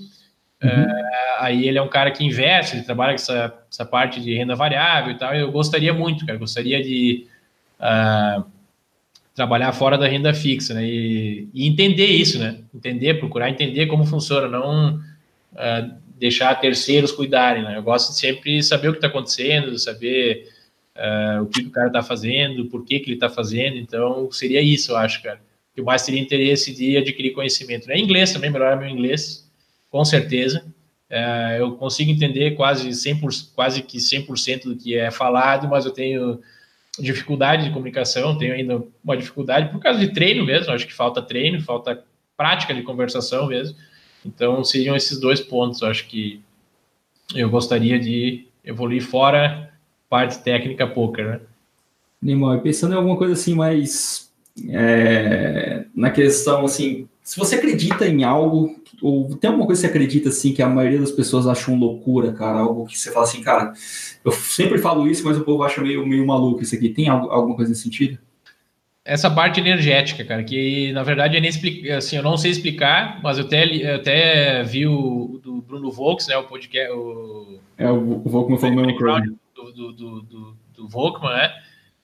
Uhum. 0.63 0.71
É, 0.71 1.37
aí 1.41 1.67
ele 1.67 1.77
é 1.77 1.83
um 1.83 1.89
cara 1.89 2.11
que 2.11 2.25
investe, 2.25 2.77
ele 2.77 2.85
trabalha 2.85 3.11
com 3.11 3.17
essa, 3.17 3.53
essa 3.71 3.85
parte 3.85 4.21
de 4.21 4.35
renda 4.35 4.55
variável 4.55 5.13
e 5.13 5.19
tal. 5.19 5.35
Eu 5.35 5.51
gostaria 5.51 5.93
muito, 5.93 6.25
cara, 6.25 6.39
gostaria 6.39 6.83
de 6.83 7.27
uh, 7.81 8.45
trabalhar 9.35 9.73
fora 9.73 9.99
da 9.99 10.07
renda 10.07 10.33
fixa, 10.33 10.73
né? 10.75 10.85
E, 10.85 11.49
e, 11.53 11.67
entender 11.67 12.07
isso, 12.07 12.39
né? 12.39 12.59
Entender, 12.73 13.15
procurar 13.15 13.51
entender 13.51 13.87
como 13.87 14.07
funciona, 14.07 14.47
não 14.47 14.97
uh, 15.53 15.95
deixar 16.17 16.55
terceiros 16.61 17.11
cuidarem, 17.11 17.65
né? 17.65 17.77
Eu 17.77 17.83
gosto 17.83 18.13
de 18.13 18.19
sempre 18.19 18.63
saber 18.63 18.89
o 18.89 18.93
que 18.93 18.99
está 18.99 19.09
acontecendo, 19.09 19.77
saber 19.79 20.49
uh, 20.97 21.43
o 21.43 21.47
que, 21.47 21.63
o 21.63 21.71
cara 21.71 21.89
está 21.89 22.03
fazendo, 22.03 22.67
por 22.67 22.85
que, 22.85 23.01
que 23.01 23.07
ele 23.07 23.17
está 23.17 23.29
fazendo. 23.29 23.77
Então, 23.77 24.31
seria 24.31 24.61
isso, 24.61 24.93
eu 24.93 24.97
acho, 24.97 25.23
cara. 25.23 25.41
Que 25.75 25.81
mais 25.81 26.05
teria 26.05 26.21
interesse 26.21 26.75
de 26.75 26.97
adquirir 26.97 27.33
conhecimento. 27.33 27.89
Né? 27.89 27.99
Inglês 27.99 28.33
também, 28.33 28.51
melhorar 28.51 28.77
meu 28.77 28.89
inglês 28.89 29.51
com 29.93 30.05
certeza. 30.05 30.65
É, 31.09 31.59
eu 31.61 31.73
consigo 31.77 32.11
entender 32.11 32.53
quase 32.53 32.89
100%, 32.89 33.51
quase 33.55 33.83
que 33.83 33.99
100% 33.99 34.65
do 34.65 34.77
que 34.77 34.97
é 34.97 35.11
falado, 35.11 35.69
mas 35.69 35.85
eu 35.85 35.93
tenho 35.93 36.41
dificuldade 36.99 37.65
de 37.65 37.71
comunicação, 37.71 38.37
tenho 38.37 38.55
ainda 38.55 38.83
uma 39.05 39.17
dificuldade 39.17 39.71
por 39.71 39.81
causa 39.81 40.01
de 40.01 40.13
treino 40.13 40.45
mesmo, 40.45 40.73
acho 40.73 40.87
que 40.87 40.93
falta 40.93 41.23
treino, 41.23 41.61
falta 41.61 42.03
prática 42.37 42.73
de 42.73 42.83
conversação 42.83 43.47
mesmo. 43.47 43.77
Então, 44.25 44.65
seriam 44.65 44.97
esses 44.97 45.21
dois 45.21 45.41
pontos, 45.41 45.83
acho 45.83 46.07
que 46.07 46.41
eu 47.35 47.51
gostaria 47.51 47.99
de 47.99 48.47
evoluir 48.65 49.03
fora 49.03 49.72
parte 50.13 50.41
técnica 50.41 50.87
poker, 50.87 51.27
né? 51.27 51.41
Neymar, 52.21 52.61
pensando 52.61 52.93
em 52.93 52.97
alguma 52.97 53.17
coisa 53.17 53.33
assim 53.33 53.55
mais 53.55 54.31
é, 54.69 55.87
na 55.95 56.11
questão 56.11 56.67
assim, 56.67 57.09
se 57.23 57.39
você 57.39 57.55
acredita 57.55 58.07
em 58.07 58.23
algo 58.23 58.77
ou 59.01 59.35
tem 59.37 59.49
alguma 59.49 59.65
coisa 59.65 59.81
que 59.81 59.87
você 59.89 59.91
acredita 59.91 60.29
assim 60.29 60.53
que 60.53 60.61
a 60.61 60.69
maioria 60.69 61.01
das 61.01 61.11
pessoas 61.11 61.47
acham 61.47 61.79
loucura, 61.79 62.31
cara? 62.31 62.59
Algo 62.59 62.87
que 62.87 62.97
você 62.97 63.11
fala 63.11 63.25
assim, 63.25 63.41
cara, 63.41 63.73
eu 64.23 64.31
sempre 64.31 64.77
falo 64.79 65.09
isso, 65.09 65.25
mas 65.25 65.39
o 65.39 65.45
povo 65.45 65.63
acha 65.63 65.81
meio, 65.81 66.07
meio 66.07 66.27
maluco 66.27 66.63
isso 66.63 66.75
aqui. 66.75 66.91
Tem 66.91 67.09
algo, 67.09 67.31
alguma 67.31 67.57
coisa 67.57 67.71
nesse 67.71 67.83
sentido? 67.83 68.19
Essa 69.03 69.31
parte 69.31 69.59
energética, 69.61 70.25
cara, 70.25 70.45
que 70.45 70.93
na 70.93 71.03
verdade 71.03 71.39
é 71.39 71.41
nem 71.41 71.49
explica, 71.49 71.97
assim, 71.97 72.17
eu 72.17 72.23
não 72.23 72.37
sei 72.37 72.51
explicar, 72.51 73.19
mas 73.23 73.39
eu 73.39 73.47
até, 73.47 73.65
eu 73.65 73.97
até 73.97 74.63
vi 74.63 74.87
o 74.87 75.41
do 75.43 75.63
Bruno 75.63 75.91
Volks, 75.91 76.29
né? 76.29 76.37
O 76.37 76.45
podcast. 76.45 76.93
O, 76.93 77.59
é, 77.79 77.91
o, 77.91 78.23
o 78.25 78.29
Volkman 78.29 78.59
falou 78.59 78.77
mesma 78.77 78.97
coisa. 78.97 79.42
Do, 79.71 79.93
do, 79.93 80.23
do, 80.23 80.57
do, 80.75 81.19
né? 81.29 81.55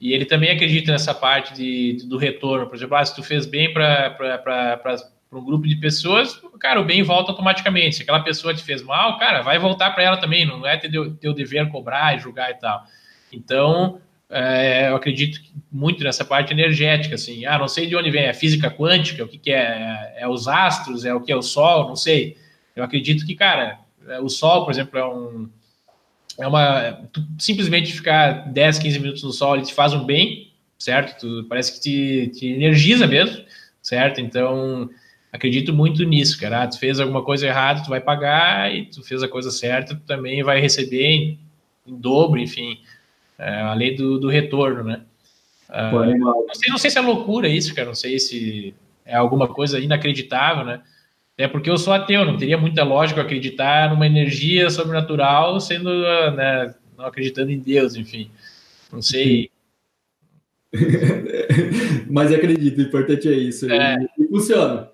E 0.01 0.13
ele 0.13 0.25
também 0.25 0.51
acredita 0.51 0.93
nessa 0.93 1.13
parte 1.13 1.55
de, 1.55 2.07
do 2.07 2.17
retorno. 2.17 2.67
Por 2.69 2.77
exemplo, 2.77 2.97
ah, 2.97 3.05
se 3.05 3.15
tu 3.15 3.23
fez 3.23 3.47
bem 3.47 3.73
para 3.73 4.81
um 5.33 5.45
grupo 5.45 5.67
de 5.67 5.77
pessoas, 5.77 6.41
cara, 6.61 6.81
o 6.81 6.85
bem 6.85 7.03
volta 7.03 7.33
automaticamente. 7.33 7.97
Se 7.97 8.03
aquela 8.03 8.21
pessoa 8.21 8.55
te 8.55 8.63
fez 8.63 8.83
mal, 8.83 9.19
cara, 9.19 9.43
vai 9.43 9.59
voltar 9.59 9.91
para 9.91 10.05
ela 10.05 10.17
também, 10.17 10.47
não 10.47 10.65
é 10.65 10.77
teu, 10.77 11.15
teu 11.15 11.35
dever 11.35 11.69
cobrar 11.69 12.17
e 12.17 12.21
julgar 12.21 12.51
e 12.51 12.55
tal. 12.55 12.85
Então, 13.33 14.01
é, 14.31 14.89
eu 14.89 14.97
acredito 14.97 15.41
muito 15.71 16.05
nessa 16.05 16.25
parte 16.25 16.53
energética, 16.53 17.15
assim, 17.15 17.45
ah, 17.45 17.59
não 17.59 17.69
sei 17.69 17.87
de 17.87 17.97
onde 17.97 18.11
vem, 18.11 18.25
é 18.25 18.33
física 18.33 18.71
quântica, 18.71 19.25
o 19.25 19.29
que, 19.29 19.39
que 19.39 19.51
é, 19.51 20.15
é 20.17 20.29
os 20.29 20.47
astros, 20.47 21.05
é 21.05 21.13
o 21.13 21.21
que 21.21 21.33
é 21.33 21.37
o 21.37 21.43
Sol, 21.43 21.89
não 21.89 21.97
sei. 21.97 22.37
Eu 22.77 22.85
acredito 22.85 23.27
que, 23.27 23.35
cara, 23.35 23.81
é, 24.07 24.21
o 24.21 24.29
Sol, 24.29 24.65
por 24.65 24.71
exemplo, 24.71 24.99
é 24.99 25.05
um, 25.05 25.51
é 26.39 26.47
uma, 26.47 26.93
tu 27.13 27.23
simplesmente 27.39 27.93
ficar 27.93 28.49
10, 28.53 28.79
15 28.79 28.99
minutos 29.01 29.23
no 29.23 29.33
Sol, 29.33 29.57
ele 29.57 29.65
te 29.65 29.75
faz 29.75 29.93
um 29.93 30.05
bem, 30.05 30.53
certo? 30.79 31.19
Tu, 31.21 31.47
parece 31.49 31.73
que 31.75 31.81
te, 31.81 32.39
te 32.39 32.47
energiza 32.47 33.07
mesmo, 33.07 33.45
certo? 33.83 34.21
Então, 34.21 34.89
acredito 35.33 35.73
muito 35.73 36.05
nisso, 36.05 36.39
cara. 36.39 36.63
Ah, 36.63 36.67
tu 36.69 36.79
fez 36.79 37.01
alguma 37.01 37.23
coisa 37.23 37.47
errada, 37.47 37.83
tu 37.83 37.91
vai 37.91 38.01
pagar, 38.01 38.73
e 38.73 38.87
tu 38.87 39.03
fez 39.03 39.23
a 39.23 39.29
coisa 39.29 39.51
certa, 39.51 39.97
tu 39.97 40.03
também 40.03 40.43
vai 40.43 40.61
receber 40.61 41.05
em, 41.05 41.39
em 41.87 41.97
dobro, 41.97 42.39
enfim. 42.39 42.79
É, 43.37 43.61
a 43.61 43.75
lei 43.75 43.97
do, 43.97 44.19
do 44.19 44.29
retorno, 44.29 44.85
né? 44.85 45.03
Ah, 45.69 45.91
não, 45.93 46.55
sei, 46.55 46.71
não 46.71 46.79
sei 46.79 46.91
se 46.91 46.99
é 46.99 47.01
loucura 47.01 47.49
isso, 47.49 47.75
cara. 47.75 47.89
Não 47.89 47.95
sei 47.95 48.19
se 48.19 48.75
é 49.05 49.17
alguma 49.17 49.49
coisa 49.49 49.79
inacreditável, 49.79 50.65
né? 50.65 50.83
Até 51.39 51.47
porque 51.47 51.71
eu 51.71 51.79
sou 51.79 51.93
ateu, 51.93 52.25
não 52.25 52.37
teria 52.37 52.59
muita 52.59 52.83
lógica 52.83 53.23
acreditar 53.23 53.91
numa 53.91 54.09
energia 54.09 54.69
sobrenatural 54.71 55.61
sendo, 55.61 55.89
né, 56.35 56.75
não 56.97 57.07
acreditando 57.07 57.53
em 57.53 57.61
Deus, 57.61 57.95
enfim. 57.95 58.29
Não 58.93 59.01
sei. 59.01 59.49
Mas 62.11 62.33
acredito, 62.33 62.79
o 62.79 62.83
importante 62.83 63.29
é 63.29 63.35
isso. 63.35 63.71
É. 63.71 64.05
E 64.19 64.27
funciona. 64.27 64.91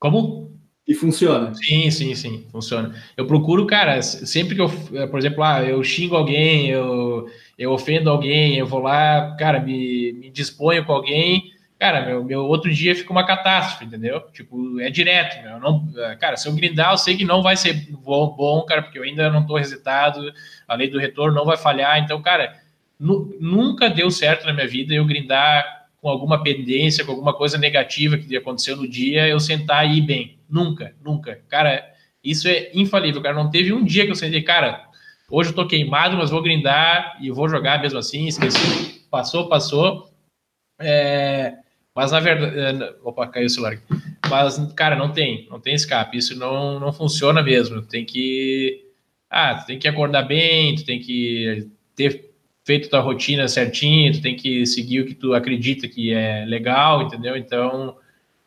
Como? 0.00 0.50
E 0.84 0.94
funciona. 0.94 1.54
Sim, 1.54 1.88
sim, 1.92 2.12
sim, 2.16 2.44
funciona. 2.50 2.92
Eu 3.16 3.28
procuro, 3.28 3.64
cara, 3.64 4.02
sempre 4.02 4.56
que 4.56 4.62
eu, 4.62 4.68
por 5.08 5.20
exemplo, 5.20 5.44
ah, 5.44 5.64
eu 5.64 5.80
xingo 5.84 6.16
alguém, 6.16 6.70
eu, 6.70 7.30
eu 7.56 7.70
ofendo 7.70 8.10
alguém, 8.10 8.58
eu 8.58 8.66
vou 8.66 8.80
lá, 8.80 9.36
cara, 9.38 9.60
me, 9.60 10.12
me 10.14 10.28
disponho 10.28 10.84
com 10.84 10.92
alguém, 10.92 11.53
cara, 11.78 12.06
meu, 12.06 12.24
meu 12.24 12.44
outro 12.46 12.72
dia 12.72 12.94
fica 12.94 13.10
uma 13.10 13.26
catástrofe, 13.26 13.84
entendeu? 13.84 14.20
Tipo, 14.32 14.80
é 14.80 14.90
direto, 14.90 15.42
meu, 15.42 15.58
não, 15.58 15.92
cara, 16.18 16.36
se 16.36 16.48
eu 16.48 16.54
grindar, 16.54 16.92
eu 16.92 16.98
sei 16.98 17.16
que 17.16 17.24
não 17.24 17.42
vai 17.42 17.56
ser 17.56 17.74
bom, 17.90 18.34
bom 18.36 18.62
cara, 18.64 18.82
porque 18.82 18.98
eu 18.98 19.02
ainda 19.02 19.30
não 19.30 19.46
tô 19.46 19.56
resetado, 19.56 20.32
a 20.66 20.74
lei 20.74 20.88
do 20.88 20.98
retorno 20.98 21.34
não 21.34 21.44
vai 21.44 21.56
falhar, 21.56 21.98
então, 21.98 22.20
cara, 22.22 22.54
nu, 22.98 23.36
nunca 23.40 23.90
deu 23.90 24.10
certo 24.10 24.46
na 24.46 24.52
minha 24.52 24.68
vida 24.68 24.94
eu 24.94 25.04
grindar 25.04 25.84
com 26.04 26.08
alguma 26.08 26.42
pendência, 26.42 27.02
com 27.02 27.12
alguma 27.12 27.32
coisa 27.32 27.56
negativa 27.56 28.18
que 28.18 28.36
aconteceu 28.36 28.76
no 28.76 28.86
dia, 28.86 29.26
eu 29.26 29.40
sentar 29.40 29.88
e 29.88 29.98
ir 29.98 30.02
bem. 30.02 30.38
Nunca, 30.50 30.94
nunca. 31.02 31.40
Cara, 31.48 31.82
isso 32.22 32.46
é 32.46 32.70
infalível, 32.74 33.22
cara. 33.22 33.34
Não 33.34 33.48
teve 33.50 33.72
um 33.72 33.82
dia 33.82 34.04
que 34.04 34.10
eu 34.10 34.14
sentei, 34.14 34.42
cara, 34.42 34.84
hoje 35.30 35.48
eu 35.48 35.54
tô 35.54 35.66
queimado, 35.66 36.14
mas 36.14 36.28
vou 36.28 36.42
grindar 36.42 37.16
e 37.22 37.30
vou 37.30 37.48
jogar 37.48 37.80
mesmo 37.80 37.98
assim, 37.98 38.26
esqueci. 38.26 39.06
Passou, 39.10 39.48
passou. 39.48 40.10
É, 40.78 41.54
mas 41.94 42.10
na 42.10 42.20
verdade. 42.20 42.58
É, 42.58 42.94
opa, 43.02 43.26
caiu 43.28 43.46
o 43.46 43.50
celular. 43.50 43.78
Mas, 44.28 44.58
cara, 44.74 44.96
não 44.96 45.12
tem, 45.12 45.46
não 45.50 45.60
tem 45.60 45.74
escape. 45.74 46.18
Isso 46.18 46.36
não, 46.38 46.80
não 46.80 46.92
funciona 46.92 47.42
mesmo. 47.42 47.82
Tem 47.82 48.04
que. 48.04 48.84
Ah, 49.30 49.54
tu 49.54 49.66
tem 49.66 49.78
que 49.78 49.88
acordar 49.88 50.22
bem, 50.22 50.74
tu 50.74 50.84
tem 50.84 51.00
que 51.00 51.68
ter 51.94 52.30
feito 52.64 52.88
tua 52.88 53.00
rotina 53.00 53.46
certinho, 53.46 54.12
tu 54.12 54.22
tem 54.22 54.34
que 54.34 54.66
seguir 54.66 55.00
o 55.00 55.06
que 55.06 55.14
tu 55.14 55.34
acredita 55.34 55.86
que 55.88 56.12
é 56.12 56.44
legal, 56.46 57.02
entendeu? 57.02 57.36
Então, 57.36 57.96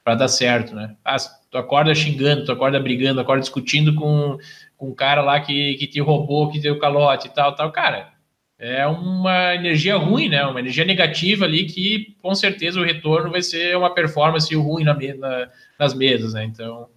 para 0.03 0.15
dar 0.15 0.27
certo, 0.27 0.75
né? 0.75 0.95
Ah, 1.05 1.17
tu 1.51 1.57
acorda 1.57 1.93
xingando, 1.93 2.45
tu 2.45 2.51
acorda 2.51 2.79
brigando, 2.79 3.21
acorda 3.21 3.41
discutindo 3.41 3.93
com, 3.93 4.37
com 4.77 4.89
um 4.89 4.95
cara 4.95 5.21
lá 5.21 5.39
que, 5.39 5.75
que 5.75 5.87
te 5.87 5.99
roubou, 5.99 6.49
que 6.49 6.59
deu 6.59 6.79
calote 6.79 7.27
e 7.27 7.29
tal, 7.29 7.55
tal. 7.55 7.71
Cara, 7.71 8.13
é 8.59 8.85
uma 8.87 9.53
energia 9.53 9.95
ruim, 9.97 10.29
né? 10.29 10.43
Uma 10.45 10.59
energia 10.59 10.83
negativa 10.83 11.45
ali 11.45 11.65
que, 11.65 12.15
com 12.21 12.33
certeza, 12.33 12.79
o 12.79 12.83
retorno 12.83 13.31
vai 13.31 13.41
ser 13.41 13.77
uma 13.77 13.93
performance 13.93 14.53
ruim 14.55 14.83
na, 14.83 14.93
na, 14.93 15.49
nas 15.79 15.93
mesas, 15.93 16.33
né? 16.33 16.45
Então... 16.45 16.87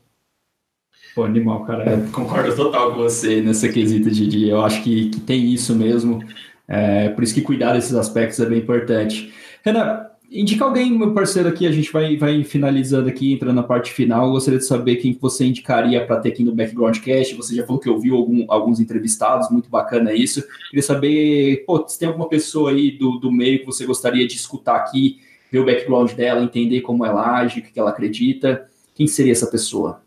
Pô, 1.14 1.24
animal, 1.24 1.64
cara. 1.64 1.84
concordo 2.12 2.54
total 2.54 2.92
com 2.92 2.98
você 2.98 3.42
nessa 3.42 3.68
quesita, 3.68 4.10
Didi. 4.10 4.48
Eu 4.48 4.64
acho 4.64 4.82
que, 4.82 5.10
que 5.10 5.20
tem 5.20 5.52
isso 5.52 5.74
mesmo. 5.74 6.24
É, 6.66 7.08
por 7.08 7.24
isso 7.24 7.34
que 7.34 7.42
cuidar 7.42 7.72
desses 7.72 7.94
aspectos 7.94 8.38
é 8.40 8.46
bem 8.46 8.58
importante. 8.58 9.32
Renan, 9.64 10.06
indica 10.30 10.64
alguém, 10.64 10.96
meu 10.96 11.12
parceiro 11.12 11.48
aqui, 11.48 11.66
a 11.66 11.72
gente 11.72 11.92
vai, 11.92 12.16
vai 12.16 12.44
finalizando 12.44 13.08
aqui, 13.08 13.32
entrando 13.32 13.56
na 13.56 13.62
parte 13.62 13.92
final. 13.92 14.26
Eu 14.26 14.32
gostaria 14.32 14.58
de 14.58 14.64
saber 14.64 14.96
quem 14.96 15.12
você 15.20 15.44
indicaria 15.44 16.04
para 16.06 16.20
ter 16.20 16.28
aqui 16.28 16.44
no 16.44 16.54
Background 16.54 16.98
Cast. 17.00 17.34
Você 17.34 17.54
já 17.54 17.66
falou 17.66 17.80
que 17.80 17.90
ouviu 17.90 18.16
algum, 18.16 18.44
alguns 18.48 18.78
entrevistados, 18.78 19.50
muito 19.50 19.68
bacana 19.68 20.12
isso. 20.12 20.42
Queria 20.68 20.82
saber, 20.82 21.64
pô, 21.66 21.86
se 21.86 21.98
tem 21.98 22.08
alguma 22.08 22.28
pessoa 22.28 22.70
aí 22.70 22.92
do, 22.92 23.18
do 23.18 23.32
meio 23.32 23.60
que 23.60 23.66
você 23.66 23.84
gostaria 23.84 24.26
de 24.26 24.36
escutar 24.36 24.76
aqui, 24.76 25.20
ver 25.50 25.58
o 25.58 25.66
background 25.66 26.12
dela, 26.12 26.42
entender 26.42 26.80
como 26.82 27.04
ela 27.04 27.38
age, 27.38 27.60
o 27.60 27.62
que 27.62 27.78
ela 27.78 27.90
acredita. 27.90 28.68
Quem 28.94 29.06
seria 29.06 29.32
essa 29.32 29.46
pessoa? 29.46 30.02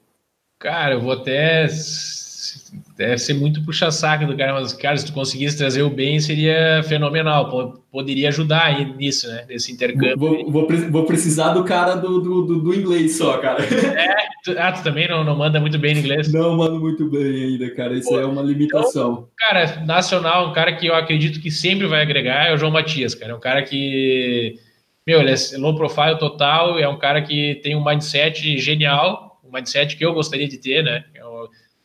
Cara, 0.60 0.94
eu 0.94 1.02
vou 1.02 1.12
até 1.12 1.68
deve 2.98 3.18
ser 3.18 3.34
muito 3.34 3.64
puxa-saco 3.64 4.26
do 4.26 4.38
cara, 4.38 4.54
mas, 4.54 4.74
cara, 4.74 4.98
se 4.98 5.06
tu 5.06 5.14
conseguisse 5.14 5.58
trazer 5.58 5.82
o 5.82 5.90
bem, 5.90 6.20
seria 6.20 6.82
fenomenal. 6.84 7.82
Poderia 7.92 8.30
ajudar 8.30 8.66
aí 8.66 8.86
nisso, 8.96 9.28
né? 9.28 9.46
Nesse 9.48 9.72
intercâmbio. 9.72 10.18
Vou, 10.18 10.52
vou, 10.52 10.68
vou 10.90 11.06
precisar 11.06 11.54
do 11.54 11.64
cara 11.64 11.96
do, 11.96 12.20
do, 12.20 12.60
do, 12.60 12.74
inglês 12.74 13.18
só, 13.18 13.38
cara. 13.38 13.64
É, 13.64 14.16
tu, 14.44 14.56
ah, 14.58 14.72
tu 14.72 14.84
também 14.84 15.08
não, 15.08 15.24
não 15.24 15.36
manda 15.36 15.60
muito 15.60 15.78
bem 15.78 15.94
no 15.94 16.00
inglês? 16.00 16.32
Não 16.32 16.56
mando 16.58 16.80
muito 16.80 17.10
bem 17.10 17.46
ainda, 17.46 17.70
cara. 17.76 17.94
Isso 17.94 18.10
Pô, 18.10 18.20
é 18.20 18.26
uma 18.26 18.42
limitação. 18.42 19.12
Então, 19.12 19.28
cara, 19.38 19.86
nacional, 19.86 20.50
um 20.50 20.54
cara 20.54 20.76
que 20.76 20.88
eu 20.88 20.96
acredito 20.96 21.40
que 21.40 21.52
sempre 21.52 21.88
vai 21.88 22.02
agregar 22.02 22.48
é 22.48 22.54
o 22.54 22.58
João 22.58 22.72
Matias, 22.72 23.16
cara. 23.16 23.32
É 23.32 23.36
um 23.36 23.40
cara 23.40 23.62
que. 23.64 24.60
Meu, 25.06 25.20
ele 25.20 25.32
é 25.32 25.58
low 25.58 25.76
profile 25.76 26.18
total, 26.18 26.80
é 26.80 26.88
um 26.88 26.98
cara 26.98 27.22
que 27.22 27.60
tem 27.62 27.76
um 27.76 27.84
mindset 27.84 28.58
genial, 28.58 29.40
um 29.44 29.52
mindset 29.52 29.98
que 29.98 30.06
eu 30.06 30.14
gostaria 30.14 30.48
de 30.48 30.58
ter, 30.58 30.84
né? 30.84 31.04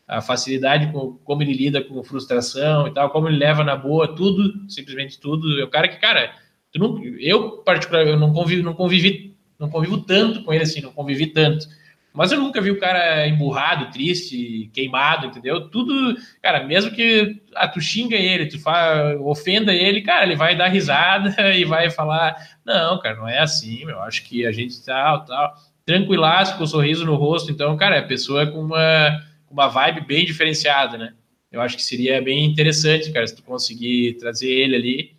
A 0.09 0.23
facilidade 0.23 0.91
com 0.91 1.19
como 1.23 1.43
ele 1.43 1.53
lida 1.53 1.85
com 1.85 2.03
frustração 2.03 2.89
e 2.89 2.95
tal, 2.95 3.11
como 3.11 3.29
ele 3.29 3.37
leva 3.37 3.63
na 3.63 3.77
boa 3.77 4.17
tudo, 4.17 4.65
simplesmente 4.67 5.21
tudo. 5.21 5.61
É 5.61 5.65
o 5.65 5.69
cara 5.69 5.87
que, 5.87 5.99
cara, 5.99 6.33
não, 6.75 7.03
eu 7.19 7.59
particularmente 7.59 8.15
eu 8.15 8.19
não 8.19 8.33
convivo, 8.33 8.63
não 8.63 8.73
convivi, 8.73 9.37
não 9.59 9.69
convivo 9.69 9.99
tanto 9.99 10.43
com 10.43 10.53
ele 10.53 10.63
assim, 10.63 10.81
não 10.81 10.93
convivi 10.93 11.27
tanto. 11.27 11.67
mas 12.15 12.33
eu 12.33 12.41
nunca 12.41 12.61
vi 12.61 12.71
o 12.71 12.81
cara 12.81 13.29
emburrado, 13.29 13.93
triste, 13.93 14.71
queimado, 14.73 15.27
entendeu? 15.27 15.69
Tudo, 15.69 16.17
cara, 16.43 16.65
mesmo 16.65 16.91
que 16.91 17.43
ah, 17.55 17.69
tu 17.69 17.81
xinga 17.81 18.17
ele, 18.17 18.47
tu 18.47 18.59
fa, 18.59 19.15
ofenda 19.21 19.75
ele, 19.75 20.01
cara, 20.01 20.25
ele 20.25 20.37
vai 20.37 20.57
dar 20.57 20.69
risada 20.69 21.35
e 21.55 21.65
vai 21.67 21.91
falar, 21.91 22.35
não, 22.65 22.99
cara, 22.99 23.17
não 23.17 23.29
é 23.29 23.41
assim, 23.41 23.83
eu 23.83 24.01
acho 24.01 24.25
que 24.25 24.47
a 24.47 24.53
gente 24.53 24.83
tal, 24.85 25.25
tal, 25.27 25.55
tranquilaço, 25.85 26.57
com 26.57 26.65
um 26.65 26.67
sorriso 26.67 27.05
no 27.05 27.15
rosto, 27.15 27.53
então, 27.53 27.77
cara, 27.77 27.97
é 27.97 28.03
pessoa 28.03 28.47
com 28.47 28.61
uma, 28.61 29.28
uma 29.51 29.69
vibe 29.69 30.07
bem 30.07 30.25
diferenciada, 30.25 30.97
né? 30.97 31.15
Eu 31.51 31.61
acho 31.61 31.77
que 31.77 31.83
seria 31.83 32.21
bem 32.21 32.45
interessante, 32.45 33.11
cara, 33.11 33.27
se 33.27 33.35
tu 33.35 33.43
conseguir 33.43 34.15
trazer 34.19 34.51
ele 34.51 34.77
ali 34.77 35.19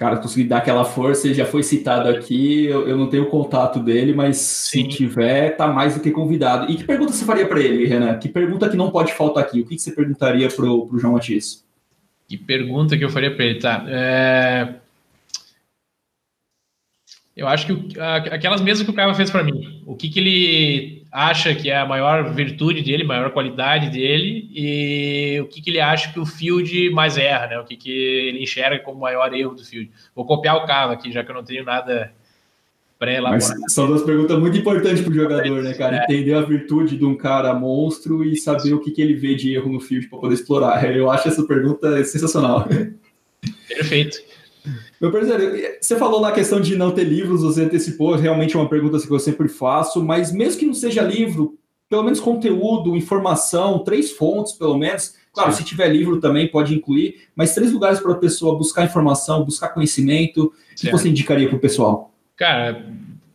cara, 0.00 0.16
conseguir 0.16 0.44
dar 0.44 0.56
aquela 0.56 0.82
força, 0.82 1.26
ele 1.26 1.34
já 1.34 1.44
foi 1.44 1.62
citado 1.62 2.08
aqui, 2.08 2.64
eu, 2.64 2.88
eu 2.88 2.96
não 2.96 3.10
tenho 3.10 3.26
contato 3.26 3.78
dele, 3.78 4.14
mas 4.14 4.38
Sim. 4.38 4.84
se 4.84 4.96
tiver, 4.96 5.50
tá 5.58 5.68
mais 5.68 5.94
do 5.94 6.00
que 6.00 6.10
convidado. 6.10 6.72
E 6.72 6.76
que 6.76 6.84
pergunta 6.84 7.12
você 7.12 7.22
faria 7.22 7.46
para 7.46 7.60
ele, 7.60 7.84
Renan? 7.84 8.18
Que 8.18 8.26
pergunta 8.26 8.66
que 8.70 8.78
não 8.78 8.90
pode 8.90 9.12
faltar 9.12 9.44
aqui? 9.44 9.60
O 9.60 9.66
que, 9.66 9.76
que 9.76 9.82
você 9.82 9.92
perguntaria 9.92 10.48
pro, 10.48 10.86
pro 10.86 10.98
João 10.98 11.12
Matias? 11.12 11.62
Que 12.26 12.38
pergunta 12.38 12.96
que 12.96 13.04
eu 13.04 13.10
faria 13.10 13.30
para 13.34 13.44
ele, 13.44 13.58
tá? 13.58 13.84
É... 13.88 14.74
Eu 17.40 17.48
acho 17.48 17.66
que 17.66 17.98
aquelas 17.98 18.60
mesmas 18.60 18.84
que 18.84 18.90
o 18.90 18.94
cara 18.94 19.14
fez 19.14 19.30
para 19.30 19.42
mim. 19.42 19.82
O 19.86 19.96
que, 19.96 20.10
que 20.10 20.20
ele 20.20 21.06
acha 21.10 21.54
que 21.54 21.70
é 21.70 21.78
a 21.78 21.86
maior 21.86 22.34
virtude 22.34 22.82
dele, 22.82 23.02
maior 23.02 23.30
qualidade 23.30 23.88
dele, 23.88 24.46
e 24.52 25.40
o 25.40 25.46
que, 25.46 25.62
que 25.62 25.70
ele 25.70 25.80
acha 25.80 26.12
que 26.12 26.20
o 26.20 26.26
Field 26.26 26.90
mais 26.90 27.16
erra, 27.16 27.46
né? 27.46 27.58
O 27.58 27.64
que, 27.64 27.78
que 27.78 27.90
ele 27.90 28.42
enxerga 28.42 28.78
como 28.80 29.00
maior 29.00 29.32
erro 29.32 29.54
do 29.54 29.64
Field. 29.64 29.90
Vou 30.14 30.26
copiar 30.26 30.58
o 30.58 30.66
Cava 30.66 30.92
aqui, 30.92 31.10
já 31.10 31.24
que 31.24 31.30
eu 31.30 31.34
não 31.34 31.42
tenho 31.42 31.64
nada 31.64 32.12
pré-elaborado. 32.98 33.70
São 33.70 33.86
duas 33.86 34.02
perguntas 34.02 34.38
muito 34.38 34.58
importantes 34.58 35.00
para 35.00 35.10
o 35.10 35.14
jogador, 35.14 35.62
né, 35.62 35.72
cara? 35.72 35.96
É. 35.96 36.04
Entender 36.04 36.34
a 36.34 36.42
virtude 36.42 36.98
de 36.98 37.06
um 37.06 37.16
cara 37.16 37.54
monstro 37.54 38.22
e 38.22 38.36
saber 38.36 38.74
o 38.74 38.80
que, 38.80 38.90
que 38.90 39.00
ele 39.00 39.14
vê 39.14 39.34
de 39.34 39.54
erro 39.54 39.72
no 39.72 39.80
Field 39.80 40.08
para 40.08 40.18
poder 40.18 40.34
explorar. 40.34 40.94
Eu 40.94 41.10
acho 41.10 41.26
essa 41.26 41.42
pergunta 41.46 42.04
sensacional. 42.04 42.68
Perfeito. 43.66 44.18
Meu 45.00 45.10
parceiro, 45.10 45.78
você 45.80 45.96
falou 45.96 46.20
na 46.20 46.30
questão 46.30 46.60
de 46.60 46.76
não 46.76 46.90
ter 46.90 47.04
livros, 47.04 47.42
você 47.42 47.62
antecipou, 47.62 48.14
realmente 48.16 48.54
é 48.54 48.58
uma 48.58 48.68
pergunta 48.68 49.00
que 49.00 49.10
eu 49.10 49.18
sempre 49.18 49.48
faço, 49.48 50.04
mas 50.04 50.30
mesmo 50.30 50.60
que 50.60 50.66
não 50.66 50.74
seja 50.74 51.00
livro, 51.00 51.58
pelo 51.88 52.02
menos 52.02 52.20
conteúdo, 52.20 52.94
informação, 52.94 53.78
três 53.78 54.12
fontes, 54.12 54.52
pelo 54.52 54.76
menos. 54.76 55.18
Claro, 55.32 55.52
Sim. 55.52 55.58
se 55.58 55.64
tiver 55.64 55.88
livro 55.88 56.20
também 56.20 56.48
pode 56.48 56.74
incluir, 56.74 57.28
mas 57.34 57.54
três 57.54 57.72
lugares 57.72 57.98
para 57.98 58.12
a 58.12 58.16
pessoa 58.16 58.58
buscar 58.58 58.84
informação, 58.84 59.44
buscar 59.44 59.68
conhecimento. 59.68 60.52
O 60.72 60.74
que 60.76 60.90
você 60.90 61.08
indicaria 61.08 61.48
para 61.48 61.56
o 61.56 61.60
pessoal? 61.60 62.12
Cara, 62.36 62.84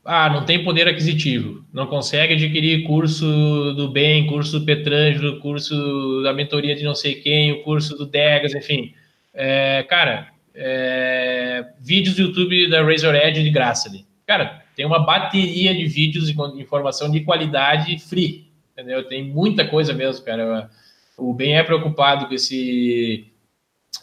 ah, 0.03 0.30
não 0.30 0.45
tem 0.45 0.63
poder 0.63 0.88
aquisitivo, 0.88 1.66
não 1.74 1.88
consegue 1.88 2.34
adquirir 2.34 2.84
curso 2.84 3.26
do 3.74 3.89
bem, 3.89 4.28
curso 4.28 4.59
do 4.59 4.66
Petrangelo, 4.66 5.39
curso 5.39 6.22
da 6.22 6.32
mentoria 6.32 6.76
de 6.76 6.84
não 6.84 6.93
sei 6.93 7.16
quem, 7.16 7.53
o 7.53 7.63
curso 7.63 7.97
do 7.97 8.05
Degas, 8.05 8.53
enfim. 8.53 8.93
É, 9.34 9.84
cara, 9.89 10.35
é, 10.56 11.66
vídeos 11.80 12.16
do 12.16 12.24
YouTube 12.24 12.70
da 12.70 12.82
Razor 12.82 13.14
Edge 13.14 13.43
de 13.43 13.49
graça 13.49 13.89
ali. 13.89 14.06
Cara, 14.26 14.64
tem 14.76 14.86
uma 14.86 14.99
bateria 14.99 15.74
de 15.74 15.86
vídeos 15.86 16.28
de 16.28 16.62
informação 16.62 17.12
de 17.12 17.22
qualidade 17.22 17.99
free, 17.99 18.47
entendeu? 18.74 19.03
Tem 19.03 19.24
muita 19.24 19.68
coisa 19.68 19.93
mesmo, 19.93 20.26
cara. 20.26 20.70
O 21.18 21.34
Ben 21.34 21.58
é 21.58 21.64
preocupado 21.64 22.28
com 22.28 22.34
esse 22.34 23.26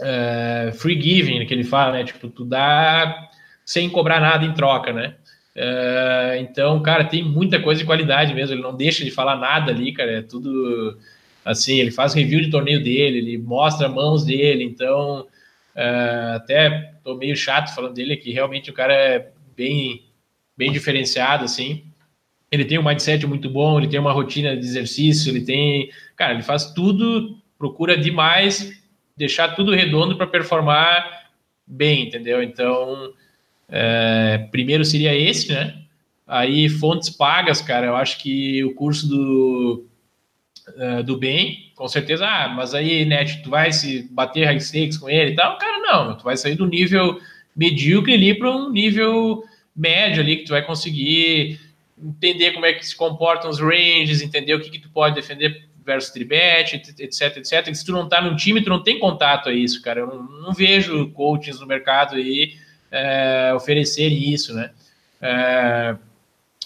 uh, 0.01 0.73
free 0.73 1.01
giving 1.01 1.45
que 1.47 1.53
ele 1.53 1.65
fala, 1.65 1.93
né? 1.93 2.05
Tipo, 2.05 2.29
tu 2.29 2.45
dá 2.45 3.29
sem 3.65 3.89
cobrar 3.91 4.21
nada 4.21 4.45
em 4.45 4.55
troca, 4.55 4.93
né? 4.93 5.15
Uh, 5.55 6.41
então, 6.41 6.81
cara, 6.81 7.05
tem 7.05 7.23
muita 7.23 7.61
coisa 7.61 7.81
de 7.81 7.87
qualidade 7.87 8.33
mesmo. 8.35 8.55
Ele 8.55 8.63
não 8.63 8.75
deixa 8.75 9.05
de 9.05 9.11
falar 9.11 9.37
nada 9.37 9.71
ali, 9.73 9.93
cara. 9.93 10.19
É 10.19 10.23
tudo 10.23 10.97
assim. 11.45 11.79
Ele 11.79 11.91
faz 11.91 12.15
review 12.15 12.41
de 12.41 12.51
torneio 12.51 12.83
dele, 12.83 13.19
ele 13.19 13.39
mostra 13.39 13.89
mãos 13.89 14.25
dele. 14.25 14.65
Então, 14.65 15.27
Uh, 15.75 16.37
até 16.37 16.95
tô 17.03 17.15
meio 17.15 17.37
chato 17.37 17.75
falando 17.75 17.95
dele, 17.95 18.17
que 18.17 18.31
realmente 18.31 18.71
o 18.71 18.75
cara 18.75 18.95
é 18.95 19.31
bem, 19.57 20.05
bem 20.57 20.71
diferenciado, 20.73 21.45
assim. 21.45 21.85
Ele 22.51 22.65
tem 22.65 22.79
um 22.79 22.85
mindset 22.85 23.27
muito 23.27 23.49
bom, 23.49 23.79
ele 23.79 23.89
tem 23.89 23.99
uma 23.99 24.13
rotina 24.13 24.57
de 24.57 24.65
exercício, 24.65 25.31
ele 25.31 25.45
tem. 25.45 25.91
Cara, 26.17 26.35
ele 26.35 26.43
faz 26.43 26.73
tudo, 26.73 27.39
procura 27.59 27.97
demais 27.97 28.83
deixar 29.17 29.55
tudo 29.55 29.75
redondo 29.75 30.17
para 30.17 30.27
performar 30.27 31.31
bem, 31.67 32.09
entendeu? 32.09 32.43
Então, 32.43 33.13
é, 33.69 34.49
primeiro 34.51 34.85
seria 34.85 35.15
esse, 35.15 35.53
né? 35.53 35.83
Aí, 36.27 36.69
fontes 36.69 37.11
pagas, 37.11 37.61
cara, 37.61 37.87
eu 37.87 37.97
acho 37.97 38.19
que 38.19 38.65
o 38.65 38.75
curso 38.75 39.09
do, 39.09 39.87
uh, 40.69 41.03
do 41.03 41.17
bem, 41.17 41.72
com 41.83 41.89
certeza, 41.89 42.25
ah, 42.25 42.47
mas 42.47 42.75
aí, 42.75 43.05
Net, 43.05 43.43
tu 43.43 43.51
vai 43.51 43.73
se 43.73 44.09
bater 44.09 44.45
high 44.45 44.61
stakes 44.61 44.97
com 44.97 45.11
ele 45.11 45.33
e 45.33 45.35
tal? 45.35 45.59
Cara, 45.59 45.79
não, 45.79 46.17
tu 46.17 46.23
vai 46.23 46.37
sair 46.37 46.55
do 46.55 46.65
nível 46.65 47.21
medíocre 47.57 48.15
ali 48.15 48.39
para 48.39 48.49
um 48.53 48.71
nível 48.71 49.43
médio 49.75 50.23
ali, 50.23 50.37
que 50.37 50.45
tu 50.45 50.51
vai 50.51 50.65
conseguir 50.65 51.59
entender 52.01 52.53
como 52.53 52.67
é 52.67 52.73
que 52.73 52.87
se 52.87 52.95
comportam 52.95 53.51
os 53.51 53.59
ranges, 53.59 54.23
entender 54.23 54.55
o 54.55 54.61
que, 54.61 54.71
que 54.71 54.79
tu 54.79 54.91
pode 54.91 55.17
defender 55.17 55.67
versus 55.85 56.13
tribet, 56.13 56.81
etc, 57.01 57.39
etc. 57.39 57.67
E 57.67 57.75
se 57.75 57.85
tu 57.85 57.91
não 57.91 58.09
tá 58.09 58.23
num 58.23 58.37
time, 58.37 58.63
tu 58.63 58.71
não 58.71 58.85
tem 58.85 59.01
contato 59.01 59.49
a 59.49 59.53
isso, 59.53 59.83
cara. 59.83 60.03
Eu 60.03 60.07
não, 60.07 60.23
não 60.23 60.53
vejo 60.53 61.11
coaches 61.11 61.59
no 61.59 61.67
mercado 61.67 62.15
aí 62.15 62.55
é, 62.93 63.53
oferecerem 63.57 64.33
isso, 64.33 64.55
né? 64.55 64.71
É, 65.21 65.97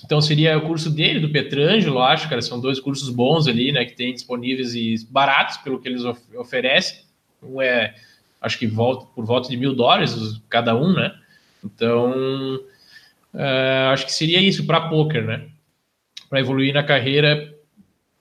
então 0.07 0.21
seria 0.21 0.57
o 0.57 0.63
curso 0.63 0.89
dele, 0.89 1.19
do 1.19 1.29
Petrangelo, 1.29 1.99
acho, 1.99 2.29
cara, 2.29 2.41
são 2.41 2.61
dois 2.61 2.79
cursos 2.79 3.11
bons 3.11 3.49
ali, 3.49 3.73
né, 3.73 3.85
que 3.85 3.97
tem 3.97 4.15
disponíveis 4.15 4.73
e 4.73 4.95
baratos 5.11 5.57
pelo 5.59 5.81
que 5.81 5.89
eles 5.89 6.05
of 6.05 6.21
oferecem. 6.37 7.01
Um 7.43 7.61
é, 7.61 7.93
acho 8.41 8.57
que 8.57 8.69
volta 8.69 9.07
por 9.17 9.25
volta 9.25 9.49
de 9.49 9.57
mil 9.57 9.75
dólares 9.75 10.41
cada 10.49 10.77
um, 10.77 10.93
né? 10.93 11.13
Então, 11.65 12.61
uh, 13.35 13.91
acho 13.93 14.07
que 14.07 14.13
seria 14.13 14.41
isso 14.41 14.65
para 14.65 14.89
poker, 14.89 15.25
né? 15.25 15.49
Para 16.31 16.39
evoluir 16.39 16.73
na 16.73 16.85
carreira 16.85 17.53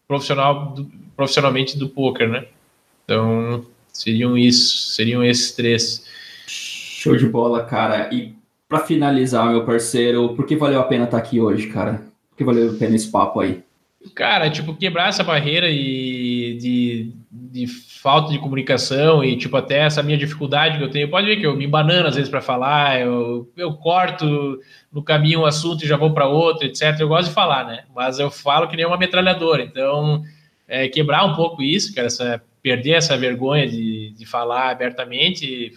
profissional, 0.08 0.74
do, 0.74 0.92
profissionalmente 1.16 1.78
do 1.78 1.88
poker, 1.88 2.28
né? 2.28 2.48
Então, 3.04 3.64
seriam 3.94 4.36
isso, 4.36 4.94
seriam 4.94 5.24
esses 5.24 5.52
três. 5.52 6.04
Show 6.48 7.16
de 7.16 7.28
bola, 7.28 7.64
cara. 7.64 8.10
E 8.12 8.34
para 8.68 8.80
finalizar, 8.80 9.50
meu 9.50 9.66
parceiro, 9.66 10.36
por 10.36 10.46
que 10.46 10.56
valeu 10.56 10.80
a 10.80 10.84
pena 10.84 11.06
estar 11.06 11.18
tá 11.18 11.24
aqui 11.24 11.40
hoje, 11.40 11.68
cara? 11.68 12.04
Por 12.30 12.38
que 12.38 12.44
valeu 12.44 12.72
a 12.72 12.74
pena 12.74 12.96
esse 12.96 13.12
papo 13.12 13.40
aí? 13.40 13.64
Cara, 14.14 14.50
tipo, 14.50 14.76
quebrar 14.76 15.10
essa 15.10 15.24
barreira 15.24 15.68
e 15.70 16.58
de, 16.60 17.14
de 17.32 17.68
falta 17.68 18.32
de 18.32 18.38
comunicação 18.38 19.24
e, 19.24 19.36
tipo, 19.36 19.58
até 19.58 19.80
essa 19.80 20.04
minha 20.04 20.18
dificuldade 20.18 20.78
que 20.78 20.84
eu 20.84 20.92
tenho. 20.92 21.10
Pode 21.10 21.26
ver 21.26 21.38
que 21.38 21.46
eu 21.46 21.56
me 21.56 21.66
banano 21.66 22.08
às 22.08 22.16
vezes 22.16 22.30
para 22.30 22.42
falar, 22.42 23.02
eu, 23.02 23.52
eu 23.58 23.74
corto 23.74 24.60
no 24.92 25.02
caminho 25.02 25.42
um 25.42 25.46
assunto 25.46 25.84
e 25.84 25.88
já 25.88 25.98
vou 25.98 26.14
para 26.14 26.28
outro, 26.28 26.68
etc. 26.68 27.00
Eu 27.00 27.08
gosto 27.08 27.30
de 27.30 27.34
falar, 27.34 27.66
né? 27.66 27.86
Mas 27.96 28.20
eu 28.20 28.30
falo 28.30 28.68
que 28.68 28.78
nem 28.78 28.86
uma 28.86 28.98
metralhadora. 28.98 29.64
Então, 29.64 30.24
é, 30.68 30.88
quebrar 30.88 31.26
um 31.26 31.36
pouco 31.36 31.64
isso, 31.64 31.94
cara, 31.96 32.08
essa, 32.08 32.42
perder 32.62 32.92
essa 32.92 33.18
vergonha 33.18 33.68
de, 33.68 34.12
de 34.12 34.26
falar 34.26 34.70
abertamente, 34.70 35.74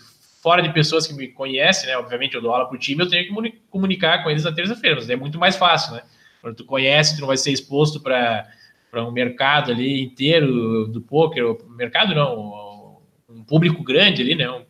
fora 0.48 0.62
de 0.62 0.72
pessoas 0.72 1.06
que 1.06 1.12
me 1.12 1.28
conhecem, 1.28 1.90
né? 1.90 1.98
Obviamente 1.98 2.34
eu 2.34 2.40
dou 2.40 2.50
aula 2.50 2.66
para 2.66 2.74
o 2.74 2.78
time, 2.78 3.02
eu 3.02 3.08
tenho 3.08 3.26
que 3.26 3.60
comunicar 3.68 4.22
com 4.22 4.30
eles 4.30 4.44
na 4.44 4.50
terça-feira, 4.50 4.96
mas 4.96 5.10
é 5.10 5.14
muito 5.14 5.38
mais 5.38 5.56
fácil, 5.56 5.92
né? 5.92 6.00
Quando 6.40 6.56
tu 6.56 6.64
conhece, 6.64 7.16
tu 7.16 7.20
não 7.20 7.26
vai 7.26 7.36
ser 7.36 7.52
exposto 7.52 8.00
para 8.00 8.46
um 8.94 9.10
mercado 9.10 9.70
ali 9.70 10.02
inteiro 10.02 10.86
do 10.86 11.02
poker, 11.02 11.44
mercado 11.76 12.14
não, 12.14 12.98
um 13.28 13.44
público 13.44 13.84
grande 13.84 14.22
ali, 14.22 14.34
né? 14.34 14.50
Um, 14.50 14.64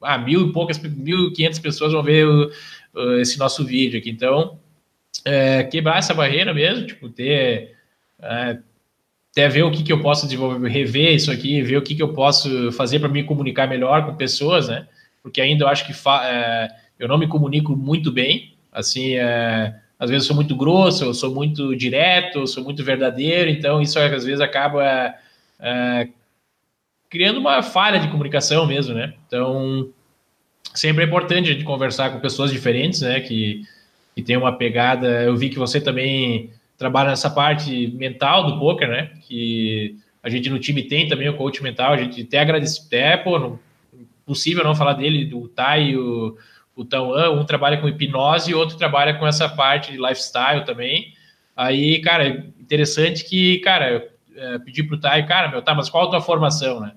ah, 0.00 0.16
mil 0.16 0.48
e 0.48 0.52
poucas, 0.54 0.78
mil 0.78 1.28
e 1.28 1.32
quinhentas 1.34 1.58
pessoas 1.58 1.92
vão 1.92 2.02
ver 2.02 2.26
o, 2.26 2.50
esse 3.20 3.38
nosso 3.38 3.62
vídeo 3.62 3.98
aqui. 3.98 4.08
Então, 4.08 4.58
é, 5.22 5.64
quebrar 5.64 5.98
essa 5.98 6.14
barreira 6.14 6.54
mesmo, 6.54 6.86
tipo, 6.86 7.10
ter. 7.10 7.76
É, 8.22 8.58
até 9.32 9.48
ver 9.50 9.64
o 9.64 9.70
que, 9.70 9.82
que 9.82 9.92
eu 9.92 10.00
posso 10.00 10.24
desenvolver, 10.24 10.66
rever 10.66 11.14
isso 11.14 11.30
aqui, 11.30 11.60
ver 11.60 11.76
o 11.76 11.82
que, 11.82 11.94
que 11.94 12.02
eu 12.02 12.14
posso 12.14 12.72
fazer 12.72 12.98
para 12.98 13.08
me 13.10 13.22
comunicar 13.22 13.68
melhor 13.68 14.06
com 14.06 14.16
pessoas, 14.16 14.66
né? 14.68 14.88
Porque 15.22 15.40
ainda 15.40 15.64
eu 15.64 15.68
acho 15.68 15.86
que 15.86 15.92
é, 15.92 16.68
eu 16.98 17.08
não 17.08 17.18
me 17.18 17.26
comunico 17.26 17.76
muito 17.76 18.10
bem, 18.10 18.54
assim, 18.72 19.14
é, 19.14 19.74
às 19.98 20.08
vezes 20.10 20.24
eu 20.24 20.28
sou 20.28 20.36
muito 20.36 20.56
grosso, 20.56 21.04
eu 21.04 21.14
sou 21.14 21.34
muito 21.34 21.76
direto, 21.76 22.40
eu 22.40 22.46
sou 22.46 22.64
muito 22.64 22.84
verdadeiro, 22.84 23.50
então 23.50 23.82
isso 23.82 23.98
às 23.98 24.24
vezes 24.24 24.40
acaba 24.40 25.14
é, 25.58 26.08
criando 27.08 27.40
uma 27.40 27.62
falha 27.62 27.98
de 27.98 28.08
comunicação 28.08 28.66
mesmo, 28.66 28.94
né? 28.94 29.14
Então, 29.26 29.90
sempre 30.74 31.04
é 31.04 31.06
importante 31.06 31.50
a 31.50 31.52
gente 31.52 31.64
conversar 31.64 32.10
com 32.10 32.20
pessoas 32.20 32.50
diferentes, 32.50 33.00
né, 33.00 33.20
que, 33.20 33.62
que 34.14 34.22
tem 34.22 34.36
uma 34.36 34.52
pegada, 34.52 35.22
eu 35.22 35.36
vi 35.36 35.50
que 35.50 35.58
você 35.58 35.80
também 35.80 36.50
trabalha 36.78 37.10
nessa 37.10 37.28
parte 37.28 37.88
mental 37.88 38.46
do 38.46 38.58
poker, 38.58 38.88
né, 38.88 39.10
que 39.26 39.96
a 40.22 40.30
gente 40.30 40.48
no 40.48 40.58
time 40.58 40.82
tem 40.82 41.08
também 41.08 41.28
o 41.28 41.36
coach 41.36 41.62
mental, 41.62 41.92
a 41.92 41.96
gente 41.96 42.22
até 42.22 42.38
agradece, 42.38 42.82
até, 42.86 43.16
pô, 43.16 43.38
não, 43.38 43.58
possível 44.30 44.62
não 44.62 44.76
falar 44.76 44.92
dele, 44.92 45.34
o 45.34 45.48
Tai 45.48 45.96
o, 45.96 46.38
o 46.76 46.84
Tauan, 46.84 47.32
um 47.32 47.44
trabalha 47.44 47.78
com 47.78 47.88
hipnose 47.88 48.52
e 48.52 48.54
outro 48.54 48.76
trabalha 48.76 49.14
com 49.14 49.26
essa 49.26 49.48
parte 49.48 49.90
de 49.90 49.98
lifestyle 49.98 50.64
também. 50.64 51.12
Aí, 51.56 52.00
cara, 52.00 52.28
interessante 52.60 53.24
que, 53.24 53.58
cara, 53.58 54.08
eu, 54.34 54.60
pedi 54.60 54.84
pro 54.84 55.00
Tai, 55.00 55.26
cara, 55.26 55.48
meu, 55.48 55.60
tá, 55.62 55.74
mas 55.74 55.90
qual 55.90 56.06
a 56.06 56.10
tua 56.10 56.20
formação, 56.20 56.78
né? 56.78 56.92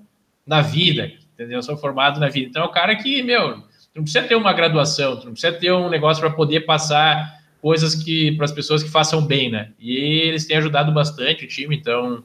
Na 0.46 0.60
vida, 0.60 1.10
entendeu? 1.32 1.58
Eu 1.58 1.62
sou 1.62 1.76
formado 1.76 2.20
na 2.20 2.28
vida. 2.28 2.48
Então 2.48 2.62
é 2.62 2.66
o 2.66 2.70
cara 2.70 2.94
que, 2.94 3.20
meu, 3.20 3.54
tu 3.54 3.96
não 3.96 4.04
precisa 4.04 4.24
ter 4.24 4.36
uma 4.36 4.52
graduação, 4.52 5.16
tu 5.18 5.26
não 5.26 5.32
precisa 5.32 5.52
ter 5.54 5.72
um 5.72 5.90
negócio 5.90 6.20
para 6.20 6.30
poder 6.30 6.60
passar 6.60 7.42
coisas 7.60 7.96
que 7.96 8.30
para 8.36 8.44
as 8.44 8.52
pessoas 8.52 8.80
que 8.80 8.90
façam 8.90 9.26
bem, 9.26 9.50
né? 9.50 9.72
E 9.80 9.96
eles 9.96 10.46
têm 10.46 10.56
ajudado 10.56 10.92
bastante 10.92 11.44
o 11.44 11.48
time, 11.48 11.74
então, 11.74 12.22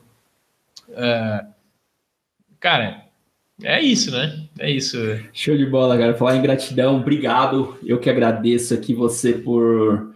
uh, 0.89 1.53
cara, 2.59 3.08
é 3.63 3.81
isso, 3.81 4.11
né? 4.11 4.47
É 4.57 4.69
isso. 4.69 4.97
Show 5.33 5.57
de 5.57 5.65
bola, 5.65 5.97
cara. 5.97 6.13
Falar 6.13 6.35
em 6.37 6.41
gratidão, 6.41 6.97
obrigado. 6.97 7.77
Eu 7.85 7.99
que 7.99 8.09
agradeço 8.09 8.73
aqui 8.73 8.93
você 8.93 9.33
por 9.33 10.09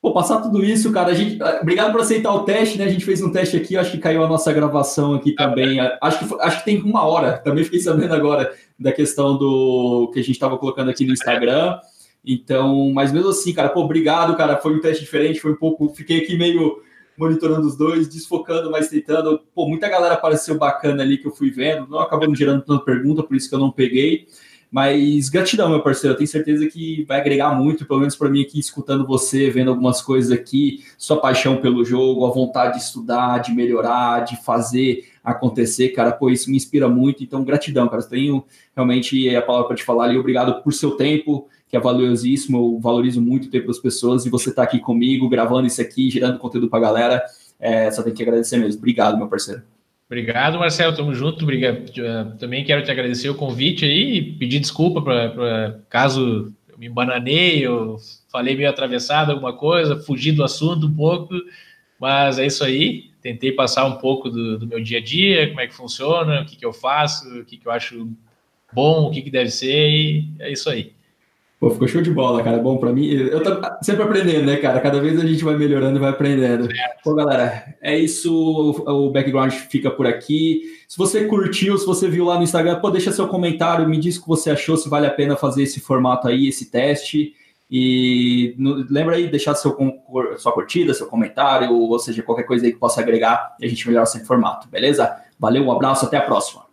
Pô, 0.00 0.12
passar 0.12 0.40
tudo 0.40 0.64
isso, 0.64 0.92
cara. 0.92 1.10
A 1.10 1.14
gente, 1.14 1.42
ah, 1.42 1.58
obrigado 1.60 1.90
por 1.90 2.00
aceitar 2.00 2.32
o 2.32 2.44
teste, 2.44 2.78
né? 2.78 2.84
A 2.84 2.88
gente 2.88 3.04
fez 3.04 3.20
um 3.20 3.32
teste 3.32 3.56
aqui, 3.56 3.76
acho 3.76 3.90
que 3.90 3.98
caiu 3.98 4.22
a 4.22 4.28
nossa 4.28 4.52
gravação 4.52 5.14
aqui 5.14 5.32
também. 5.32 5.80
Acho 6.00 6.20
que, 6.20 6.34
acho 6.40 6.58
que 6.60 6.64
tem 6.64 6.80
uma 6.80 7.02
hora, 7.02 7.38
também 7.38 7.64
fiquei 7.64 7.80
sabendo 7.80 8.14
agora 8.14 8.52
da 8.78 8.92
questão 8.92 9.36
do 9.36 10.08
que 10.12 10.20
a 10.20 10.22
gente 10.22 10.34
estava 10.34 10.56
colocando 10.56 10.88
aqui 10.90 11.04
no 11.04 11.12
Instagram. 11.12 11.80
Então, 12.24 12.92
mas 12.92 13.10
mesmo 13.10 13.30
assim, 13.30 13.52
cara, 13.52 13.70
pô, 13.70 13.80
obrigado, 13.80 14.36
cara. 14.36 14.56
Foi 14.56 14.72
um 14.74 14.80
teste 14.80 15.02
diferente, 15.02 15.40
foi 15.40 15.52
um 15.52 15.56
pouco. 15.56 15.88
Fiquei 15.88 16.18
aqui 16.18 16.38
meio 16.38 16.80
monitorando 17.18 17.66
os 17.66 17.76
dois, 17.76 18.08
desfocando, 18.08 18.70
mas 18.70 18.88
tentando. 18.88 19.40
Pô, 19.54 19.68
muita 19.68 19.88
galera 19.88 20.14
apareceu 20.14 20.56
bacana 20.56 21.02
ali 21.02 21.18
que 21.18 21.26
eu 21.26 21.34
fui 21.34 21.50
vendo. 21.50 21.88
Não 21.88 21.98
acabou 21.98 22.30
me 22.30 22.36
gerando 22.36 22.62
tanta 22.62 22.84
pergunta, 22.84 23.22
por 23.22 23.36
isso 23.36 23.48
que 23.48 23.54
eu 23.54 23.58
não 23.58 23.72
peguei. 23.72 24.28
Mas 24.70 25.28
gratidão, 25.28 25.68
meu 25.68 25.82
parceiro. 25.82 26.14
Eu 26.14 26.18
tenho 26.18 26.28
certeza 26.28 26.66
que 26.66 27.04
vai 27.08 27.18
agregar 27.18 27.54
muito, 27.54 27.86
pelo 27.86 28.00
menos 28.00 28.14
para 28.14 28.28
mim 28.28 28.42
aqui, 28.42 28.60
escutando 28.60 29.06
você, 29.06 29.50
vendo 29.50 29.70
algumas 29.70 30.00
coisas 30.00 30.30
aqui, 30.30 30.84
sua 30.96 31.20
paixão 31.20 31.56
pelo 31.56 31.84
jogo, 31.84 32.26
a 32.26 32.30
vontade 32.30 32.78
de 32.78 32.84
estudar, 32.84 33.38
de 33.38 33.52
melhorar, 33.52 34.20
de 34.20 34.36
fazer 34.44 35.08
acontecer, 35.24 35.88
cara. 35.88 36.12
Pô, 36.12 36.30
isso 36.30 36.50
me 36.50 36.56
inspira 36.56 36.88
muito. 36.88 37.24
Então, 37.24 37.42
gratidão, 37.42 37.88
cara. 37.88 38.02
Eu 38.02 38.08
tenho 38.08 38.44
realmente 38.76 39.34
a 39.34 39.42
palavra 39.42 39.68
para 39.68 39.76
te 39.76 39.84
falar 39.84 40.04
ali. 40.04 40.18
Obrigado 40.18 40.62
por 40.62 40.72
seu 40.72 40.92
tempo, 40.92 41.48
que 41.68 41.76
é 41.76 41.80
valiosíssimo. 41.80 42.58
Eu 42.58 42.80
valorizo 42.80 43.20
muito 43.20 43.46
o 43.46 43.50
tempo 43.50 43.66
das 43.66 43.78
pessoas 43.78 44.24
e 44.24 44.30
você 44.30 44.52
tá 44.52 44.62
aqui 44.62 44.78
comigo, 44.78 45.28
gravando 45.28 45.66
isso 45.66 45.80
aqui, 45.80 46.10
gerando 46.10 46.38
conteúdo 46.38 46.68
para 46.68 46.80
galera. 46.80 47.24
É, 47.60 47.90
só 47.90 48.02
tenho 48.02 48.16
que 48.16 48.22
agradecer 48.22 48.56
mesmo. 48.56 48.78
Obrigado, 48.78 49.18
meu 49.18 49.28
parceiro. 49.28 49.62
Obrigado, 50.06 50.58
Marcelo. 50.58 50.96
Tamo 50.96 51.12
junto. 51.12 51.42
Obrigado. 51.42 51.92
Também 52.38 52.64
quero 52.64 52.82
te 52.82 52.90
agradecer 52.90 53.28
o 53.28 53.34
convite 53.34 53.84
aí 53.84 54.16
e 54.16 54.32
pedir 54.32 54.58
desculpa 54.58 55.02
para 55.02 55.80
caso 55.90 56.52
eu 56.68 56.78
me 56.78 56.88
bananei, 56.88 57.58
eu 57.66 57.96
falei 58.32 58.56
meio 58.56 58.70
atravessado 58.70 59.32
alguma 59.32 59.52
coisa, 59.52 60.00
fugi 60.00 60.32
do 60.32 60.44
assunto 60.44 60.86
um 60.86 60.94
pouco, 60.94 61.34
mas 62.00 62.38
é 62.38 62.46
isso 62.46 62.64
aí. 62.64 63.10
Tentei 63.20 63.52
passar 63.52 63.84
um 63.84 63.96
pouco 63.96 64.30
do, 64.30 64.58
do 64.58 64.66
meu 64.66 64.80
dia 64.80 64.98
a 64.98 65.02
dia, 65.02 65.48
como 65.48 65.60
é 65.60 65.66
que 65.66 65.74
funciona, 65.74 66.40
o 66.40 66.46
que, 66.46 66.56
que 66.56 66.64
eu 66.64 66.72
faço, 66.72 67.40
o 67.40 67.44
que, 67.44 67.58
que 67.58 67.66
eu 67.66 67.72
acho 67.72 68.08
bom, 68.72 69.06
o 69.06 69.10
que, 69.10 69.22
que 69.22 69.30
deve 69.30 69.50
ser, 69.50 69.90
e 69.90 70.28
é 70.38 70.50
isso 70.50 70.70
aí. 70.70 70.92
Pô, 71.58 71.70
ficou 71.70 71.88
show 71.88 72.00
de 72.00 72.10
bola, 72.10 72.42
cara. 72.42 72.58
Bom 72.58 72.78
para 72.78 72.92
mim. 72.92 73.08
Eu 73.08 73.42
tô 73.42 73.60
sempre 73.82 74.04
aprendendo, 74.04 74.46
né, 74.46 74.56
cara? 74.58 74.80
Cada 74.80 75.00
vez 75.00 75.18
a 75.18 75.26
gente 75.26 75.44
vai 75.44 75.56
melhorando 75.56 75.96
e 75.96 76.00
vai 76.00 76.10
aprendendo. 76.10 76.68
Pô, 77.02 77.14
galera, 77.14 77.74
é 77.82 77.98
isso. 77.98 78.32
O 78.86 79.10
background 79.10 79.52
fica 79.52 79.90
por 79.90 80.06
aqui. 80.06 80.62
Se 80.86 80.96
você 80.96 81.24
curtiu, 81.24 81.76
se 81.76 81.84
você 81.84 82.08
viu 82.08 82.24
lá 82.24 82.36
no 82.36 82.44
Instagram, 82.44 82.78
pô, 82.78 82.90
deixa 82.90 83.10
seu 83.10 83.26
comentário, 83.26 83.88
me 83.88 83.98
diz 83.98 84.16
o 84.16 84.22
que 84.22 84.28
você 84.28 84.50
achou, 84.50 84.76
se 84.76 84.88
vale 84.88 85.06
a 85.06 85.10
pena 85.10 85.34
fazer 85.34 85.64
esse 85.64 85.80
formato 85.80 86.28
aí, 86.28 86.46
esse 86.46 86.70
teste. 86.70 87.32
E 87.68 88.54
no, 88.56 88.86
lembra 88.88 89.16
aí, 89.16 89.26
deixar 89.26 89.56
seu, 89.56 89.76
sua 90.38 90.52
curtida, 90.52 90.94
seu 90.94 91.06
comentário, 91.06 91.72
ou 91.72 91.98
seja, 91.98 92.22
qualquer 92.22 92.44
coisa 92.44 92.64
aí 92.64 92.72
que 92.72 92.78
possa 92.78 93.00
agregar 93.00 93.56
e 93.60 93.66
a 93.66 93.68
gente 93.68 93.86
melhora 93.86 94.04
esse 94.04 94.24
formato, 94.24 94.68
beleza? 94.68 95.12
Valeu, 95.38 95.64
um 95.64 95.72
abraço, 95.72 96.06
até 96.06 96.16
a 96.16 96.22
próxima. 96.22 96.67